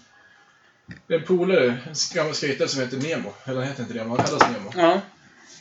en 1.08 1.22
polare, 1.22 1.66
en 1.88 1.94
gammal 2.14 2.34
skejtare 2.34 2.68
som 2.68 2.80
heter 2.80 2.96
Nemo, 2.96 3.32
eller 3.44 3.58
han 3.60 3.68
heter 3.68 3.82
inte 3.82 3.94
Nemo, 3.94 4.16
han 4.16 4.26
kallas 4.26 4.42
Nemo. 4.52 4.72
Ja, 4.76 5.00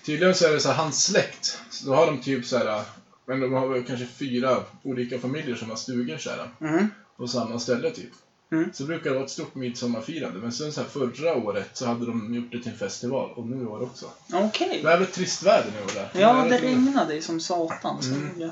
Tydligen 0.05 0.35
så 0.35 0.47
är 0.47 0.51
det 0.51 0.59
så 0.59 0.69
här, 0.69 0.75
hans 0.75 1.03
släkt, 1.05 1.59
så 1.69 1.85
då 1.85 1.95
har 1.95 2.05
de 2.05 2.21
typ 2.21 2.45
så 2.45 2.57
här 2.57 2.83
Men 3.25 3.39
de 3.39 3.53
har 3.53 3.67
väl 3.67 3.83
kanske 3.83 4.05
fyra 4.05 4.63
olika 4.83 5.19
familjer 5.19 5.55
som 5.55 5.69
har 5.69 5.77
stugor 5.77 6.17
så 6.17 6.29
här, 6.29 6.49
Mm. 6.61 6.87
på 7.17 7.27
samma 7.27 7.59
ställe 7.59 7.91
typ. 7.91 8.11
Mm. 8.51 8.73
Så 8.73 8.83
brukar 8.85 9.09
det 9.09 9.15
vara 9.15 9.25
ett 9.25 9.31
stort 9.31 9.55
midsommarfirande. 9.55 10.39
Men 10.39 10.51
sen 10.51 10.73
så 10.73 10.81
här 10.81 10.87
förra 10.87 11.35
året 11.35 11.69
så 11.73 11.85
hade 11.85 12.05
de 12.05 12.33
gjort 12.35 12.51
det 12.51 12.59
till 12.59 12.71
en 12.71 12.77
festival. 12.77 13.31
Och 13.35 13.47
nu 13.47 13.63
i 13.63 13.65
år 13.65 13.81
också. 13.83 14.09
Okej. 14.33 14.79
Det 14.83 14.91
är 14.91 14.97
väl 14.97 15.07
trist 15.07 15.43
väder 15.43 15.71
nu 15.77 15.83
och 15.85 15.91
där. 15.93 16.09
Ja, 16.21 16.45
det 16.49 16.57
tror- 16.57 16.67
regnade 16.69 17.15
ju 17.15 17.21
som 17.21 17.39
satan. 17.39 18.03
Så 18.03 18.09
Mm. 18.09 18.51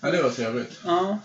Ja, 0.00 0.10
det 0.10 0.22
var 0.22 0.30
trevligt. 0.30 0.80
ja. 0.84 1.18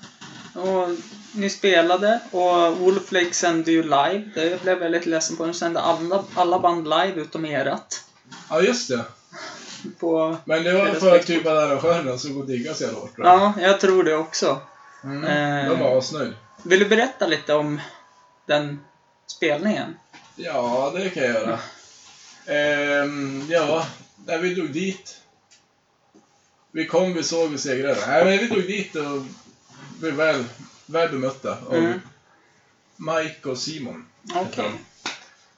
Och 0.54 0.90
ni 1.32 1.50
spelade 1.50 2.20
och 2.32 2.78
Wolflake 2.78 3.34
sände 3.34 3.72
ju 3.72 3.84
live. 3.84 4.24
Det 4.34 4.62
blev 4.62 4.82
jag 4.82 4.92
lite 4.92 5.10
ledsen 5.10 5.38
på. 5.38 5.46
De 5.46 5.54
sände 5.54 5.80
alla, 5.80 6.24
alla 6.36 6.60
band 6.60 6.84
live 6.84 7.14
utom 7.16 7.46
erat. 7.46 8.04
Ja, 8.50 8.62
just 8.62 8.90
det. 8.90 9.06
På... 10.00 10.38
Men 10.46 10.64
det 10.64 10.74
var 10.74 10.86
för 10.86 11.20
typ 11.20 11.46
att 11.46 11.54
arrangörerna 11.54 12.18
såg 12.18 12.38
och 12.38 12.46
diggade 12.46 12.78
så 12.78 12.84
jävla 12.84 13.00
hårt. 13.00 13.14
Ja, 13.18 13.54
jag 13.62 13.80
tror 13.80 14.04
det 14.04 14.16
också. 14.16 14.62
Mm. 15.04 15.24
Eh. 15.24 15.70
De 15.70 15.80
var 15.80 15.98
asnöjd. 15.98 16.34
Vill 16.64 16.80
du 16.80 16.86
berätta 16.86 17.28
lite 17.28 17.54
om 17.54 17.82
den 18.46 18.80
spelningen? 19.28 19.98
Ja, 20.36 20.92
det 20.96 21.10
kan 21.10 21.24
jag 21.24 21.34
göra. 21.34 21.60
Ehm, 22.46 23.46
ja, 23.50 23.86
när 24.26 24.38
vi 24.38 24.54
drog 24.54 24.72
dit. 24.72 25.18
Vi 26.72 26.86
kom, 26.86 27.14
vi 27.14 27.24
såg, 27.24 27.50
vi 27.50 27.58
segrade. 27.58 28.08
Nej, 28.08 28.26
men 28.26 28.38
vi 28.38 28.48
drog 28.48 28.68
dit 28.68 28.96
och 28.96 29.24
blev 30.00 30.14
väl, 30.14 30.44
väl 30.86 31.10
bemötta 31.12 31.58
av 31.68 31.76
Mm. 31.76 32.00
Mike 32.96 33.50
och 33.50 33.58
Simon. 33.58 34.06
Okej. 34.36 34.72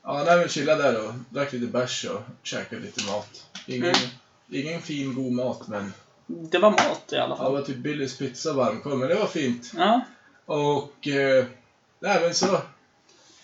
Ja, 0.03 0.23
när 0.23 0.37
vi 0.43 0.49
chillade 0.49 0.83
där 0.83 1.07
och 1.07 1.13
drack 1.29 1.53
lite 1.53 1.65
bärs 1.67 2.05
och 2.05 2.21
käkade 2.43 2.81
lite 2.81 3.03
mat. 3.05 3.45
Ingen, 3.65 3.83
Mm. 3.95 4.09
ingen 4.51 4.81
fin, 4.81 5.15
god 5.15 5.31
mat, 5.31 5.67
men 5.67 5.93
Det 6.27 6.59
var 6.59 6.71
mat 6.71 7.03
i 7.11 7.15
alla 7.15 7.23
ja, 7.25 7.29
det 7.29 7.37
fall. 7.37 7.51
var 7.53 7.61
typ 7.61 7.77
Billys 7.77 8.17
pizza 8.17 8.53
varmkorv, 8.53 8.97
men 8.97 9.09
det 9.09 9.15
var 9.15 9.27
fint. 9.27 9.71
Ja. 9.77 10.01
Och, 10.45 11.07
eh, 11.07 11.45
nej 11.99 12.21
men 12.21 12.33
så 12.33 12.61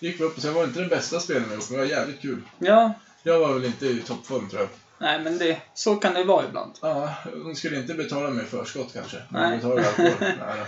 gick 0.00 0.20
vi 0.20 0.24
upp 0.24 0.36
och 0.36 0.42
sen 0.42 0.54
var 0.54 0.62
det 0.62 0.68
inte 0.68 0.80
den 0.80 0.88
bästa 0.88 1.20
spelningen 1.20 1.48
vi 1.50 1.54
gjort, 1.56 1.70
men 1.70 1.78
det 1.80 1.84
var 1.84 1.90
jävligt 1.90 2.20
kul. 2.22 2.42
Ja. 2.58 2.92
Jag 3.22 3.38
var 3.38 3.54
väl 3.54 3.64
inte 3.64 3.86
i 3.86 4.02
toppform 4.02 4.48
tror 4.48 4.60
jag. 4.62 4.70
Nej, 4.98 5.20
men 5.22 5.38
det, 5.38 5.60
så 5.74 5.96
kan 5.96 6.14
det 6.14 6.24
vara 6.24 6.46
ibland. 6.48 6.72
Ja, 6.82 7.14
de 7.44 7.54
skulle 7.56 7.76
inte 7.76 7.94
betala 7.94 8.30
mig 8.30 8.44
i 8.44 8.48
förskott 8.48 8.92
kanske. 8.92 9.22
Nej. 9.28 9.50
De 9.50 9.56
betalade 9.56 9.88
alkohol. 9.88 10.10
Nej, 10.20 10.66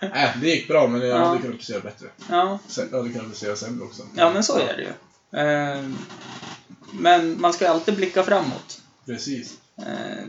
Nej, 0.00 0.34
det 0.40 0.46
gick 0.48 0.68
bra 0.68 0.86
men 0.88 1.00
jag 1.00 1.10
Ja. 1.20 1.24
hade 1.24 1.40
kunnat 1.40 1.56
prestera 1.56 1.80
bättre. 1.80 2.06
Ja. 2.30 2.58
Sen, 2.66 2.88
jag 2.90 2.98
hade 2.98 3.10
kunnat 3.10 3.28
prestera 3.28 3.56
sämre 3.56 3.84
också. 3.84 4.02
Ja, 4.14 4.30
men 4.32 4.44
så 4.44 4.58
är 4.58 4.76
det 4.76 4.82
ju. 4.82 4.92
Eh, 5.40 5.84
Men 6.92 7.40
man 7.40 7.52
ska 7.52 7.68
alltid 7.70 7.96
blicka 7.96 8.22
framåt. 8.22 8.80
Precis. 9.06 9.58
Eh, 9.78 10.24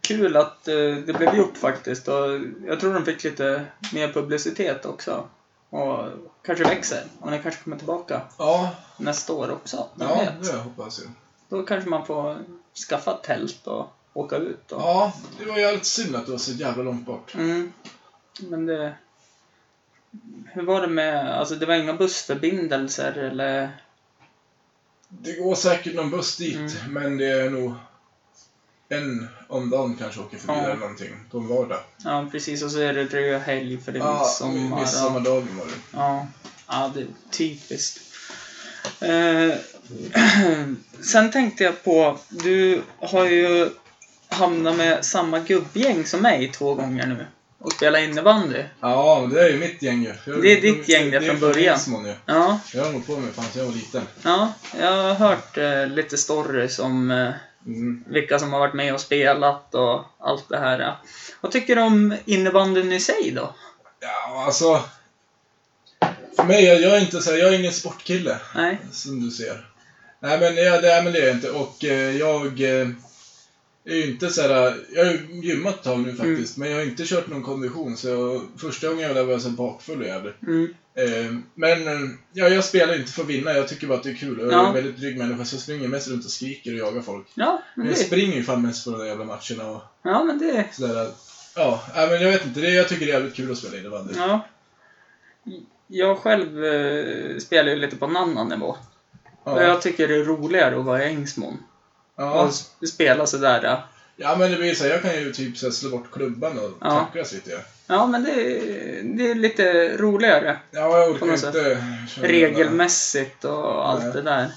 Kul 0.00 0.36
att 0.36 0.68
eh, 0.68 0.74
det 1.06 1.16
blev 1.18 1.34
gjort 1.36 1.56
faktiskt 1.56 2.08
och 2.08 2.40
jag 2.66 2.80
tror 2.80 2.94
de 2.94 3.04
fick 3.04 3.24
lite 3.24 3.64
mer 3.92 4.12
publicitet 4.12 4.86
också. 4.86 5.28
Och 5.70 6.04
kanske 6.42 6.64
växer. 6.64 7.04
Och 7.20 7.30
den 7.30 7.42
kanske 7.42 7.62
kommer 7.64 7.76
tillbaka 7.76 8.20
Ja, 8.38 8.70
nästa 8.96 9.32
år 9.32 9.50
också. 9.52 9.88
Vem 9.94 10.08
ja 10.08 10.16
vet? 10.18 10.52
det 10.52 10.58
hoppas 10.58 11.00
jag. 11.02 11.10
Då 11.48 11.62
kanske 11.66 11.90
man 11.90 12.06
får 12.06 12.38
skaffa 12.88 13.12
tält 13.12 13.66
och 13.66 13.92
åka 14.14 14.36
ut. 14.36 14.72
Och... 14.72 14.80
Ja, 14.80 15.12
det 15.38 15.44
var 15.44 15.58
jävligt 15.58 15.84
synd 15.84 16.16
att 16.16 16.26
det 16.26 16.32
var 16.32 16.38
så 16.38 16.52
jävla 16.52 16.82
långt 16.82 17.06
bort. 17.06 17.34
Mm. 17.34 17.72
Men 18.40 18.66
det... 18.66 18.94
Hur 20.52 20.62
var 20.62 20.80
det 20.80 20.86
med... 20.88 21.38
Alltså 21.38 21.54
det 21.54 21.66
var 21.66 21.74
inga 21.74 21.94
bussförbindelser 21.94 23.12
eller... 23.12 23.70
Det 25.08 25.32
går 25.32 25.54
säkert 25.54 25.94
någon 25.94 26.10
buss 26.10 26.36
dit, 26.36 26.56
Mm. 26.56 26.92
men 26.92 27.16
det 27.18 27.26
är 27.28 27.50
nog 27.50 27.72
en 28.88 29.28
om 29.48 29.70
dagen 29.70 29.96
kanske 29.96 30.20
åker 30.20 30.38
förbi 30.38 30.52
Ja. 30.58 30.64
eller 30.64 30.76
någonting 30.76 31.14
på 31.30 31.38
en 31.38 31.48
vardag. 31.48 31.80
Ja, 32.04 32.28
precis. 32.32 32.62
Och 32.62 32.70
så 32.70 32.78
är 32.78 32.92
det 32.94 33.04
röd 33.04 33.40
helg 33.40 33.78
för 33.80 33.92
det 33.92 33.98
är 33.98 34.02
Ja, 34.02 34.18
midsommar. 34.22 34.72
och- 34.74 34.80
midsommardagen 34.80 35.56
var 35.58 35.66
det. 35.66 35.72
Ja, 35.92 36.26
ja 36.68 36.90
det 36.94 37.00
är 37.00 37.06
typiskt. 37.30 38.00
Eh, 39.00 39.54
sen 41.12 41.30
tänkte 41.30 41.64
jag 41.64 41.84
på, 41.84 42.18
du 42.28 42.82
har 42.98 43.24
ju 43.24 43.70
hamnat 44.34 44.76
med 44.76 45.04
samma 45.04 45.38
gubbgäng 45.38 46.06
som 46.06 46.20
mig 46.20 46.52
två 46.52 46.74
gånger 46.74 47.06
nu 47.06 47.26
och 47.58 47.72
spelat 47.72 48.00
innebandy. 48.00 48.62
Ja, 48.80 49.28
det 49.32 49.40
är 49.42 49.48
ju 49.48 49.58
mitt 49.58 49.82
gäng 49.82 50.02
ju. 50.02 50.14
Jag- 50.26 50.42
Det 50.42 50.52
är 50.52 50.60
ditt 50.60 50.88
gäng 50.88 51.10
där 51.10 51.20
det 51.20 51.26
är 51.26 51.30
från 51.30 51.40
början. 51.40 51.76
Finnsmån 51.76 52.04
ju. 52.06 52.14
Ja, 52.26 52.60
Jag 52.74 52.84
har 52.84 52.92
hållit 52.92 53.06
på 53.06 53.16
med 53.16 53.32
fan 53.34 53.44
jag 53.56 53.64
var 53.64 53.72
liten. 53.72 54.02
ja, 54.22 54.52
jag 54.80 54.92
har 54.92 55.14
hört 55.14 55.58
eh, 55.58 55.86
lite 55.86 56.16
stories 56.18 56.78
om 56.78 57.10
eh, 57.10 57.30
Mm. 57.66 58.04
vilka 58.08 58.38
som 58.38 58.52
har 58.52 58.60
varit 58.60 58.74
med 58.74 58.94
och 58.94 59.00
spelat 59.00 59.74
och 59.74 60.04
allt 60.18 60.48
det 60.48 60.58
här. 60.58 60.96
Vad 61.40 61.52
tycker 61.52 61.76
du 61.76 61.82
om 61.82 62.14
innebandyn 62.24 62.92
i 62.92 63.00
sig 63.00 63.30
då? 63.36 63.54
Ja, 64.00 64.44
alltså. 64.46 64.80
För 66.36 66.44
mig, 66.44 66.64
jag, 66.64 66.80
jag 66.80 66.96
är 66.96 67.00
inte 67.00 67.22
så 67.22 67.30
här, 67.30 67.38
jag 67.38 67.54
är 67.54 67.58
ingen 67.58 67.72
sportkille. 67.72 68.38
Nej? 68.54 68.78
Som 68.92 69.24
du 69.24 69.30
ser. 69.30 69.66
Nej 70.20 70.40
men, 70.40 70.56
ja, 70.56 70.80
det, 70.80 71.02
men 71.04 71.12
det 71.12 71.18
är 71.18 71.26
jag 71.26 71.36
inte. 71.36 71.50
Och 71.50 71.84
eh, 71.84 72.16
jag 72.16 72.60
eh, 73.86 73.92
är 73.92 73.96
ju 73.96 74.10
inte 74.10 74.30
så 74.30 74.42
här, 74.42 74.76
jag 74.94 75.04
har 75.04 75.12
gymmat 75.42 75.74
ett 75.74 75.82
tag 75.82 76.00
nu 76.00 76.12
faktiskt. 76.14 76.56
Men 76.56 76.70
jag 76.70 76.76
har 76.76 76.84
inte 76.84 77.04
kört 77.06 77.26
någon 77.28 77.42
kondition. 77.42 77.96
Så 77.96 78.08
jag, 78.08 78.42
första 78.56 78.88
gången 78.88 79.02
jag 79.02 79.08
var 79.08 79.14
där 79.14 79.24
var 79.24 79.32
jag 79.32 79.42
så 79.42 79.50
bakfull 79.50 80.00
och 80.00 80.06
jävlig. 80.06 80.32
Mm. 80.46 80.74
Eh, 80.96 81.36
men 81.54 81.88
eh, 81.88 82.10
ja, 82.32 82.48
jag 82.48 82.64
spelar 82.64 82.96
inte 82.96 83.12
för 83.12 83.22
att 83.22 83.28
vinna. 83.28 83.52
Jag 83.52 83.68
tycker 83.68 83.86
bara 83.86 83.98
att 83.98 84.04
det 84.04 84.10
är 84.10 84.14
kul. 84.14 84.38
Jag 84.40 84.48
är 84.48 84.52
Ja. 84.52 84.68
en 84.68 84.74
väldigt 84.74 84.96
dryg 84.96 85.18
människa 85.18 85.44
så 85.44 85.54
jag 85.54 85.62
springer 85.62 85.88
mest 85.88 86.08
runt 86.08 86.24
och 86.24 86.30
skriker 86.30 86.72
och 86.72 86.78
jagar 86.78 87.02
folk. 87.02 87.26
Ja, 87.34 87.62
men 87.74 87.84
Men 87.84 87.86
jag 87.94 88.00
det, 88.00 88.04
springer 88.06 88.36
ju 88.36 88.42
fan 88.42 88.62
mest 88.62 88.84
på 88.84 88.90
de 88.90 88.98
där 89.00 89.06
jävla 89.06 89.24
matcherna 89.24 89.70
och 89.70 89.82
ja, 90.02 90.24
men 90.24 90.38
det, 90.38 90.66
sådär. 90.72 91.08
Ja, 91.56 91.82
nej, 91.94 92.08
men 92.10 92.22
jag 92.22 92.30
vet 92.30 92.46
inte. 92.46 92.60
Det, 92.60 92.70
jag 92.70 92.88
tycker 92.88 93.06
det 93.06 93.12
är 93.12 93.14
jävligt 93.14 93.34
kul 93.34 93.52
att 93.52 93.58
spela 93.58 93.76
innebandy. 93.78 94.14
Ja. 94.16 94.46
Jag 95.86 96.18
själv 96.18 96.64
eh, 96.64 97.38
spelar 97.38 97.70
ju 97.70 97.76
lite 97.76 97.96
på 97.96 98.04
en 98.04 98.16
annan 98.16 98.48
nivå. 98.48 98.76
Ja. 99.44 99.62
jag 99.62 99.82
tycker 99.82 100.08
det 100.08 100.14
är 100.14 100.24
roligare 100.24 100.78
att 100.78 100.84
vara 100.84 101.04
i 101.04 101.14
Ängsmån. 101.14 101.58
Ja. 102.16 102.42
Och 102.80 102.88
spela 102.88 103.26
sådär. 103.26 103.62
Ja, 103.62 103.82
ja, 104.16 104.36
men 104.36 104.50
det 104.50 104.56
blir 104.56 104.74
så 104.74 104.84
här, 104.84 104.90
jag 104.90 105.02
kan 105.02 105.14
ju 105.14 105.32
typ 105.32 105.56
så 105.58 105.66
här, 105.66 105.72
slå 105.72 105.90
bort 105.90 106.10
klubban 106.12 106.58
och 106.58 106.70
Ja. 106.80 106.90
tacklas 107.00 107.32
lite. 107.32 107.64
ja 107.86 108.06
men 108.06 108.22
det, 108.24 108.30
är- 108.32 109.02
det 109.02 109.30
är 109.30 109.34
lite 109.34 109.96
roligare. 109.96 110.58
Ja, 110.70 110.98
jag 110.98 111.10
orkar 111.10 111.46
inte 111.46 111.84
Regelmässigt 112.16 113.44
och 113.44 113.88
allt 113.88 114.02
Nej. 114.04 114.12
det 114.12 114.22
där. 114.22 114.52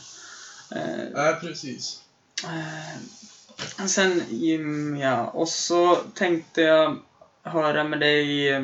Nej, 1.13 1.35
precis. 1.41 2.01
eh, 2.43 3.85
sen 3.87 4.23
gym, 4.29 4.97
ja. 4.97 5.25
Och 5.27 5.49
så 5.49 5.95
tänkte 5.95 6.61
jag 6.61 6.97
höra 7.43 7.83
med 7.83 7.99
dig... 7.99 8.49
eh, 8.49 8.63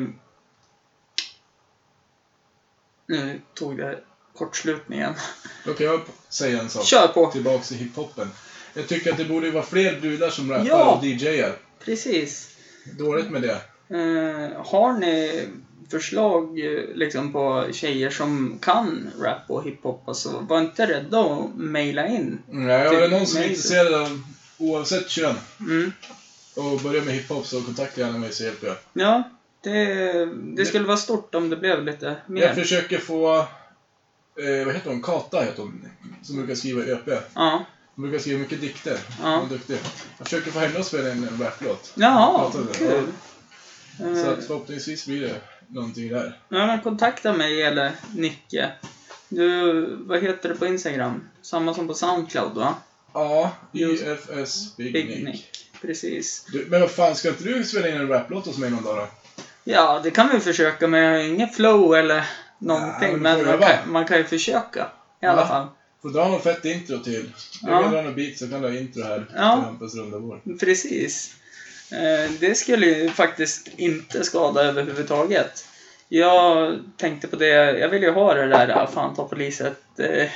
Nu 3.06 3.40
tog 3.54 3.76
det 3.76 3.98
kortslutningen. 4.34 5.14
Då 5.64 5.74
kan 5.74 5.86
jag 5.86 6.00
säga 6.28 6.60
en 6.60 6.70
sak. 6.70 6.84
Kör 6.84 7.08
på! 7.08 7.30
Tillbaks 7.32 7.68
till 7.68 7.76
hiphopen. 7.76 8.30
Jag 8.74 8.88
tycker 8.88 9.10
att 9.12 9.18
det 9.18 9.24
borde 9.24 9.50
vara 9.50 9.64
fler 9.64 10.00
brudar 10.00 10.30
som 10.30 10.50
rappar 10.50 10.66
Ja. 10.66 10.94
och 10.98 11.04
DJar. 11.04 11.52
Precis. 11.84 12.48
Dåligt 12.98 13.30
med 13.30 13.42
det. 13.42 13.60
Eh, 13.88 14.62
har 14.66 14.92
ni 14.98 15.42
förslag 15.90 16.60
eh, 16.60 16.80
liksom 16.94 17.32
på 17.32 17.66
tjejer 17.72 18.10
som 18.10 18.58
kan 18.62 19.10
rap 19.20 19.42
och 19.50 19.64
hiphop? 19.64 20.08
Alltså, 20.08 20.46
var 20.48 20.58
inte 20.58 20.86
rädda 20.86 21.20
att 21.20 21.54
mejla 21.54 22.06
in. 22.06 22.38
Nej, 22.50 22.84
jag 22.84 22.94
är 22.94 23.00
Typ 23.00 23.10
någon 23.10 23.26
som 23.26 23.40
är 23.40 23.44
intresserad 23.44 23.94
av 23.94 24.22
oavsett 24.58 25.08
kön 25.08 25.34
Mm. 25.60 25.92
och 26.56 26.80
börjar 26.80 27.02
med 27.02 27.14
hiphop 27.14 27.46
så 27.46 27.62
kontakta 27.62 28.00
gärna 28.00 28.18
mig 28.18 28.32
så 28.32 28.44
hjälper 28.44 28.66
jag. 28.66 28.76
Ja, 28.92 29.22
det, 29.62 30.26
det 30.56 30.64
skulle 30.64 30.86
vara 30.86 30.96
stort 30.96 31.34
om 31.34 31.50
det 31.50 31.56
blev 31.56 31.84
lite 31.84 32.06
Jag 32.26 32.34
mer. 32.34 32.54
försöker 32.54 32.98
få, 32.98 33.36
eh, 33.38 34.64
vad 34.66 34.74
heter 34.74 34.90
hon, 34.90 35.02
Kata 35.02 35.40
heter 35.42 35.62
hon, 35.62 35.88
som 36.22 36.36
brukar 36.36 36.54
skriva 36.54 36.84
i 36.84 36.90
ÖP. 36.90 37.08
Ja. 37.34 37.64
Hon 37.94 38.02
brukar 38.02 38.18
skriva 38.18 38.38
mycket 38.38 38.60
dikter. 38.60 38.98
Ja. 39.22 39.36
Hon 39.36 39.44
är 39.46 39.48
duktig. 39.50 39.78
Jag 40.18 40.26
försöker 40.26 40.50
få 40.50 40.58
henne 40.58 40.78
att 40.78 40.86
spela 40.86 41.12
in 41.12 41.28
en 41.28 41.44
raplåt. 41.44 41.92
Jaha, 41.94 42.50
kul. 42.74 43.06
Så 43.98 44.04
Eh, 44.04 44.28
att 44.28 44.44
förhoppningsvis 44.46 45.06
blir 45.06 45.20
det 45.20 45.34
någonting 45.68 46.08
där. 46.08 46.38
Ja, 46.48 46.66
men 46.66 46.80
kontakta 46.80 47.32
mig 47.32 47.62
eller 47.62 47.92
Nicke. 48.14 48.70
Du, 49.28 49.72
vad 50.06 50.22
heter 50.22 50.48
det 50.48 50.54
på 50.54 50.66
Instagram? 50.66 51.28
Samma 51.42 51.74
som 51.74 51.88
på 51.88 51.94
Soundcloud 51.94 52.54
va? 52.54 52.74
Ja, 53.12 53.50
Just- 53.72 54.02
YFS 54.04 54.76
Big, 54.76 54.92
Big 54.92 55.06
Nick. 55.08 55.24
Nick. 55.24 55.70
Precis. 55.82 56.46
Du, 56.52 56.66
men 56.70 56.80
vad 56.80 56.90
fan, 56.90 57.14
ska 57.14 57.28
inte 57.28 57.44
du 57.44 57.64
spela 57.64 57.88
in 57.88 57.94
en 57.96 58.08
raplåt 58.08 58.46
hos 58.46 58.58
mig 58.58 58.70
någon 58.70 58.84
dag 58.84 58.96
då? 58.96 59.06
Ja, 59.64 60.00
det 60.02 60.10
kan 60.10 60.28
vi 60.32 60.40
försöka 60.40 60.86
men 60.88 61.00
jag 61.00 61.12
har 61.12 61.18
inget 61.28 61.54
flow 61.56 61.94
eller 61.96 62.24
någonting. 62.58 63.10
Ja, 63.10 63.16
men 63.16 63.22
men 63.38 63.46
man 63.46 63.58
kan, 63.58 63.92
man 63.92 64.06
kan 64.06 64.16
ju 64.18 64.24
försöka. 64.24 64.88
I 65.22 65.26
alla 65.26 65.40
Ja. 65.42 65.46
fall. 65.48 65.66
Får 66.04 66.10
dra 66.10 66.28
något 66.28 66.42
fett 66.42 66.64
intro 66.64 66.98
till. 66.98 67.32
Jag 67.62 67.72
Ja. 67.72 67.82
kan 67.82 67.92
dra 67.92 68.02
något 68.02 68.16
beat 68.16 68.38
så 68.38 68.48
kan 68.48 68.62
du 68.62 68.68
ha 68.68 68.76
intro 68.78 69.02
här 69.02 69.26
Ja. 69.36 69.54
till 69.56 69.64
Hampus 69.64 69.94
runda 69.94 70.18
bord. 70.20 70.60
Precis. 70.60 71.34
Eh, 71.92 72.30
Det 72.40 72.54
skulle 72.54 72.86
ju 72.86 73.08
faktiskt 73.10 73.68
inte 73.76 74.24
skada 74.24 74.62
överhuvudtaget. 74.62 75.66
Jag 76.08 76.78
tänkte 76.96 77.28
på 77.28 77.36
det, 77.36 77.78
jag 77.78 77.88
ville 77.88 78.06
ju 78.06 78.12
ha 78.12 78.34
det 78.34 78.46
där 78.46 78.68
ah, 78.82 78.86
Fan 78.86 79.14
ta 79.14 79.28
poliset 79.28 79.80
eh, 79.98 80.28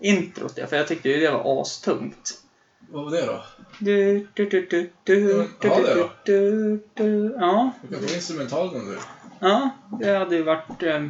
introt 0.00 0.52
ja, 0.56 0.66
för 0.66 0.76
jag 0.76 0.88
tyckte 0.88 1.08
ju 1.08 1.20
det 1.20 1.30
var 1.30 1.62
astungt. 1.62 2.42
Vad 2.90 3.04
var 3.04 3.10
det 3.10 3.26
då? 3.26 3.44
Du, 3.78 4.26
du, 4.34 4.48
du, 4.48 4.66
du, 4.66 4.66
du, 4.66 4.90
du, 5.04 5.48
du, 5.60 5.68
då. 5.68 6.10
du, 6.24 6.82
du. 6.94 7.34
Ja, 7.40 7.70
Du 7.88 7.94
kan 7.98 8.08
få 8.08 8.14
instrumentalen 8.14 8.86
du. 8.86 8.98
ja, 9.40 9.70
det 10.00 10.16
hade 10.18 10.36
ju 10.36 10.42
varit 10.42 10.82
eh, 10.82 11.04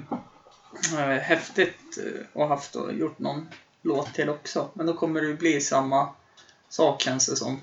eh, 0.98 1.18
häftigt 1.18 1.98
eh, 2.34 2.42
att 2.42 2.48
haft 2.48 2.76
och 2.76 2.92
gjort 2.92 3.18
någon 3.18 3.48
låt 3.82 4.14
till 4.14 4.28
också. 4.28 4.68
Men 4.74 4.86
då 4.86 4.94
kommer 4.94 5.22
det 5.22 5.34
bli 5.34 5.60
samma 5.60 6.08
sak 6.68 7.02
känns 7.02 7.26
det 7.26 7.36
som. 7.36 7.60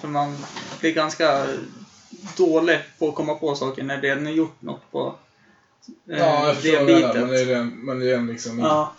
För 0.00 0.08
man 0.08 0.44
blir 0.80 0.92
ganska 0.94 1.46
dålig 2.36 2.80
på 2.98 3.08
att 3.08 3.14
komma 3.14 3.34
på 3.34 3.54
saker 3.54 3.82
när 3.82 3.98
det 3.98 4.08
redan 4.08 4.34
gjort 4.34 4.62
något 4.62 4.90
på 4.90 5.14
eh, 6.10 6.18
Ja, 6.18 6.46
jag 6.46 6.56
det 6.62 6.86
bitet. 6.86 7.14
Man 7.20 7.34
är 7.34 7.44
redan, 7.44 7.84
man 7.84 8.02
är 8.02 8.06
redan 8.06 8.26
liksom... 8.26 8.58
Ja, 8.58 8.92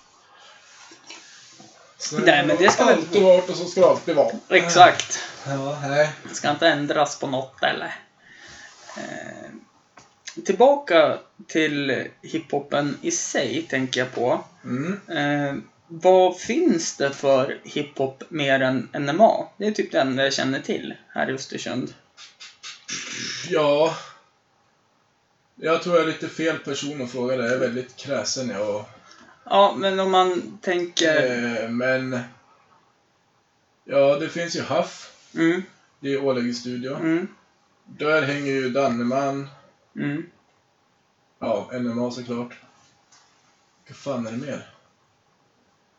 Så 1.97 2.18
Nej, 2.18 2.45
men 2.47 2.58
det 2.58 2.72
ska 2.72 2.86
väl- 2.86 2.97
alltid 2.97 3.24
varit 3.24 3.49
och 3.49 3.56
så 3.56 3.66
ska 3.66 3.82
det 3.82 3.88
alltid 3.88 4.16
vara. 4.16 4.32
exakt. 4.49 5.20
Ja, 5.47 5.78
nej. 5.88 6.10
Det 6.30 6.36
ska 6.36 6.49
inte 6.49 6.68
ändras 6.68 7.20
på 7.20 7.28
något 7.28 7.64
eller. 7.64 7.95
Eh, 8.97 9.49
tillbaka 10.45 11.18
till 11.47 12.08
hiphopen 12.22 12.97
i 13.01 13.12
sig 13.12 13.62
tänker 13.70 13.99
jag 13.99 14.12
på. 14.12 14.43
Mm. 14.64 14.99
Eh, 15.08 15.56
vad 16.01 16.39
finns 16.39 16.97
det 16.97 17.11
för 17.11 17.59
hiphop 17.63 18.23
mer 18.29 18.59
än 18.59 18.89
NMA? 18.93 19.47
Det 19.57 19.67
är 19.67 19.71
typ 19.71 19.91
det 19.91 19.99
enda 20.01 20.23
jag 20.23 20.33
känner 20.33 20.59
till 20.59 20.93
här 21.09 21.29
i 21.29 21.33
Östersund. 21.33 21.93
Ja. 23.49 23.97
Jag 25.55 25.83
tror 25.83 25.95
jag 25.95 26.03
är 26.03 26.07
lite 26.07 26.29
fel 26.29 26.57
person 26.57 27.01
att 27.01 27.11
fråga 27.11 27.35
det. 27.37 27.43
Jag 27.43 27.53
är 27.53 27.59
väldigt 27.59 27.95
kräsen 27.95 28.49
jag. 28.49 28.85
Ja, 29.45 29.75
men 29.77 29.99
om 29.99 30.11
man 30.11 30.57
tänker... 30.61 31.61
eh, 31.63 31.69
men... 31.69 32.19
Ja, 33.85 34.19
det 34.19 34.29
finns 34.29 34.55
ju 34.55 34.61
Huff. 34.61 35.11
Mm, 35.35 35.63
Det 35.99 36.13
är 36.13 36.23
Ålägge 36.23 36.53
studio. 36.53 36.95
mm, 36.95 37.27
Där 37.85 38.21
hänger 38.21 38.51
ju 38.51 38.69
Danneman. 38.69 39.49
mm. 39.95 40.25
Ja, 41.39 41.69
NMA 41.73 42.11
såklart. 42.11 42.53
Vad 43.87 43.97
fan 43.97 44.27
är 44.27 44.31
det 44.31 44.37
mer? 44.37 44.72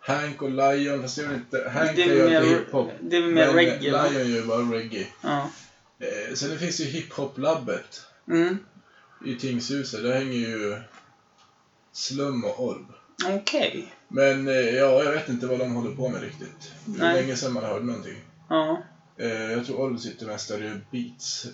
Hank 0.07 0.43
och 0.43 0.51
Lion, 0.51 1.03
fast 1.03 1.17
det 1.17 1.23
är 1.23 1.27
väl 1.27 1.37
inte... 1.37 1.71
Hank 1.75 1.97
Det 1.97 2.03
är 2.03 2.07
mer- 2.29 2.43
inte 2.43 2.49
hiphop. 2.65 2.91
det 3.01 3.17
är 3.17 3.21
mer 3.23 3.31
men 3.47 3.55
reggae, 3.55 3.93
va? 3.93 4.09
Lion 4.09 4.31
gör 4.31 4.47
bara 4.47 4.59
reggae. 4.63 5.07
Ja. 5.21 5.51
Eh, 5.99 6.35
sen 6.35 6.51
det 6.51 6.59
finns 6.59 6.81
ju 6.81 6.85
hiphop-labbet 6.85 8.01
Mm. 8.29 8.59
i 9.27 9.35
Tingshuset. 9.35 10.03
Där 10.03 10.13
hänger 10.13 10.39
ju 10.39 10.81
Slum 11.93 12.45
och 12.45 12.65
Orb. 12.65 12.87
Okej. 13.29 13.95
Men 14.09 14.49
eh, 14.49 14.55
ja, 14.55 15.05
jag 15.05 15.13
vet 15.13 15.29
inte 15.29 15.47
vad 15.47 15.59
de 15.59 15.73
håller 15.75 15.97
på 15.97 16.09
med 16.09 16.23
riktigt. 16.23 16.73
Det 16.85 17.01
är 17.01 17.05
Nej. 17.05 17.23
länge 17.23 17.37
sedan 17.37 17.53
man 17.53 17.65
hörde 17.65 17.85
någonting. 17.85 18.17
Ja. 18.49 18.83
Eh, 19.19 19.29
jag 19.53 19.67
tror 19.67 19.81
Orb 19.81 20.01
sitter 20.01 20.27
mest 20.27 20.49
där 20.49 20.59
gör 20.59 20.81
beats. 20.91 21.47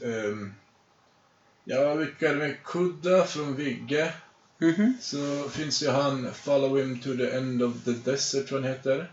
Ja, 1.64 1.94
vilka 1.94 2.28
är 2.28 2.32
det 2.34 2.38
med? 2.38 2.56
Kudda 2.64 3.24
från 3.24 3.56
Vigge. 3.56 4.12
Mhm. 4.60 4.94
Så 5.00 5.48
finns 5.48 5.82
ju 5.82 5.88
han 5.88 6.34
Follow 6.34 6.78
him 6.78 7.00
to 7.00 7.16
the 7.16 7.30
end 7.30 7.62
of 7.62 7.74
the 7.84 7.90
desert 7.90 8.48
tror 8.48 8.60
jag 8.60 8.68
han 8.68 8.76
heter. 8.76 9.10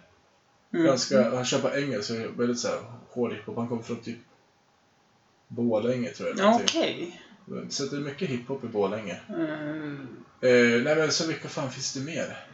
Mm. 0.73 0.85
Ganska, 0.85 1.35
han 1.35 1.45
kör 1.45 1.59
på 1.59 1.75
engelska, 1.75 2.13
väldigt 2.37 2.59
såhär 2.59 2.79
hård 3.09 3.33
hiphop. 3.33 3.57
Han 3.57 3.67
kommer 3.67 3.83
från 3.83 4.01
typ 4.01 4.17
Borlänge 5.47 6.09
tror 6.09 6.33
jag. 6.37 6.55
Okej. 6.55 7.21
Så 7.69 7.85
det 7.85 7.95
är 7.95 7.99
mycket 7.99 8.29
hiphop 8.29 8.63
i 8.63 8.67
Borlänge. 8.67 9.19
Mm. 9.29 10.07
Eh, 10.41 10.83
nej 10.83 10.95
men 10.95 11.11
så 11.11 11.27
vilka 11.27 11.49
fan 11.49 11.71
finns 11.71 11.93
det 11.93 11.99
mer? 11.99 12.45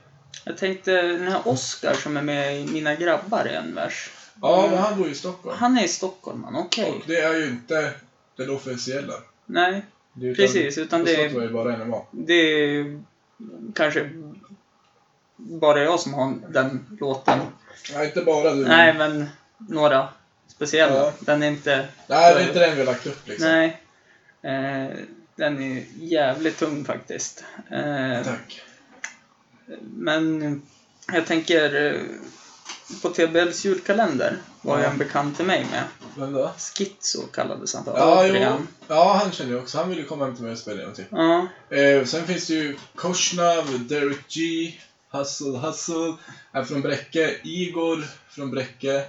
Jag 0.45 0.57
tänkte 0.57 1.01
den 1.01 1.27
här 1.27 1.47
Oscar 1.47 1.93
som 1.93 2.17
är 2.17 2.21
med 2.21 2.61
i 2.61 2.67
Mina 2.67 2.95
grabbar 2.95 3.47
i 3.47 3.55
en 3.55 3.75
vers. 3.75 4.09
Ja, 4.41 4.67
men 4.69 4.79
han 4.79 4.97
bor 4.97 5.05
ju 5.05 5.11
i 5.11 5.15
Stockholm. 5.15 5.57
Han 5.59 5.77
är 5.77 5.83
i 5.83 5.87
Stockholm, 5.87 6.41
man. 6.41 6.55
Okej. 6.55 6.91
Och 6.91 7.03
det 7.07 7.19
är 7.19 7.35
ju 7.35 7.45
inte 7.45 7.93
den 8.35 8.49
officiella. 8.49 9.13
Nej, 9.45 9.85
Är 10.21 10.35
precis. 10.35 10.77
Utan 10.77 11.05
det 11.05 11.15
är, 11.15 11.49
bara 11.49 11.77
NMA. 11.77 12.01
det 12.11 12.33
är 12.33 13.01
kanske 13.75 14.09
bara 15.37 15.83
jag 15.83 15.99
som 15.99 16.13
har 16.13 16.35
den 16.49 16.97
låten. 16.99 17.39
Nej, 17.93 18.05
inte 18.05 18.21
bara 18.21 18.53
du. 18.53 18.65
Nej, 18.65 18.93
men 18.93 19.29
några 19.57 20.07
speciella. 20.47 20.95
Ja. 20.95 21.13
Den 21.19 21.43
är 21.43 21.47
inte... 21.47 21.87
Nej, 22.07 22.33
det 22.35 22.41
är 22.41 22.47
inte 22.47 22.59
den 22.59 22.75
vi 22.75 22.79
har 22.79 22.85
lagt 22.85 23.07
upp 23.07 23.27
liksom. 23.27 23.47
Nej. 23.47 23.81
Eh, 24.41 24.97
den 25.35 25.63
är 25.63 25.83
jävligt 25.95 26.57
tung 26.59 26.85
faktiskt. 26.85 27.43
Eh, 27.71 28.23
Tack. 28.23 28.61
men 29.81 30.61
jag 31.13 31.25
tänker 31.25 31.93
eh, 31.93 32.01
på 33.01 33.09
TBLs 33.09 33.65
julkalender 33.65 34.37
var 34.61 34.79
ju 34.79 34.85
en 34.85 34.97
bekant 34.97 35.35
till 35.35 35.45
mig 35.45 35.67
med. 35.71 35.83
Vem 36.15 36.33
då? 36.33 36.51
Schizo 36.57 37.21
kallades 37.21 37.73
han 37.73 37.83
för. 37.83 37.97
Ja, 37.97 38.25
jo. 38.25 38.31
Återigen. 38.31 38.67
Ja, 38.87 39.19
han 39.23 39.31
känner 39.31 39.51
jag 39.51 39.61
också. 39.61 39.77
Han 39.77 39.89
ville 39.89 40.01
ju 40.01 40.07
komma 40.07 40.25
hem 40.25 40.35
till 40.35 40.43
mig 40.43 40.51
och 40.53 40.57
spela 40.59 40.79
någonting. 40.79 41.05
Ja. 41.11 41.47
Eh, 41.69 42.05
sen 42.05 42.27
finns 42.27 42.47
det 42.47 42.53
ju 42.53 42.77
Korsnav, 42.95 43.87
Derek 43.87 44.27
G, 44.29 44.71
Hustle 45.11 45.57
Hustle, 45.57 46.13
är 46.51 46.63
från 46.63 46.81
Bräcke, 46.81 47.35
Igor 47.43 48.03
från 48.29 48.51
Bräcke. 48.51 49.03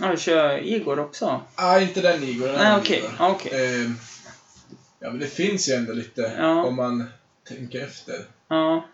Ja, 0.00 0.10
vi 0.10 0.16
kör 0.16 0.58
Igor 0.58 0.98
också. 0.98 1.40
Ah, 1.54 1.78
inte 1.80 2.00
den 2.00 2.22
Igor, 2.24 2.46
den 2.46 2.56
Nej, 2.56 2.66
andra 2.66 2.80
okej. 2.80 2.98
Igor. 2.98 3.10
Ja, 3.18 3.30
okej. 3.30 3.82
Eh, 3.82 3.90
ja, 5.00 5.10
men 5.10 5.18
det 5.18 5.26
finns 5.26 5.68
ju 5.68 5.72
ändå 5.72 5.92
lite 5.92 6.32
Ja. 6.38 6.64
om 6.64 6.76
man 6.76 7.04
tänker 7.48 7.84
efter. 7.84 8.14
Ja. 8.48 8.84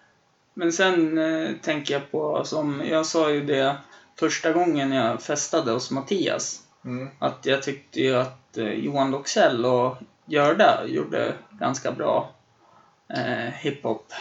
Men 0.55 0.73
sen 0.73 1.19
eh, 1.19 1.51
tänker 1.63 1.95
jag 1.95 2.11
på, 2.11 2.45
som 2.45 2.83
jag 2.91 3.07
sa 3.07 3.31
ju 3.31 3.45
det 3.47 3.77
första 4.19 4.53
gången 4.53 4.93
jag 4.93 5.23
festade 5.23 5.73
hos 5.73 5.91
Mattias. 5.91 6.61
Mm. 6.85 7.09
Att 7.19 7.47
jag 7.47 7.63
tyckte 7.63 8.01
ju 8.01 8.17
att 8.17 8.59
eh, 8.59 8.69
Johan 8.73 9.11
Loxell 9.11 9.65
och 9.67 9.97
Görda 10.27 10.85
gjorde 10.87 11.35
ganska 11.51 11.93
bra 11.93 12.33
eh, 13.09 13.53
hiphop. 13.55 14.13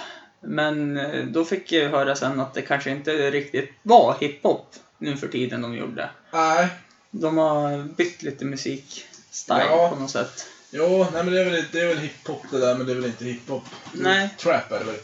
Men 0.41 0.97
eh, 0.97 1.25
då 1.25 1.45
fick 1.45 1.71
jag 1.71 1.83
ju 1.83 1.89
höra 1.89 2.15
sen 2.15 2.39
att 2.39 2.53
det 2.53 2.61
kanske 2.61 2.91
inte 2.91 3.31
riktigt 3.31 3.71
var 3.83 4.15
hiphop 4.19 4.75
nu 4.97 5.17
för 5.17 5.27
tiden 5.27 5.61
de 5.61 5.75
gjorde. 5.75 6.09
Nej, 6.33 6.67
De 7.11 7.37
har 7.37 7.83
bytt 7.83 8.23
lite 8.23 8.45
musikstil 8.45 9.55
Ja. 9.59 9.89
på 9.93 9.99
något 10.01 10.11
sätt. 10.11 10.45
jo, 10.71 11.05
nej 11.13 11.23
men 11.23 11.33
det 11.33 11.41
är 11.41 11.45
väl, 11.49 11.63
det 11.71 11.79
är 11.79 11.87
väl 11.87 11.97
hiphop 11.97 12.41
det 12.51 12.59
där, 12.59 12.75
men 12.75 12.85
det 12.85 12.91
är 12.91 12.95
väl 12.95 13.05
inte 13.05 13.25
hiphop. 13.25 13.63
Nej. 13.93 14.29
Trap 14.37 14.71
är 14.71 14.79
det 14.79 14.85
väl. 14.85 14.95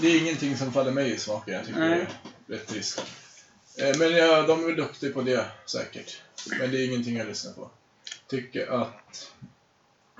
Det 0.00 0.08
är 0.08 0.18
ingenting 0.20 0.56
som 0.56 0.72
faller 0.72 0.90
mig 0.92 1.10
i 1.10 1.18
smaken. 1.18 1.54
Jag 1.54 1.66
tycker 1.66 1.80
Nej. 1.80 2.06
det 2.46 2.54
är 2.54 2.58
rätt 2.58 2.66
trist. 2.66 3.04
Eh, 3.76 3.96
Men 3.98 4.16
ja, 4.16 4.42
de 4.42 4.62
är 4.62 4.66
väl 4.66 4.76
duktiga 4.76 5.12
på 5.12 5.22
det, 5.22 5.46
säkert. 5.66 6.22
Men 6.58 6.70
det 6.70 6.78
är 6.78 6.86
ingenting 6.86 7.16
jag 7.16 7.26
lyssnar 7.26 7.52
på. 7.52 7.70
Tycker 8.28 8.82
att 8.82 9.30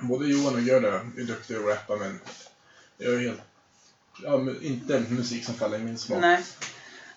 både 0.01 0.27
Johan 0.27 0.55
och 0.55 0.61
Gerda 0.61 0.89
är 0.89 1.25
duktiga 1.27 1.59
att 1.59 1.67
rappa, 1.67 1.97
men 1.97 2.21
jag 2.99 3.15
är 3.15 3.19
helt... 3.19 3.41
Ja, 4.23 4.41
inte 4.63 5.01
musik 5.09 5.45
som 5.45 5.55
faller 5.55 5.79
i 5.79 5.83
min 5.83 5.99
smak. 5.99 6.21
Nej. 6.21 6.45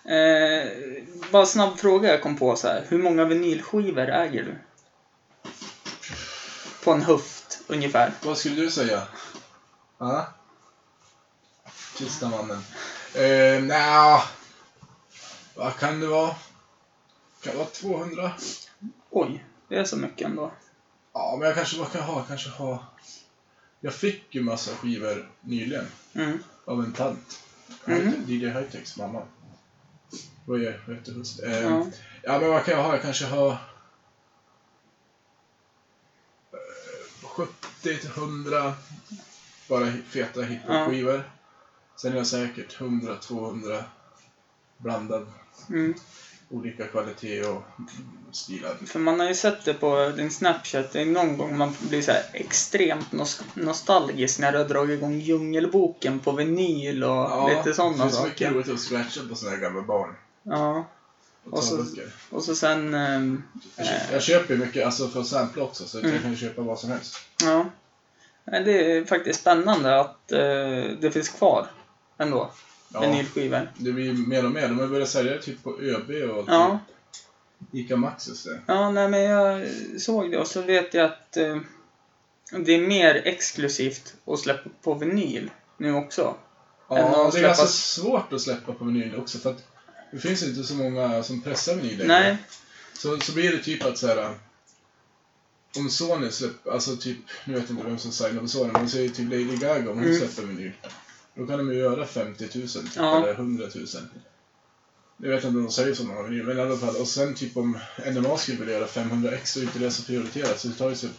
Eh, 0.04 0.68
bara 1.30 1.46
snabb 1.46 1.78
fråga 1.78 2.08
jag 2.10 2.22
kom 2.22 2.36
på 2.36 2.56
så 2.56 2.68
här. 2.68 2.84
Hur 2.88 2.98
många 2.98 3.24
vinylskivor 3.24 4.08
äger 4.08 4.42
du? 4.42 4.54
På 6.84 6.92
en 6.92 7.02
höft, 7.02 7.58
ungefär. 7.66 8.12
Vad 8.22 8.38
skulle 8.38 8.62
du 8.62 8.70
säga? 8.70 9.02
Ja? 9.98 10.34
Tysta 11.96 12.28
mannen. 12.28 12.64
Eh, 13.14 13.62
nja, 13.62 14.22
vad 15.56 15.76
kan 15.76 16.00
det 16.00 16.06
vara? 16.06 16.34
Kan 17.42 17.52
det 17.52 17.58
vara 17.58 17.68
200? 17.68 18.32
Oj, 19.10 19.44
det 19.68 19.76
är 19.76 19.84
så 19.84 19.96
mycket 19.96 20.26
ändå. 20.28 20.52
Ja, 21.12 21.36
men 21.38 21.46
jag 21.48 21.56
kanske, 21.56 21.78
vad 21.78 21.92
kan 21.92 22.00
jag 22.00 22.08
ha? 22.08 22.22
Kanske 22.22 22.50
ha... 22.50 22.84
Jag 23.80 23.94
fick 23.94 24.34
ju 24.34 24.42
massa 24.42 24.70
skivor 24.76 25.30
nyligen 25.40 25.86
Mm. 26.14 26.38
av 26.64 26.80
en 26.84 26.92
tant. 26.92 27.40
Mhm. 27.84 28.24
DJ 28.26 28.48
Hightechs 28.48 28.96
mamma. 28.96 29.22
Vad 30.46 30.62
är 30.62 30.82
vad 30.86 30.96
heter 30.96 31.12
hus? 31.12 31.38
Eh, 31.40 31.60
Ja. 31.62 31.86
ja. 32.22 32.38
men 32.40 32.50
vad 32.50 32.64
kan 32.64 32.74
jag 32.74 32.82
ha? 32.84 32.92
Jag 32.92 33.02
kanske 33.02 33.26
har... 33.26 33.50
eh, 36.52 37.28
70 37.28 37.54
till 37.82 38.06
100 38.06 38.74
bara 39.68 39.92
feta 39.92 40.42
hiphop-skivor. 40.42 41.30
Sen 41.96 42.12
är 42.12 42.16
jag 42.16 42.26
säkert 42.26 42.78
100-200 42.78 43.82
blandad. 44.78 45.26
Mm. 45.68 45.94
Olika 46.50 46.86
kvalitet 46.86 47.44
och 47.44 47.62
stilar. 48.32 48.74
För 48.86 48.98
man 48.98 49.20
har 49.20 49.28
ju 49.28 49.34
sett 49.34 49.64
det 49.64 49.74
på 49.74 50.12
din 50.16 50.30
Snapchat. 50.30 50.92
Det 50.92 51.00
är 51.00 51.06
någon 51.06 51.36
gång 51.36 51.58
man 51.58 51.76
blir 51.88 52.02
så 52.02 52.12
extremt 52.32 53.12
nos- 53.12 53.42
nostalgisk 53.54 54.38
när 54.38 54.52
du 54.52 54.58
har 54.58 54.64
dragit 54.64 54.98
igång 54.98 55.18
Djungelboken 55.20 56.18
på 56.20 56.32
vinyl 56.32 57.04
och 57.04 57.48
lite 57.50 57.74
sådana 57.74 58.04
det 58.04 58.10
finns 58.10 58.24
mycket 58.24 58.38
saker. 58.38 58.50
roligt 58.50 58.68
att 58.68 58.80
scratcha 58.80 59.20
på 59.28 59.34
såna 59.34 59.50
här 59.50 59.58
gamla 59.58 59.82
barn. 59.82 60.14
Ja. 60.42 60.84
Och, 61.44 61.52
Och 61.52 61.64
så-. 61.64 61.84
Och 62.30 62.42
så 62.44 62.54
sen... 62.54 62.94
ehm, 62.94 63.42
Jag, 63.76 63.86
köper, 63.86 64.12
jag 64.12 64.22
köper 64.22 64.56
mycket 64.56 64.86
alltså 64.86 65.08
för 65.08 65.20
att 65.20 65.26
sampla 65.26 65.62
också, 65.62 65.86
så 65.88 65.98
Mm. 65.98 66.12
jag 66.12 66.22
kan 66.22 66.36
köpa 66.36 66.62
vad 66.62 66.78
som 66.78 66.90
helst. 66.90 67.16
Ja. 67.42 67.66
Det 68.44 68.96
är 68.96 69.04
faktiskt 69.04 69.40
spännande 69.40 70.00
att 70.00 70.32
eh, 70.32 70.38
det 71.00 71.10
finns 71.12 71.28
kvar 71.28 71.66
ändå. 72.18 72.50
Ja, 72.94 73.00
Vinylskivor. 73.00 73.70
det 73.78 73.92
blir 73.92 74.12
mer 74.12 74.44
och 74.44 74.50
mer. 74.52 74.68
De 74.68 74.78
har 74.78 74.86
börjat 74.86 75.08
sälja 75.08 75.32
det 75.32 75.42
typ 75.42 75.62
på 75.62 75.80
ÖB 75.80 76.10
och 76.30 76.44
Ja. 76.48 76.78
Ica 77.72 77.96
Maxus 77.96 78.44
där. 78.44 78.62
Ja, 78.66 78.90
nej 78.90 79.08
men 79.08 79.22
jag 79.22 79.68
såg 80.00 80.30
det 80.30 80.38
och 80.38 80.46
så 80.48 80.62
vet 80.62 80.94
jag 80.94 81.04
att 81.04 81.36
eh, 81.36 81.56
det 82.58 82.72
är 82.74 82.80
mer 82.80 83.14
exklusivt 83.24 84.14
att 84.26 84.38
släppa 84.38 84.70
på 84.82 84.94
vinyl 84.94 85.50
nu 85.76 85.92
också. 85.94 86.34
Än 86.90 86.96
Ja, 86.96 87.26
att 87.26 87.32
det 87.32 87.38
är 87.38 87.42
ganska 87.42 87.64
släppa- 87.66 87.68
svårt 88.10 88.32
att 88.32 88.40
släppa 88.40 88.72
på 88.72 88.84
vinyl 88.84 89.16
också 89.16 89.38
för 89.38 89.50
att 89.50 89.64
det 90.12 90.18
finns 90.18 90.42
inte 90.42 90.64
så 90.64 90.74
många 90.74 91.22
som 91.22 91.42
pressar 91.42 91.74
vinyl 91.76 91.98
längre. 91.98 92.08
Nej, 92.22 92.36
Så, 92.94 93.20
så 93.20 93.32
blir 93.32 93.52
det 93.52 93.58
typ 93.62 93.84
att 93.84 93.98
så 93.98 94.06
här. 94.06 94.34
Om 95.76 95.90
Sony 95.90 96.30
släpper, 96.30 96.70
alltså 96.70 96.96
typ, 96.96 97.18
nu 97.44 97.54
vet 97.54 97.62
jag 97.62 97.70
inte 97.78 97.86
vem 97.88 97.98
som 97.98 98.12
signar 98.12 98.40
på 98.40 98.48
Sony, 98.48 98.70
men 98.72 98.88
säger 98.88 99.08
typ 99.08 99.30
Lady 99.30 99.56
Gaga 99.56 99.90
om 99.90 99.98
hon 99.98 100.04
Mm. 100.04 100.18
släpper 100.18 100.42
vinyl. 100.42 100.72
Då 101.34 101.46
kan 101.46 101.58
de 101.58 101.72
ju 101.72 101.78
göra 101.78 102.06
50 102.06 102.44
000 102.54 102.68
typ, 102.68 102.82
Ja. 102.96 103.16
eller 103.22 103.34
100 103.34 103.66
000. 103.74 103.86
Jag 105.16 105.28
vet 105.28 105.44
inte 105.44 105.56
om 105.58 105.64
de 105.64 105.70
säger 105.72 105.94
så 105.94 106.04
många 106.04 106.22
vinyl, 106.22 106.46
men 106.46 106.58
i 106.58 106.60
alla 106.60 106.76
fall. 106.76 106.96
Och 106.96 107.08
sen 107.08 107.34
typ 107.34 107.56
om 107.56 107.78
NMA 108.12 108.36
skulle 108.36 108.58
vilja 108.58 108.74
göra 108.74 108.86
500 108.86 109.30
x 109.32 109.52
så 109.52 109.58
är 109.60 109.62
inte 109.62 109.78
det 109.78 109.90
så 109.90 110.02
prioriterat. 110.02 110.60
Så 110.60 110.68
det 110.68 110.74
tar 110.74 110.88
ju 110.90 110.94
typ, 110.96 111.10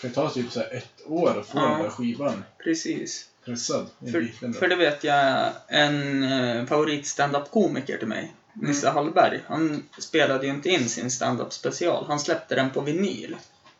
kan 0.00 0.10
ta 0.10 0.30
typ 0.30 0.52
så 0.52 0.60
ett 0.60 1.02
år 1.06 1.38
att 1.40 1.46
få 1.46 1.58
Ja. 1.58 1.68
den 1.68 1.82
där 1.82 1.90
skivan 1.90 2.44
precis. 2.64 3.28
pressad. 3.44 3.86
För, 4.00 4.52
för 4.52 4.68
det 4.68 4.76
vet 4.76 5.04
jag 5.04 5.52
en 5.68 6.22
eh, 6.22 6.66
favorit 6.66 7.06
stand-up 7.06 7.50
komiker 7.50 7.98
till 7.98 8.08
mig, 8.08 8.34
Nisse 8.52 8.90
Hallberg. 8.90 9.40
Han 9.46 9.82
spelade 9.98 10.46
ju 10.46 10.52
inte 10.52 10.68
in 10.68 10.88
sin 10.88 11.10
stand-up 11.10 11.52
special. 11.52 12.04
Han 12.06 12.20
släppte 12.20 12.54
den 12.54 12.70
på 12.70 12.80
vinyl. 12.80 13.36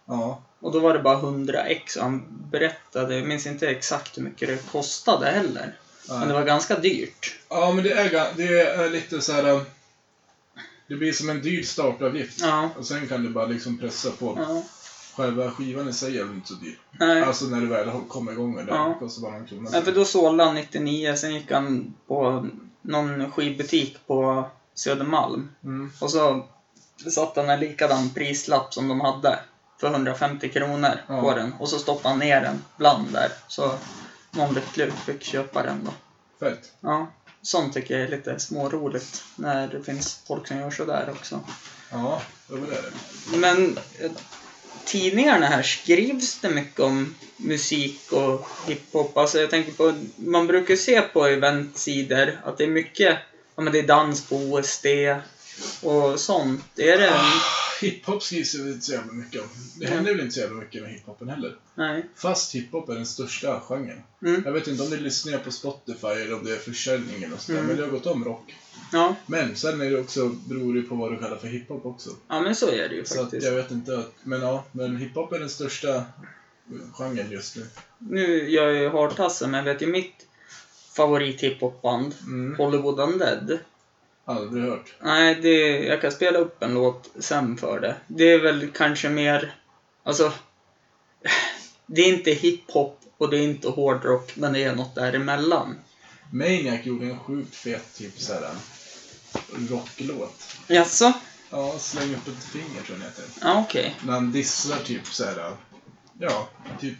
Ja. 0.06 0.42
Och 0.60 0.72
då 0.72 0.78
var 0.80 0.94
det 0.94 1.00
bara 1.02 1.18
100 1.18 1.62
ex 1.64 1.96
och 1.96 2.02
han 2.02 2.24
berättade, 2.50 3.16
jag 3.16 3.28
minns 3.28 3.46
inte 3.46 3.68
exakt 3.68 4.18
hur 4.18 4.22
mycket 4.22 4.48
det 4.48 4.70
kostade 4.72 5.26
heller. 5.26 5.76
Men 6.08 6.20
det 6.20 6.26
Nej. 6.26 6.34
var 6.34 6.44
ganska 6.44 6.78
dyrt. 6.78 7.38
Ja, 7.48 7.72
men 7.72 7.84
det 7.84 7.92
är, 7.92 8.32
det 8.36 8.60
är 8.60 8.90
lite 8.90 9.20
så 9.20 9.32
här. 9.32 9.50
um, 9.50 9.60
Det 10.88 10.94
blir 10.94 11.12
som 11.12 11.30
en 11.30 11.42
dyr 11.42 11.62
startavgift. 11.62 12.40
Ja. 12.40 12.70
Och 12.78 12.86
sen 12.86 13.08
kan 13.08 13.22
du 13.22 13.28
bara 13.28 13.46
liksom 13.46 13.78
pressa 13.78 14.10
på. 14.10 14.38
Ja. 14.48 14.62
Själva 15.16 15.50
skivan 15.50 15.88
i 15.88 15.92
sig 15.92 16.18
är 16.18 16.24
väl 16.24 16.34
inte 16.34 16.48
så 16.48 16.54
dyr. 16.54 16.78
Nej. 17.00 17.22
Alltså 17.22 17.44
när 17.44 17.60
du 17.60 17.66
väl 17.66 17.90
kommer 18.08 18.32
igång 18.32 18.54
med 18.54 18.66
det. 18.66 18.72
Ja. 18.72 18.96
Kostar 18.98 19.22
bara 19.22 19.32
någon 19.32 19.46
krona. 19.46 19.70
Nej, 19.72 19.82
för 19.82 19.92
då 19.92 20.04
sålde 20.04 20.44
han 20.44 20.54
99, 20.54 21.16
sen 21.16 21.34
gick 21.34 21.50
han 21.52 21.94
på 22.06 22.46
någon 22.82 23.30
skivbutik 23.32 23.96
på 24.06 24.50
Södermalm. 24.74 25.48
Mm. 25.64 25.90
Och 26.00 26.10
så 26.10 26.46
satte 27.10 27.40
han 27.40 27.50
en 27.50 27.60
likadan 27.60 28.10
prislapp 28.10 28.74
som 28.74 28.88
de 28.88 29.00
hade 29.00 29.38
för 29.80 29.90
150 29.90 30.48
kronor 30.48 31.00
Ja. 31.08 31.20
på 31.20 31.34
den. 31.34 31.52
Och 31.58 31.68
så 31.68 31.78
stoppade 31.78 32.08
han 32.08 32.18
ner 32.18 32.40
den 32.40 32.64
bland 32.76 33.12
där. 33.12 33.32
Så 33.48 33.74
någon 34.30 34.54
lycklig 34.54 34.92
fick 35.06 35.22
köpa 35.24 35.62
den 35.62 35.84
då. 35.84 35.92
Fett. 36.46 36.72
Ja, 36.80 37.06
sånt 37.42 37.74
tycker 37.74 37.94
jag 37.98 38.06
är 38.06 38.10
lite 38.16 38.38
småroligt 38.40 39.22
när 39.36 39.68
det 39.68 39.82
finns 39.82 40.20
folk 40.26 40.46
som 40.48 40.58
gör 40.58 40.70
sådär 40.70 41.08
också. 41.10 41.40
Ja, 41.90 42.22
det 42.46 42.54
var 42.56 42.66
det. 42.66 43.36
Men 43.38 43.78
eh, 44.00 44.10
tidningarna 44.84 45.46
här, 45.46 45.62
skrivs 45.62 46.38
det 46.40 46.48
mycket 46.48 46.80
om 46.80 47.14
musik 47.36 48.12
och 48.12 48.46
hiphop? 48.66 49.16
Alltså 49.16 49.38
jag 49.40 49.50
tänker 49.50 49.72
på, 49.72 49.94
man 50.16 50.46
brukar 50.46 50.76
se 50.76 51.00
på 51.00 51.26
eventsidor 51.26 52.38
att 52.44 52.58
det 52.58 52.64
är 52.64 52.68
mycket, 52.68 53.18
ja 53.56 53.62
men 53.62 53.72
det 53.72 53.78
är 53.78 53.86
dans 53.86 54.24
på 54.28 54.36
OSD 54.36 54.86
och 55.82 56.20
sånt. 56.20 56.64
Är 56.78 56.98
det, 56.98 57.12
Hiphop 57.80 58.22
skrivs 58.22 58.52
det 58.52 58.58
inte 58.58 58.86
så 58.86 58.92
jävla 58.92 59.12
mycket 59.12 59.40
om. 59.40 59.48
Det 59.76 59.86
händer 59.86 60.10
väl 60.12 60.20
inte 60.20 60.34
så 60.34 60.40
jävla 60.40 60.56
mycket 60.60 60.82
med 60.82 60.90
hiphopen 60.92 61.28
heller. 61.28 61.56
nej. 61.74 62.04
Fast 62.14 62.54
hiphop 62.54 62.88
är 62.88 62.94
den 62.94 63.06
största 63.06 63.60
genren. 63.60 64.02
Mm. 64.22 64.42
Jag 64.44 64.52
vet 64.52 64.66
inte 64.68 64.82
om 64.82 64.90
det 64.90 64.96
lyssnar 64.96 65.38
på 65.38 65.50
Spotify 65.50 66.06
eller 66.06 66.34
om 66.34 66.44
det 66.44 66.52
är 66.52 66.56
försäljningen 66.56 67.32
och 67.32 67.40
sådär. 67.40 67.58
Mm. 67.58 67.68
Men 67.68 67.76
det 67.76 67.82
har 67.84 67.90
gått 67.90 68.06
om 68.06 68.24
rock. 68.24 68.54
Ja, 68.92 69.14
Men 69.26 69.56
sen 69.56 69.80
är 69.80 69.90
det 69.90 69.98
också, 69.98 70.28
beror 70.28 70.74
det 70.74 70.82
på 70.82 70.94
vad 70.94 71.12
du 71.12 71.16
kallar 71.18 71.36
för 71.36 71.48
hiphop 71.48 71.86
också. 71.86 72.10
ja 72.28 72.40
men 72.40 72.54
så 72.54 72.68
är 72.70 72.88
det 72.88 72.94
ju 72.94 73.04
Så 73.04 73.14
att 73.14 73.20
faktiskt. 73.20 73.46
jag 73.46 73.52
vet 73.54 73.70
inte. 73.70 73.98
Att, 73.98 74.12
men 74.22 74.40
ja, 74.40 74.64
men 74.72 74.96
hiphop 74.96 75.32
är 75.32 75.38
den 75.38 75.48
största 75.50 76.04
genren 76.92 77.30
just 77.30 77.56
nu. 77.56 77.66
Nu, 77.98 78.50
jag 78.50 78.70
är 78.76 78.80
ju 78.80 78.88
hartasse, 78.88 79.46
men 79.46 79.66
jag 79.66 79.72
vet 79.74 79.82
ju 79.82 79.86
mitt 79.86 80.26
favorit 80.92 81.40
hiphopband, 81.40 82.14
Mm. 82.26 82.56
Hollywood 82.58 83.00
Undead. 83.00 83.58
Aldrig 84.28 84.64
hört. 84.64 84.94
Nej, 85.00 85.34
det, 85.42 85.84
jag 85.84 86.00
kan 86.00 86.12
spela 86.12 86.38
upp 86.38 86.62
en 86.62 86.74
låt 86.74 87.10
sen 87.18 87.56
för 87.56 87.80
det. 87.80 87.96
Det 88.06 88.32
är 88.32 88.38
väl 88.38 88.70
kanske 88.70 89.08
mer, 89.08 89.54
alltså, 90.02 90.32
det 91.86 92.02
är 92.02 92.08
inte 92.08 92.30
hiphop 92.30 93.00
och 93.18 93.30
det 93.30 93.38
är 93.38 93.42
inte 93.42 93.68
hårdrock, 93.68 94.36
men 94.36 94.52
det 94.52 94.64
är 94.64 94.74
något 94.74 94.94
däremellan. 94.94 95.78
Maniac 96.32 96.86
gjorde 96.86 97.06
en 97.06 97.18
sjukt 97.18 97.54
fet 97.54 97.94
typ 97.94 98.20
såhär 98.20 98.50
rocklåt. 99.70 100.56
Jaså? 100.66 101.12
Ja, 101.50 101.78
Släng 101.78 102.14
upp 102.14 102.28
ett 102.28 102.44
finger 102.44 102.82
tror 102.82 102.98
jag 102.98 102.98
den 102.98 103.00
heter. 103.00 103.24
Ja, 103.40 103.64
okej. 103.68 103.96
När 104.06 104.12
han 104.12 104.32
dissar 104.32 104.78
typ 104.78 105.06
såhär, 105.06 105.56
ja, 106.18 106.48
typ 106.80 106.96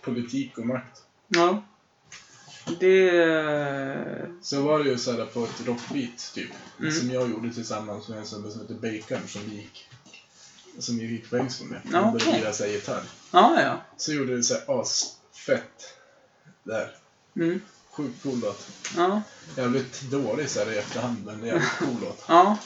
politik 0.00 0.58
och 0.58 0.66
makt. 0.66 1.02
Ja. 1.28 1.62
Det... 2.80 4.28
Så 4.42 4.62
var 4.62 4.78
det 4.84 4.90
ju 4.90 4.98
såhär 4.98 5.26
på 5.26 5.44
ett 5.44 5.66
rockbeat 5.66 6.32
typ. 6.34 6.50
Mm. 6.80 6.92
Som 6.92 7.10
jag 7.10 7.30
gjorde 7.30 7.54
tillsammans 7.54 8.08
med 8.08 8.18
en 8.18 8.26
snubbe 8.26 8.50
som 8.50 8.60
heter 8.60 8.74
Bacon 8.74 9.28
som 9.28 9.42
gick 9.42 9.88
som 10.78 11.00
jag 11.00 11.10
gick 11.10 11.30
på 11.30 11.36
Engström 11.36 11.68
med. 11.68 11.80
Han 11.84 12.12
började 12.12 12.30
okej. 12.30 12.40
lira 12.40 12.52
sig 12.52 12.72
gitarr. 12.72 13.02
Ja, 13.30 13.62
ja. 13.62 13.80
Så 13.96 14.12
gjorde 14.12 14.36
det 14.36 14.42
såhär 14.42 14.80
asfett. 14.80 15.94
Där. 16.62 16.96
Mm. 17.36 17.60
Sjukt 17.90 18.22
cool 18.22 18.40
låt. 18.42 18.66
Ja. 18.96 19.22
Jävligt 19.56 20.00
dålig 20.00 20.50
såhär 20.50 20.72
i 20.72 20.78
efterhand 20.78 21.16
men 21.26 21.40
det 21.40 21.48
är 21.48 21.52
jävligt 21.52 21.78
cool 21.78 21.96
låt. 22.00 22.24
Ja. 22.28 22.56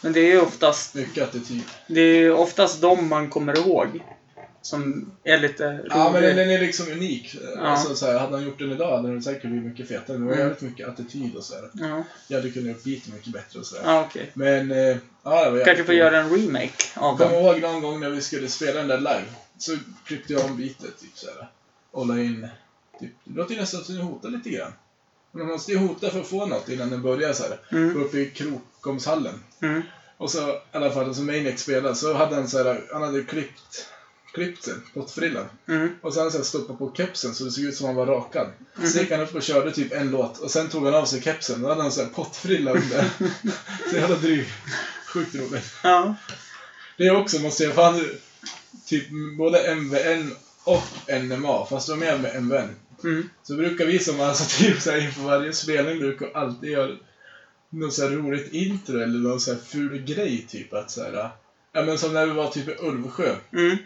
Men 0.00 0.12
det 0.12 0.20
är 0.20 0.32
ju 0.32 0.40
oftast, 0.40 0.94
Mycket 0.94 1.28
attityd. 1.28 1.62
det 1.86 2.00
är 2.00 2.18
ju 2.18 2.32
oftast 2.32 2.80
de 2.80 3.08
man 3.08 3.30
kommer 3.30 3.58
ihåg. 3.58 4.04
Som 4.64 5.10
är 5.24 5.38
lite 5.38 5.72
roliga. 5.72 5.84
Ja, 5.88 6.10
men 6.12 6.22
den, 6.22 6.50
är 6.50 6.58
liksom 6.58 6.92
unik. 6.92 7.36
Ja. 7.56 7.60
Alltså, 7.60 7.94
så 7.96 8.06
här, 8.06 8.18
hade 8.18 8.36
han 8.36 8.44
gjort 8.44 8.58
den 8.58 8.72
idag 8.72 8.96
hade 8.96 9.08
den 9.08 9.22
säkert 9.22 9.42
blivit 9.42 9.64
mycket 9.64 9.88
fetare. 9.88 10.16
Det 10.16 10.24
var 10.24 10.34
jävligt 10.36 10.60
mycket 10.60 10.88
attityd 10.88 11.36
och 11.36 11.44
sådär. 11.44 11.70
Ja, 11.74 12.04
Jag 12.28 12.38
hade 12.38 12.50
kunnat 12.50 12.68
gjort 12.68 12.84
beaten 12.84 13.14
mycket 13.14 13.32
bättre 13.32 13.58
och 13.58 13.66
sådär. 13.66 13.82
ja 13.84 14.04
okej. 14.10 14.30
Men, 14.34 14.70
eh, 14.70 14.96
ja, 15.22 15.44
det 15.44 15.50
var 15.50 15.64
Kanske 15.64 15.84
får 15.84 15.94
göra 15.94 16.18
en 16.20 16.30
remake 16.30 16.84
av 16.94 17.18
den. 17.18 17.28
kommer 17.28 17.40
ihåg 17.40 17.60
någon 17.60 17.82
gång 17.82 18.00
när 18.00 18.10
vi 18.10 18.20
skulle 18.20 18.48
spela 18.48 18.78
den 18.78 18.88
där 18.88 18.98
live. 18.98 19.24
Så 19.58 19.76
klippte 20.04 20.32
jag 20.32 20.44
om 20.44 20.56
beatet, 20.56 21.00
typ 21.00 21.18
såhär. 21.18 21.48
Och 21.90 22.06
la 22.06 22.18
in, 22.18 22.48
typ, 23.00 23.10
det 23.24 23.36
låter 23.36 23.54
ju 23.54 23.60
nästan 23.60 23.84
som 23.84 23.94
att 23.94 24.00
den 24.00 24.06
hotar 24.06 24.28
lite 24.28 24.50
grann. 24.50 24.72
Men 25.32 25.42
man 25.42 25.52
måste 25.52 25.72
ju 25.72 25.78
hota 25.78 26.10
för 26.10 26.20
att 26.20 26.26
få 26.26 26.46
något 26.46 26.68
innan 26.68 26.90
den 26.90 27.02
börjar 27.02 27.32
såhär. 27.32 27.58
Mm. 27.72 28.02
Uppe 28.02 28.18
i 28.18 28.30
Krokomshallen. 28.30 29.34
Mm. 29.62 29.82
Och 30.16 30.30
så 30.30 30.48
i 30.48 30.58
alla 30.72 30.90
fall, 30.90 31.14
som 31.14 31.26
Maniac 31.26 31.60
spelade, 31.60 31.94
så 31.94 32.14
hade 32.14 32.34
han 32.34 32.48
såhär, 32.48 32.84
han 32.92 33.02
hade 33.02 33.22
klippt, 33.22 33.88
klippt 34.34 34.64
sig, 34.64 34.74
pottfrillan. 34.94 35.46
Mm. 35.68 35.88
Och 36.00 36.14
sen 36.14 36.30
så 36.30 36.36
här 36.38 36.44
stoppat 36.44 36.78
på 36.78 36.92
kepsen 36.96 37.34
så 37.34 37.44
det 37.44 37.50
såg 37.50 37.64
ut 37.64 37.76
som 37.76 37.86
han 37.86 37.94
var 37.94 38.06
rakad. 38.06 38.48
Mhm. 38.74 38.88
Så 38.88 38.98
gick 38.98 39.10
han 39.10 39.20
upp 39.20 39.34
och 39.34 39.42
körde 39.42 39.72
typ 39.72 39.92
en 39.92 40.10
låt 40.10 40.38
och 40.38 40.50
sen 40.50 40.68
tog 40.68 40.84
han 40.84 40.94
av 40.94 41.04
sig 41.04 41.22
kepsen. 41.22 41.62
Då 41.62 41.68
hade 41.68 41.82
han 41.82 41.92
så 41.92 42.02
här 42.02 42.08
pottfrilla 42.08 42.70
under. 42.70 43.04
så 43.90 43.96
jävla 43.96 44.16
dryg. 44.16 44.46
Sjukt 45.06 45.34
roligt. 45.34 45.74
Ja. 45.82 46.14
Det 46.96 47.06
är 47.06 47.16
också, 47.16 47.40
måste 47.40 47.64
jag 47.64 47.74
fan 47.74 48.04
typ 48.86 49.04
både 49.38 49.74
MVN 49.74 50.34
och 50.64 50.84
NMA, 51.22 51.66
fast 51.66 51.88
de 51.88 52.02
är 52.02 52.18
med 52.18 52.42
MVN. 52.42 52.68
Mm. 53.04 53.30
Så 53.42 53.54
brukar 53.56 53.86
vi 53.86 53.98
som 53.98 54.20
alltså 54.20 54.58
typ 54.62 54.80
så 54.80 54.90
här 54.90 54.98
inför 54.98 55.22
varje 55.22 55.52
spelning 55.52 55.98
brukar 55.98 56.30
alltid 56.34 56.70
göra 56.70 56.96
något 57.70 57.94
så 57.94 58.08
roligt 58.08 58.52
intro 58.52 59.00
eller 59.00 59.18
någon 59.18 59.40
så 59.40 59.52
här 59.52 59.60
ful 59.60 59.98
grej 59.98 60.46
typ 60.48 60.72
att 60.72 60.90
så 60.90 61.02
här. 61.02 61.30
Ja 61.72 61.82
men 61.82 61.98
som 61.98 62.12
när 62.12 62.26
vi 62.26 62.32
var 62.32 62.50
typ 62.50 62.68
i 62.68 62.76
Ulvsjö. 62.80 63.36
Mm. 63.52 63.76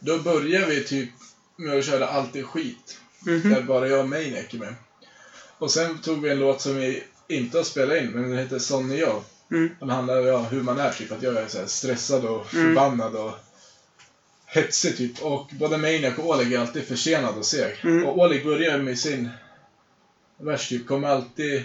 Då 0.00 0.18
börjar 0.18 0.66
vi 0.66 0.84
typ 0.84 1.10
med 1.56 1.78
att 1.78 1.86
köra 1.86 2.08
Allt 2.08 2.36
är 2.36 2.42
skit. 2.42 2.98
Mhm. 3.20 3.50
Där 3.50 3.62
bara 3.62 3.88
jag 3.88 4.00
och 4.00 4.08
Maniac 4.08 4.54
är 4.54 4.58
med. 4.58 4.74
Och 5.58 5.70
sen 5.70 5.98
tog 5.98 6.20
vi 6.20 6.30
en 6.30 6.38
låt 6.38 6.60
som 6.60 6.76
vi 6.76 7.02
inte 7.28 7.56
har 7.58 7.64
spelat 7.64 7.96
in, 7.96 8.10
men 8.10 8.30
den 8.30 8.38
heter 8.38 8.58
Sån 8.58 8.90
är 8.90 8.96
jag. 8.96 9.22
Mm. 9.50 9.70
Den 9.80 9.90
handlar 9.90 10.20
om 10.20 10.26
ja, 10.26 10.38
hur 10.38 10.62
man 10.62 10.78
är, 10.78 10.90
typ 10.92 11.12
att 11.12 11.22
jag 11.22 11.36
är 11.36 11.48
så 11.48 11.66
stressad 11.66 12.24
och 12.24 12.54
Mm. 12.54 12.66
förbannad 12.66 13.16
och 13.16 13.34
hetsig 14.46 14.96
typ. 14.96 15.22
Och 15.22 15.50
både 15.52 15.76
Maniac 15.76 16.18
och 16.18 16.28
Oleg 16.28 16.52
är 16.52 16.58
alltid 16.58 16.84
försenad 16.84 17.38
och 17.38 17.46
seg. 17.46 17.80
Mm. 17.84 18.06
Och 18.06 18.18
Oleg 18.18 18.44
börjar 18.44 18.78
med 18.78 18.98
sin 18.98 19.28
vers 20.38 20.68
typ, 20.68 20.86
kommer 20.86 21.08
alltid 21.08 21.64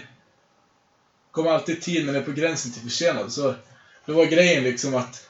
kommer 1.30 1.50
alltid 1.50 1.82
tid 1.82 2.06
men 2.06 2.14
är 2.14 2.22
på 2.22 2.32
gränsen 2.32 2.72
till 2.72 2.82
försenad. 2.82 3.32
Så 3.32 3.54
då 4.06 4.12
var 4.12 4.24
grejen 4.24 4.64
liksom 4.64 4.94
att 4.94 5.26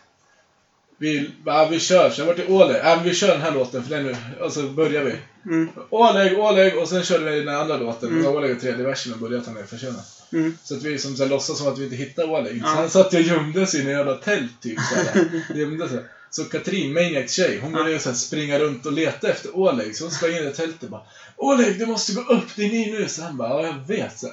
vi, 1.03 1.31
ja, 1.45 1.69
vi 1.71 1.81
kör, 1.81 2.11
så 2.11 2.21
jag 2.21 2.27
var 2.27 2.35
till 2.35 2.49
Oleg, 2.49 2.81
ja, 2.85 3.01
vi 3.05 3.15
kör 3.15 3.29
den 3.29 3.41
här 3.41 3.51
låten 3.51 3.85
för 3.85 3.91
den, 3.91 4.17
och 4.41 4.53
så 4.53 4.63
börjar 4.63 5.05
vi. 5.05 5.17
Mm. 5.47 5.69
Oleg, 5.91 6.39
Oleg 6.39 6.79
och 6.79 6.89
sen 6.89 7.03
körde 7.03 7.31
vi 7.31 7.41
den 7.41 7.57
andra 7.57 7.77
låten. 7.77 8.09
Mm. 8.09 8.27
Och 8.27 8.35
Oleg 8.35 8.51
är 8.51 8.55
tredje 8.55 8.87
versen 8.87 9.13
och 9.13 9.19
började 9.19 9.41
att 9.41 9.47
han 9.47 9.57
är 9.57 9.65
försenad. 9.65 10.03
Mm. 10.33 10.59
Så 10.65 10.77
att 10.77 10.83
vi 10.83 10.99
som 10.99 11.17
så 11.17 11.23
här, 11.23 11.31
låtsas 11.31 11.59
som 11.59 11.69
att 11.69 11.79
vi 11.79 11.85
inte 11.85 11.97
hittar 11.97 12.31
Oleg. 12.31 12.57
Ja. 12.57 12.67
Så 12.67 12.75
han 12.75 12.91
satt 12.91 13.15
och 13.15 13.21
gömde 13.21 13.67
sig 13.67 13.81
i 13.81 13.83
en 13.83 13.91
jävla 13.91 14.15
tält 14.15 14.63
typ. 14.63 14.79
Så, 14.81 14.95
här. 14.95 15.43
gömde 15.55 15.89
sig. 15.89 15.99
så 16.31 16.45
Katrin, 16.45 16.93
Maniacs 16.93 17.33
tjej, 17.33 17.59
hon 17.63 17.73
började 17.73 17.99
så 17.99 18.09
här, 18.09 18.17
springa 18.17 18.59
runt 18.59 18.87
och 18.87 18.93
leta 18.93 19.29
efter 19.29 19.57
Oleg. 19.57 19.97
Så 19.97 20.05
hon 20.05 20.11
sprang 20.11 20.37
in 20.37 20.49
i 20.49 20.53
tältet 20.53 20.83
och 20.83 20.91
bara 20.91 21.03
Oleg, 21.37 21.79
du 21.79 21.87
måste 21.87 22.13
gå 22.13 22.21
upp, 22.21 22.57
det 22.57 22.65
är 22.65 22.71
ni 22.71 22.93
nu. 22.93 23.09
Så 23.09 23.23
han 23.23 23.37
bara, 23.37 23.49
ja 23.49 23.67
jag 23.67 23.97
vet. 23.97 24.19
Så. 24.19 24.27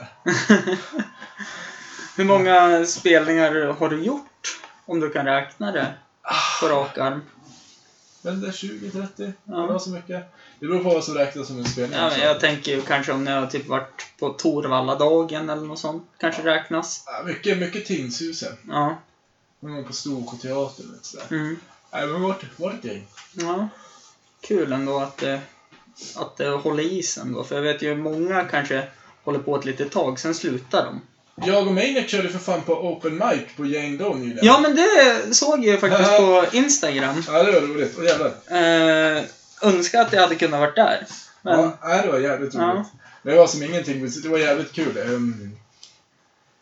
Hur 2.16 2.24
många 2.24 2.86
spelningar 2.86 3.66
har 3.66 3.90
du 3.90 4.04
gjort? 4.04 4.60
Om 4.86 5.00
du 5.00 5.10
kan 5.10 5.26
räkna 5.26 5.72
det 5.72 5.94
på 6.60 6.68
rak 6.68 6.98
arm. 6.98 7.22
Men 8.22 8.42
det 8.42 8.48
är 8.48 8.52
20, 8.52 8.92
30? 8.92 9.34
Ja. 9.44 9.68
Ja. 9.70 9.80
så 9.80 9.90
mycket. 9.90 10.24
Det 10.60 10.68
beror 10.68 10.84
på 10.84 10.90
vad 10.90 11.04
som 11.04 11.14
räknas 11.14 11.48
som 11.48 11.60
en 11.60 11.66
spelning. 11.66 12.00
Ja, 12.00 12.18
jag 12.18 12.40
tänker 12.40 12.72
ju 12.72 12.82
kanske 12.82 13.12
om 13.12 13.28
har 13.28 13.48
typ 13.48 13.68
varit 13.68 14.06
på 14.20 14.30
Torvalla-dagen 14.30 15.50
eller 15.50 15.62
något 15.62 15.80
sånt. 15.80 16.04
Kanske 16.18 16.44
räknas. 16.44 17.04
Ja, 17.06 17.24
mycket, 17.26 17.58
mycket 17.58 17.86
Tingshusen. 17.86 18.58
Ja. 18.68 18.98
Man 19.60 19.76
var 19.76 19.84
på 19.84 19.94
Storsjöteatern 19.94 20.96
och 21.00 21.06
sådär. 21.06 21.26
Mm. 21.30 21.60
Nej, 21.92 22.08
men 22.08 22.22
vart, 22.22 22.60
vart 22.60 22.84
gäng. 22.84 23.08
Ja. 23.34 23.70
Kul 24.42 24.72
ändå 24.74 25.00
att 25.00 25.18
det, 25.18 25.42
att 26.16 26.38
det 26.38 26.50
håller 26.50 26.84
i 26.84 27.04
sig 27.04 27.22
ändå. 27.22 27.44
För 27.44 27.56
jag 27.56 27.62
vet 27.62 27.82
ju 27.82 27.96
många 27.96 28.44
kanske 28.44 28.88
håller 29.24 29.40
på 29.40 29.56
ett 29.56 29.66
litet 29.66 29.92
tag, 29.92 30.20
sen 30.20 30.36
slutar 30.36 30.86
de. 30.86 31.02
Jag 31.46 31.68
och 31.68 31.74
Maniac 31.74 32.08
körde 32.10 32.30
för 32.30 32.40
fan 32.40 32.62
på 32.62 32.74
open 32.74 33.14
mic 33.14 33.42
på 33.58 33.66
Jane 33.66 33.98
Doe 33.98 34.16
nyligen. 34.18 34.46
Ja, 34.46 34.60
men 34.60 34.76
det 34.76 35.36
såg 35.36 35.66
jag 35.66 35.80
faktiskt 35.80 36.18
på 36.18 36.46
Instagram. 36.52 37.24
Ja, 37.28 37.44
det 37.44 37.52
var 37.52 37.62
roligt. 37.68 37.98
Och 37.98 38.06
jävlar. 38.06 38.32
Eh, 39.18 39.24
önskar 39.62 40.02
att 40.02 40.14
jag 40.14 40.22
hade 40.22 40.36
kunnat 40.36 40.60
varit 40.60 40.76
där. 40.76 41.06
Men, 41.42 41.60
Ja, 41.60 41.78
nej, 41.84 42.02
det 42.06 42.12
var 42.12 42.20
jävligt 42.20 42.56
roligt. 42.56 42.68
Ja. 42.68 42.86
Det 43.24 43.36
var 43.36 43.48
som 43.48 43.64
ingenting, 43.64 44.02
men 44.02 44.12
det 44.24 44.30
var 44.30 44.38
jävligt 44.38 44.72
kul. 44.72 44.98
Ehm, 44.98 45.52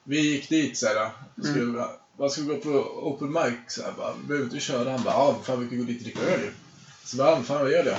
vi 0.03 0.19
gick 0.21 0.49
dit 0.49 0.77
såhär, 0.77 1.09
Mm. 1.43 1.81
vad 2.17 2.31
ska 2.31 2.41
vi 2.41 2.47
gå 2.47 2.55
på 2.57 2.69
open 3.07 3.31
mic? 3.31 3.53
Såhär, 3.67 3.91
bara, 3.97 4.13
behöver 4.27 4.45
inte 4.45 4.59
köra? 4.59 4.91
Han 4.91 5.03
bara, 5.03 5.13
ja 5.13 5.35
fan 5.43 5.61
vi 5.63 5.67
kan 5.69 5.77
gå 5.77 5.83
dit 5.83 5.97
och 5.97 6.03
dricka 6.03 6.19
öl 6.21 6.39
ju. 6.41 6.51
Så 7.03 7.17
bara, 7.17 7.29
ja, 7.31 7.41
fan 7.43 7.59
vad 7.61 7.71
gör 7.71 7.83
det? 7.83 7.97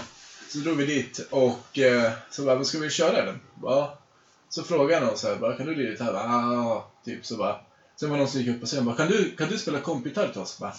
Så 0.49 0.59
drog 0.59 0.77
vi 0.77 0.87
dit 0.87 1.27
och 1.31 1.79
eh, 1.79 2.11
så 2.31 2.43
bara, 2.43 2.55
men 2.57 2.65
ska 2.65 2.79
vi 2.79 2.91
köra 2.91 3.25
den? 3.25 3.41
Bara, 3.55 3.89
så 4.49 4.63
frågade 4.63 5.05
han 5.05 5.15
oss 5.15 5.21
såhär, 5.21 5.37
bara, 5.37 5.57
kan 5.57 5.67
du 5.67 5.75
lira 5.75 5.91
gitarr? 5.91 6.13
Bara, 6.13 6.23
Ja, 6.25 6.89
typ 7.05 7.27
så 7.27 7.37
bara. 7.37 7.57
Sen 7.97 8.11
var 8.11 8.17
någon 8.17 8.29
som 8.29 8.41
gick 8.41 8.57
upp 8.57 8.63
och 8.63 8.69
sa, 8.69 8.81
bara, 8.83 8.97
kan 8.97 9.09
du, 9.09 9.37
kan 9.37 9.49
du 9.49 9.59
spela 9.59 9.81
kompgitarr 9.81 10.29
till 10.29 10.41
oss? 10.41 10.59
Bara, 10.59 10.75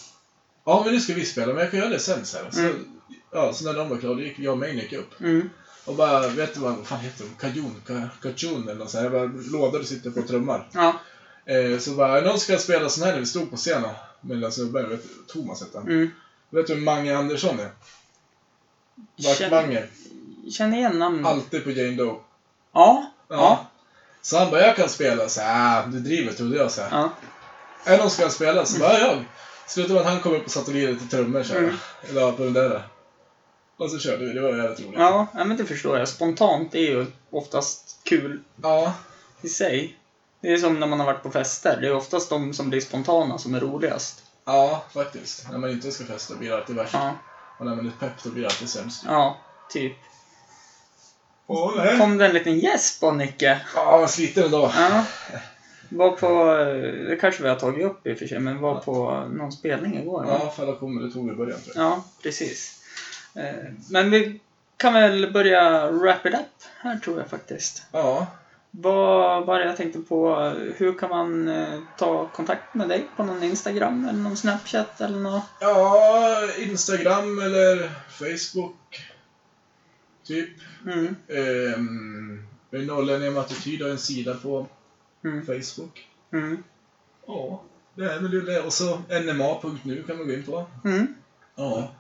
ja 0.65 0.81
men 0.85 0.93
nu 0.93 0.99
ska 0.99 1.13
vi 1.13 1.25
spela, 1.25 1.47
men 1.53 1.57
jag 1.57 1.71
kan 1.71 1.79
göra 1.79 1.89
det 1.89 1.99
sen 1.99 2.25
så, 2.25 2.37
här. 2.37 2.51
så 2.51 2.59
Mm. 2.59 2.85
Ja, 3.31 3.53
så 3.53 3.65
när 3.65 3.73
de 3.73 3.89
var 3.89 3.97
klara, 3.97 4.13
då 4.13 4.21
gick 4.21 4.39
jag 4.39 4.51
och 4.51 4.57
Maniac 4.57 4.93
upp. 4.93 5.21
mm, 5.21 5.49
Och 5.85 5.95
bara, 5.95 6.27
vet 6.27 6.53
du 6.53 6.59
vad, 6.59 6.75
vad 6.75 6.87
fan 6.87 6.99
heter 6.99 7.23
de? 7.25 7.35
Kajon? 7.35 7.81
Ka- 7.87 8.07
Kachun 8.21 8.63
eller 8.69 8.79
något 8.79 8.89
sånt 8.89 9.03
här. 9.03 9.11
Jag 9.19 9.29
bara, 9.31 9.41
lådor 9.51 9.79
och 9.79 9.85
sitter 9.85 10.11
på 10.11 10.21
trummor. 10.21 10.69
ja, 10.73 10.99
Eh, 11.45 11.79
så 11.79 11.91
bara, 11.91 12.21
någon 12.21 12.39
ska 12.39 12.57
spela 12.57 12.89
sån 12.89 13.03
här 13.03 13.11
när 13.13 13.19
vi 13.19 13.25
stod 13.25 13.51
på 13.51 13.57
scenen. 13.57 13.89
Mellan 14.21 14.51
snubbar, 14.51 14.81
vet 14.83 15.03
du, 15.03 15.09
Thomas 15.33 15.61
hette 15.61 15.77
han. 15.77 15.87
mm. 15.87 16.09
Vet 16.49 16.67
du 16.67 16.73
vem 16.75 16.83
Mange 16.83 17.17
Andersson 17.17 17.59
är? 17.59 17.69
Vart-Mange. 19.23 19.87
Känner 20.51 20.77
igen 20.77 20.99
namnet. 20.99 21.25
Alltid 21.25 21.63
på 21.63 21.71
Jane 21.71 21.95
Doe. 21.95 22.15
Ja, 22.73 23.11
ja, 23.29 23.65
Så 24.21 24.37
han 24.37 24.51
bara, 24.51 24.61
jag 24.61 24.75
kan 24.75 24.89
spela. 24.89 25.29
Så 25.29 25.41
ah, 25.43 25.85
du 25.85 25.99
driver 25.99 26.33
trodde 26.33 26.57
jag. 26.57 26.71
Så 26.71 26.81
ja. 26.91 27.09
Är 27.85 27.97
någon 27.97 28.09
ska 28.09 28.29
spela? 28.29 28.65
Så 28.65 28.79
bara, 28.79 28.99
jag. 28.99 29.23
Slutade 29.67 29.93
med 29.93 30.01
att 30.01 30.09
han 30.13 30.19
kom 30.21 30.33
upp 30.35 30.45
och 30.45 30.51
satt 30.51 30.67
och 30.67 30.73
lirade 30.73 30.99
till 30.99 31.09
trummor 31.09 31.43
så. 31.43 31.55
Mm. 31.57 31.75
Eller 32.09 32.31
på 32.31 32.43
den 32.43 32.53
där. 32.53 32.87
Och 33.77 33.91
så 33.91 33.99
körde 33.99 34.25
vi, 34.25 34.33
det 34.33 34.41
var 34.41 34.49
jävligt 34.57 34.79
roligt. 34.79 34.99
Ja, 34.99 35.27
men 35.33 35.57
det 35.57 35.65
förstår 35.65 35.97
jag. 35.97 36.07
Spontant 36.07 36.75
är 36.75 36.79
ju 36.79 37.05
oftast 37.31 37.99
kul 38.03 38.39
Ja, 38.63 38.93
i 39.41 39.49
sig. 39.49 39.97
Det 40.41 40.53
är 40.53 40.57
som 40.57 40.79
när 40.79 40.87
man 40.87 40.99
har 40.99 41.05
varit 41.05 41.23
på 41.23 41.31
fester. 41.31 41.77
Det 41.81 41.87
är 41.87 41.95
oftast 41.95 42.29
de 42.29 42.53
som 42.53 42.69
blir 42.69 42.81
spontana 42.81 43.37
som 43.37 43.55
är 43.55 43.59
roligast. 43.59 44.23
ja, 44.45 44.83
faktiskt. 44.93 45.49
När 45.51 45.57
man 45.57 45.69
inte 45.69 45.91
ska 45.91 46.05
festa 46.05 46.35
blir 46.35 46.49
det 46.49 46.57
alltid 46.57 46.75
värst. 46.75 46.93
Ja, 46.93 47.13
Och 47.59 47.65
när 47.65 47.75
man 47.75 47.87
är 47.87 47.91
pepp 47.99 48.23
då 48.23 48.29
blir 48.29 48.43
det 48.43 48.49
alltid 48.49 48.69
sämst. 48.69 49.03
ja 49.05 49.37
typ. 49.69 49.93
Åh 51.51 51.73
nej. 51.77 51.97
Kom 51.97 52.17
det 52.17 52.25
en 52.25 52.33
liten 52.33 52.59
gäsp 52.59 52.99
på 53.01 53.11
Nicke? 53.11 53.61
Ja, 53.75 54.07
sliten 54.07 54.45
idag. 54.45 54.71
Ja. 54.75 55.03
Var 55.89 56.11
på, 56.11 56.45
det 57.09 57.15
kanske 57.21 57.43
vi 57.43 57.49
har 57.49 57.55
tagit 57.55 57.85
upp 57.85 58.07
i 58.07 58.13
och 58.13 58.17
för 58.17 58.27
sig, 58.27 58.39
men 58.39 58.61
var 58.61 58.75
på 58.75 59.23
någon 59.31 59.51
spelning 59.51 59.97
igår. 60.01 60.23
va? 60.25 60.39
Ja, 60.43 60.53
falla 60.57 60.75
kommer, 60.75 61.01
det 61.01 61.11
tog 61.13 61.25
vi 61.27 61.33
i 61.33 61.35
början 61.35 61.59
tror 61.61 61.75
jag. 61.75 61.85
Ja, 61.85 62.03
precis. 62.23 62.83
Eh, 63.35 63.43
Men 63.89 64.11
vi 64.11 64.39
kan 64.77 64.93
väl 64.93 65.31
börja 65.33 65.91
wrap 65.91 66.25
it 66.25 66.33
up 66.33 66.63
här 66.77 66.97
tror 66.97 67.17
jag 67.19 67.27
faktiskt. 67.29 67.83
Ja. 67.91 68.27
Vad 68.71 69.45
var 69.45 69.59
det 69.59 69.65
jag 69.65 69.77
tänkte 69.77 69.99
på? 69.99 70.35
Hur 70.77 70.97
kan 70.99 71.09
man 71.09 71.47
eh, 71.47 71.79
ta 71.97 72.27
kontakt 72.27 72.73
med 72.73 72.89
dig 72.89 73.05
på 73.15 73.23
någon 73.23 73.43
Instagram 73.43 74.05
eller 74.09 74.19
någon 74.19 74.37
Snapchat 74.37 75.01
eller 75.01 75.17
något? 75.19 75.43
Ja, 75.59 76.35
Instagram 76.57 77.39
eller 77.39 77.89
Facebook. 78.09 79.08
Typ. 80.29 80.49
Mm. 80.85 81.15
Ehm, 81.27 82.43
Norrlänningar 82.71 83.31
med 83.31 83.41
attityd 83.41 83.81
har 83.81 83.89
en 83.89 83.97
sida 83.97 84.33
på 84.33 84.67
Mm. 85.23 85.45
Facebook. 85.45 86.07
Mm. 86.33 86.63
Ja, 87.27 87.63
det 87.95 88.03
är 88.13 88.19
väl 88.19 88.45
det. 88.45 88.61
Och 88.61 88.73
så 88.73 89.01
nma.nu 89.09 90.03
kan 90.07 90.17
man 90.17 90.27
gå 90.27 90.33
in 90.33 90.43
på. 90.43 90.65
Mm. 90.85 91.15
Ja. 91.55 91.91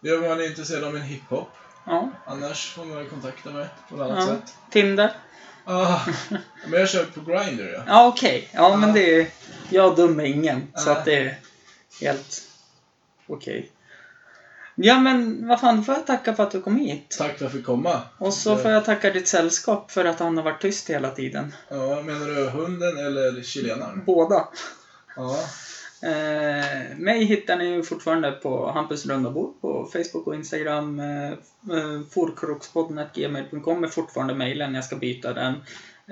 Det 0.00 0.08
är 0.08 0.22
om 0.22 0.28
man 0.28 0.40
är 0.40 0.46
intresserad 0.46 0.84
av 0.84 0.96
en 0.96 1.02
hiphop. 1.02 1.48
Ja. 1.86 2.10
Annars 2.26 2.72
får 2.72 2.84
man 2.84 3.08
kontakta 3.08 3.50
mig 3.50 3.66
på 3.88 3.96
något 3.96 4.10
annat 4.10 4.28
ja. 4.28 4.34
sätt. 4.36 4.54
Tinder? 4.70 5.12
Ah, 5.64 6.00
men 6.68 6.80
jag 6.80 6.88
kör 6.88 7.04
på 7.04 7.20
Grindr 7.20 7.72
ja. 7.74 7.82
Ja, 7.86 8.06
okej. 8.08 8.48
Ja, 8.52 8.70
Ja. 8.70 8.76
men 8.76 8.92
det 8.92 9.20
är... 9.20 9.28
Jag 9.70 9.96
dömer 9.96 10.24
ingen, 10.24 10.66
så 10.74 10.90
Nej. 10.90 10.98
att 10.98 11.04
det 11.04 11.14
är 11.16 11.38
helt 12.00 12.42
okej. 13.26 13.70
Ja, 14.76 15.00
men 15.00 15.48
vad 15.48 15.60
fan, 15.60 15.76
då 15.76 15.82
får 15.82 15.94
jag 15.94 16.06
tacka 16.06 16.34
för 16.34 16.42
att 16.42 16.50
du 16.50 16.60
kom 16.60 16.76
hit. 16.76 17.16
Tack 17.18 17.26
för 17.26 17.34
att 17.34 17.40
jag 17.40 17.52
fick 17.52 17.64
komma. 17.64 18.00
Och 18.18 18.32
så 18.32 18.56
får 18.56 18.70
jag 18.70 18.84
tacka 18.84 19.10
ditt 19.10 19.28
sällskap 19.28 19.90
för 19.90 20.04
att 20.04 20.18
han 20.18 20.36
har 20.36 20.44
varit 20.44 20.62
tyst 20.62 20.90
hela 20.90 21.10
tiden. 21.10 21.54
Ja, 21.68 22.02
menar 22.02 22.26
du 22.26 22.50
hunden 22.50 22.98
eller 22.98 23.42
chilenaren? 23.42 24.02
Båda. 24.06 24.48
Ja. 25.16 25.38
Eh, 26.02 26.96
mig 26.96 27.24
hittar 27.24 27.56
ni 27.56 27.64
ju 27.64 27.82
fortfarande 27.82 28.32
på 28.32 28.70
Hampus 28.70 29.06
runda 29.06 29.30
bord 29.30 29.60
på 29.60 29.90
Facebook 29.92 30.26
och 30.26 30.34
Instagram. 30.34 31.00
Eh, 31.00 31.30
eh, 31.30 32.00
Forkrokspodden.gmail.com 32.10 33.84
är 33.84 33.88
fortfarande 33.88 34.34
mejlen, 34.34 34.74
jag 34.74 34.84
ska 34.84 34.96
byta 34.96 35.32
den. 35.32 35.54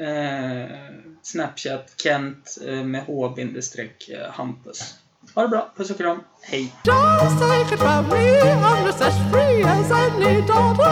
Eh, 0.07 0.71
Snapchat 1.23 1.95
Kent 1.97 2.59
eh, 2.67 2.85
med 2.85 3.03
h-hampus. 3.03 4.95
Ha 5.35 5.43
det 5.43 5.49
bra. 5.49 5.70
Puss 5.76 5.91
och 5.91 5.97
kram. 5.97 6.20
Hej. 6.43 6.72
Just 6.85 7.39
take 7.39 7.74
it 7.74 7.78
from 7.80 8.09
me, 8.09 8.41
I'm 8.41 8.87
just 8.87 9.01
as 9.01 9.14
free 9.30 9.62
as 9.64 9.91
any 9.91 10.47
daughter. 10.47 10.83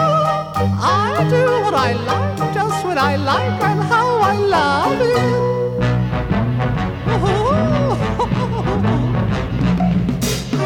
I 0.81 1.27
do 1.29 1.45
what 1.61 1.73
I 1.73 1.93
like, 1.93 2.53
just 2.53 2.85
what 2.85 2.97
I 2.97 3.17
like 3.17 3.63
and 3.63 3.81
how 3.83 4.21
I 4.21 4.37
love 4.37 5.01
it. 5.01 5.17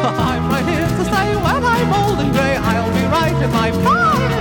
I'm 0.04 0.48
right 0.50 0.66
here 0.68 0.88
to 0.88 1.04
stay 1.04 1.36
when 1.36 1.64
I'm 1.64 1.92
old 1.92 2.18
and 2.20 2.32
grey. 2.32 2.56
I'll 2.56 2.92
be 2.94 3.04
right 3.18 3.42
in 3.44 3.50
my 3.52 3.70
prime, 3.84 4.32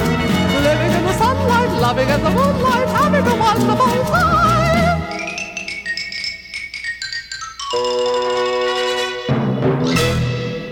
living 0.63 0.91
in 0.97 1.03
the 1.03 1.13
sunlight, 1.17 1.71
loving 1.81 2.09
in 2.09 2.23
the 2.23 2.29
moonlight, 2.29 2.87
having 2.87 3.27
a 3.27 3.35
wonderful 3.35 4.05
time. 4.05 4.35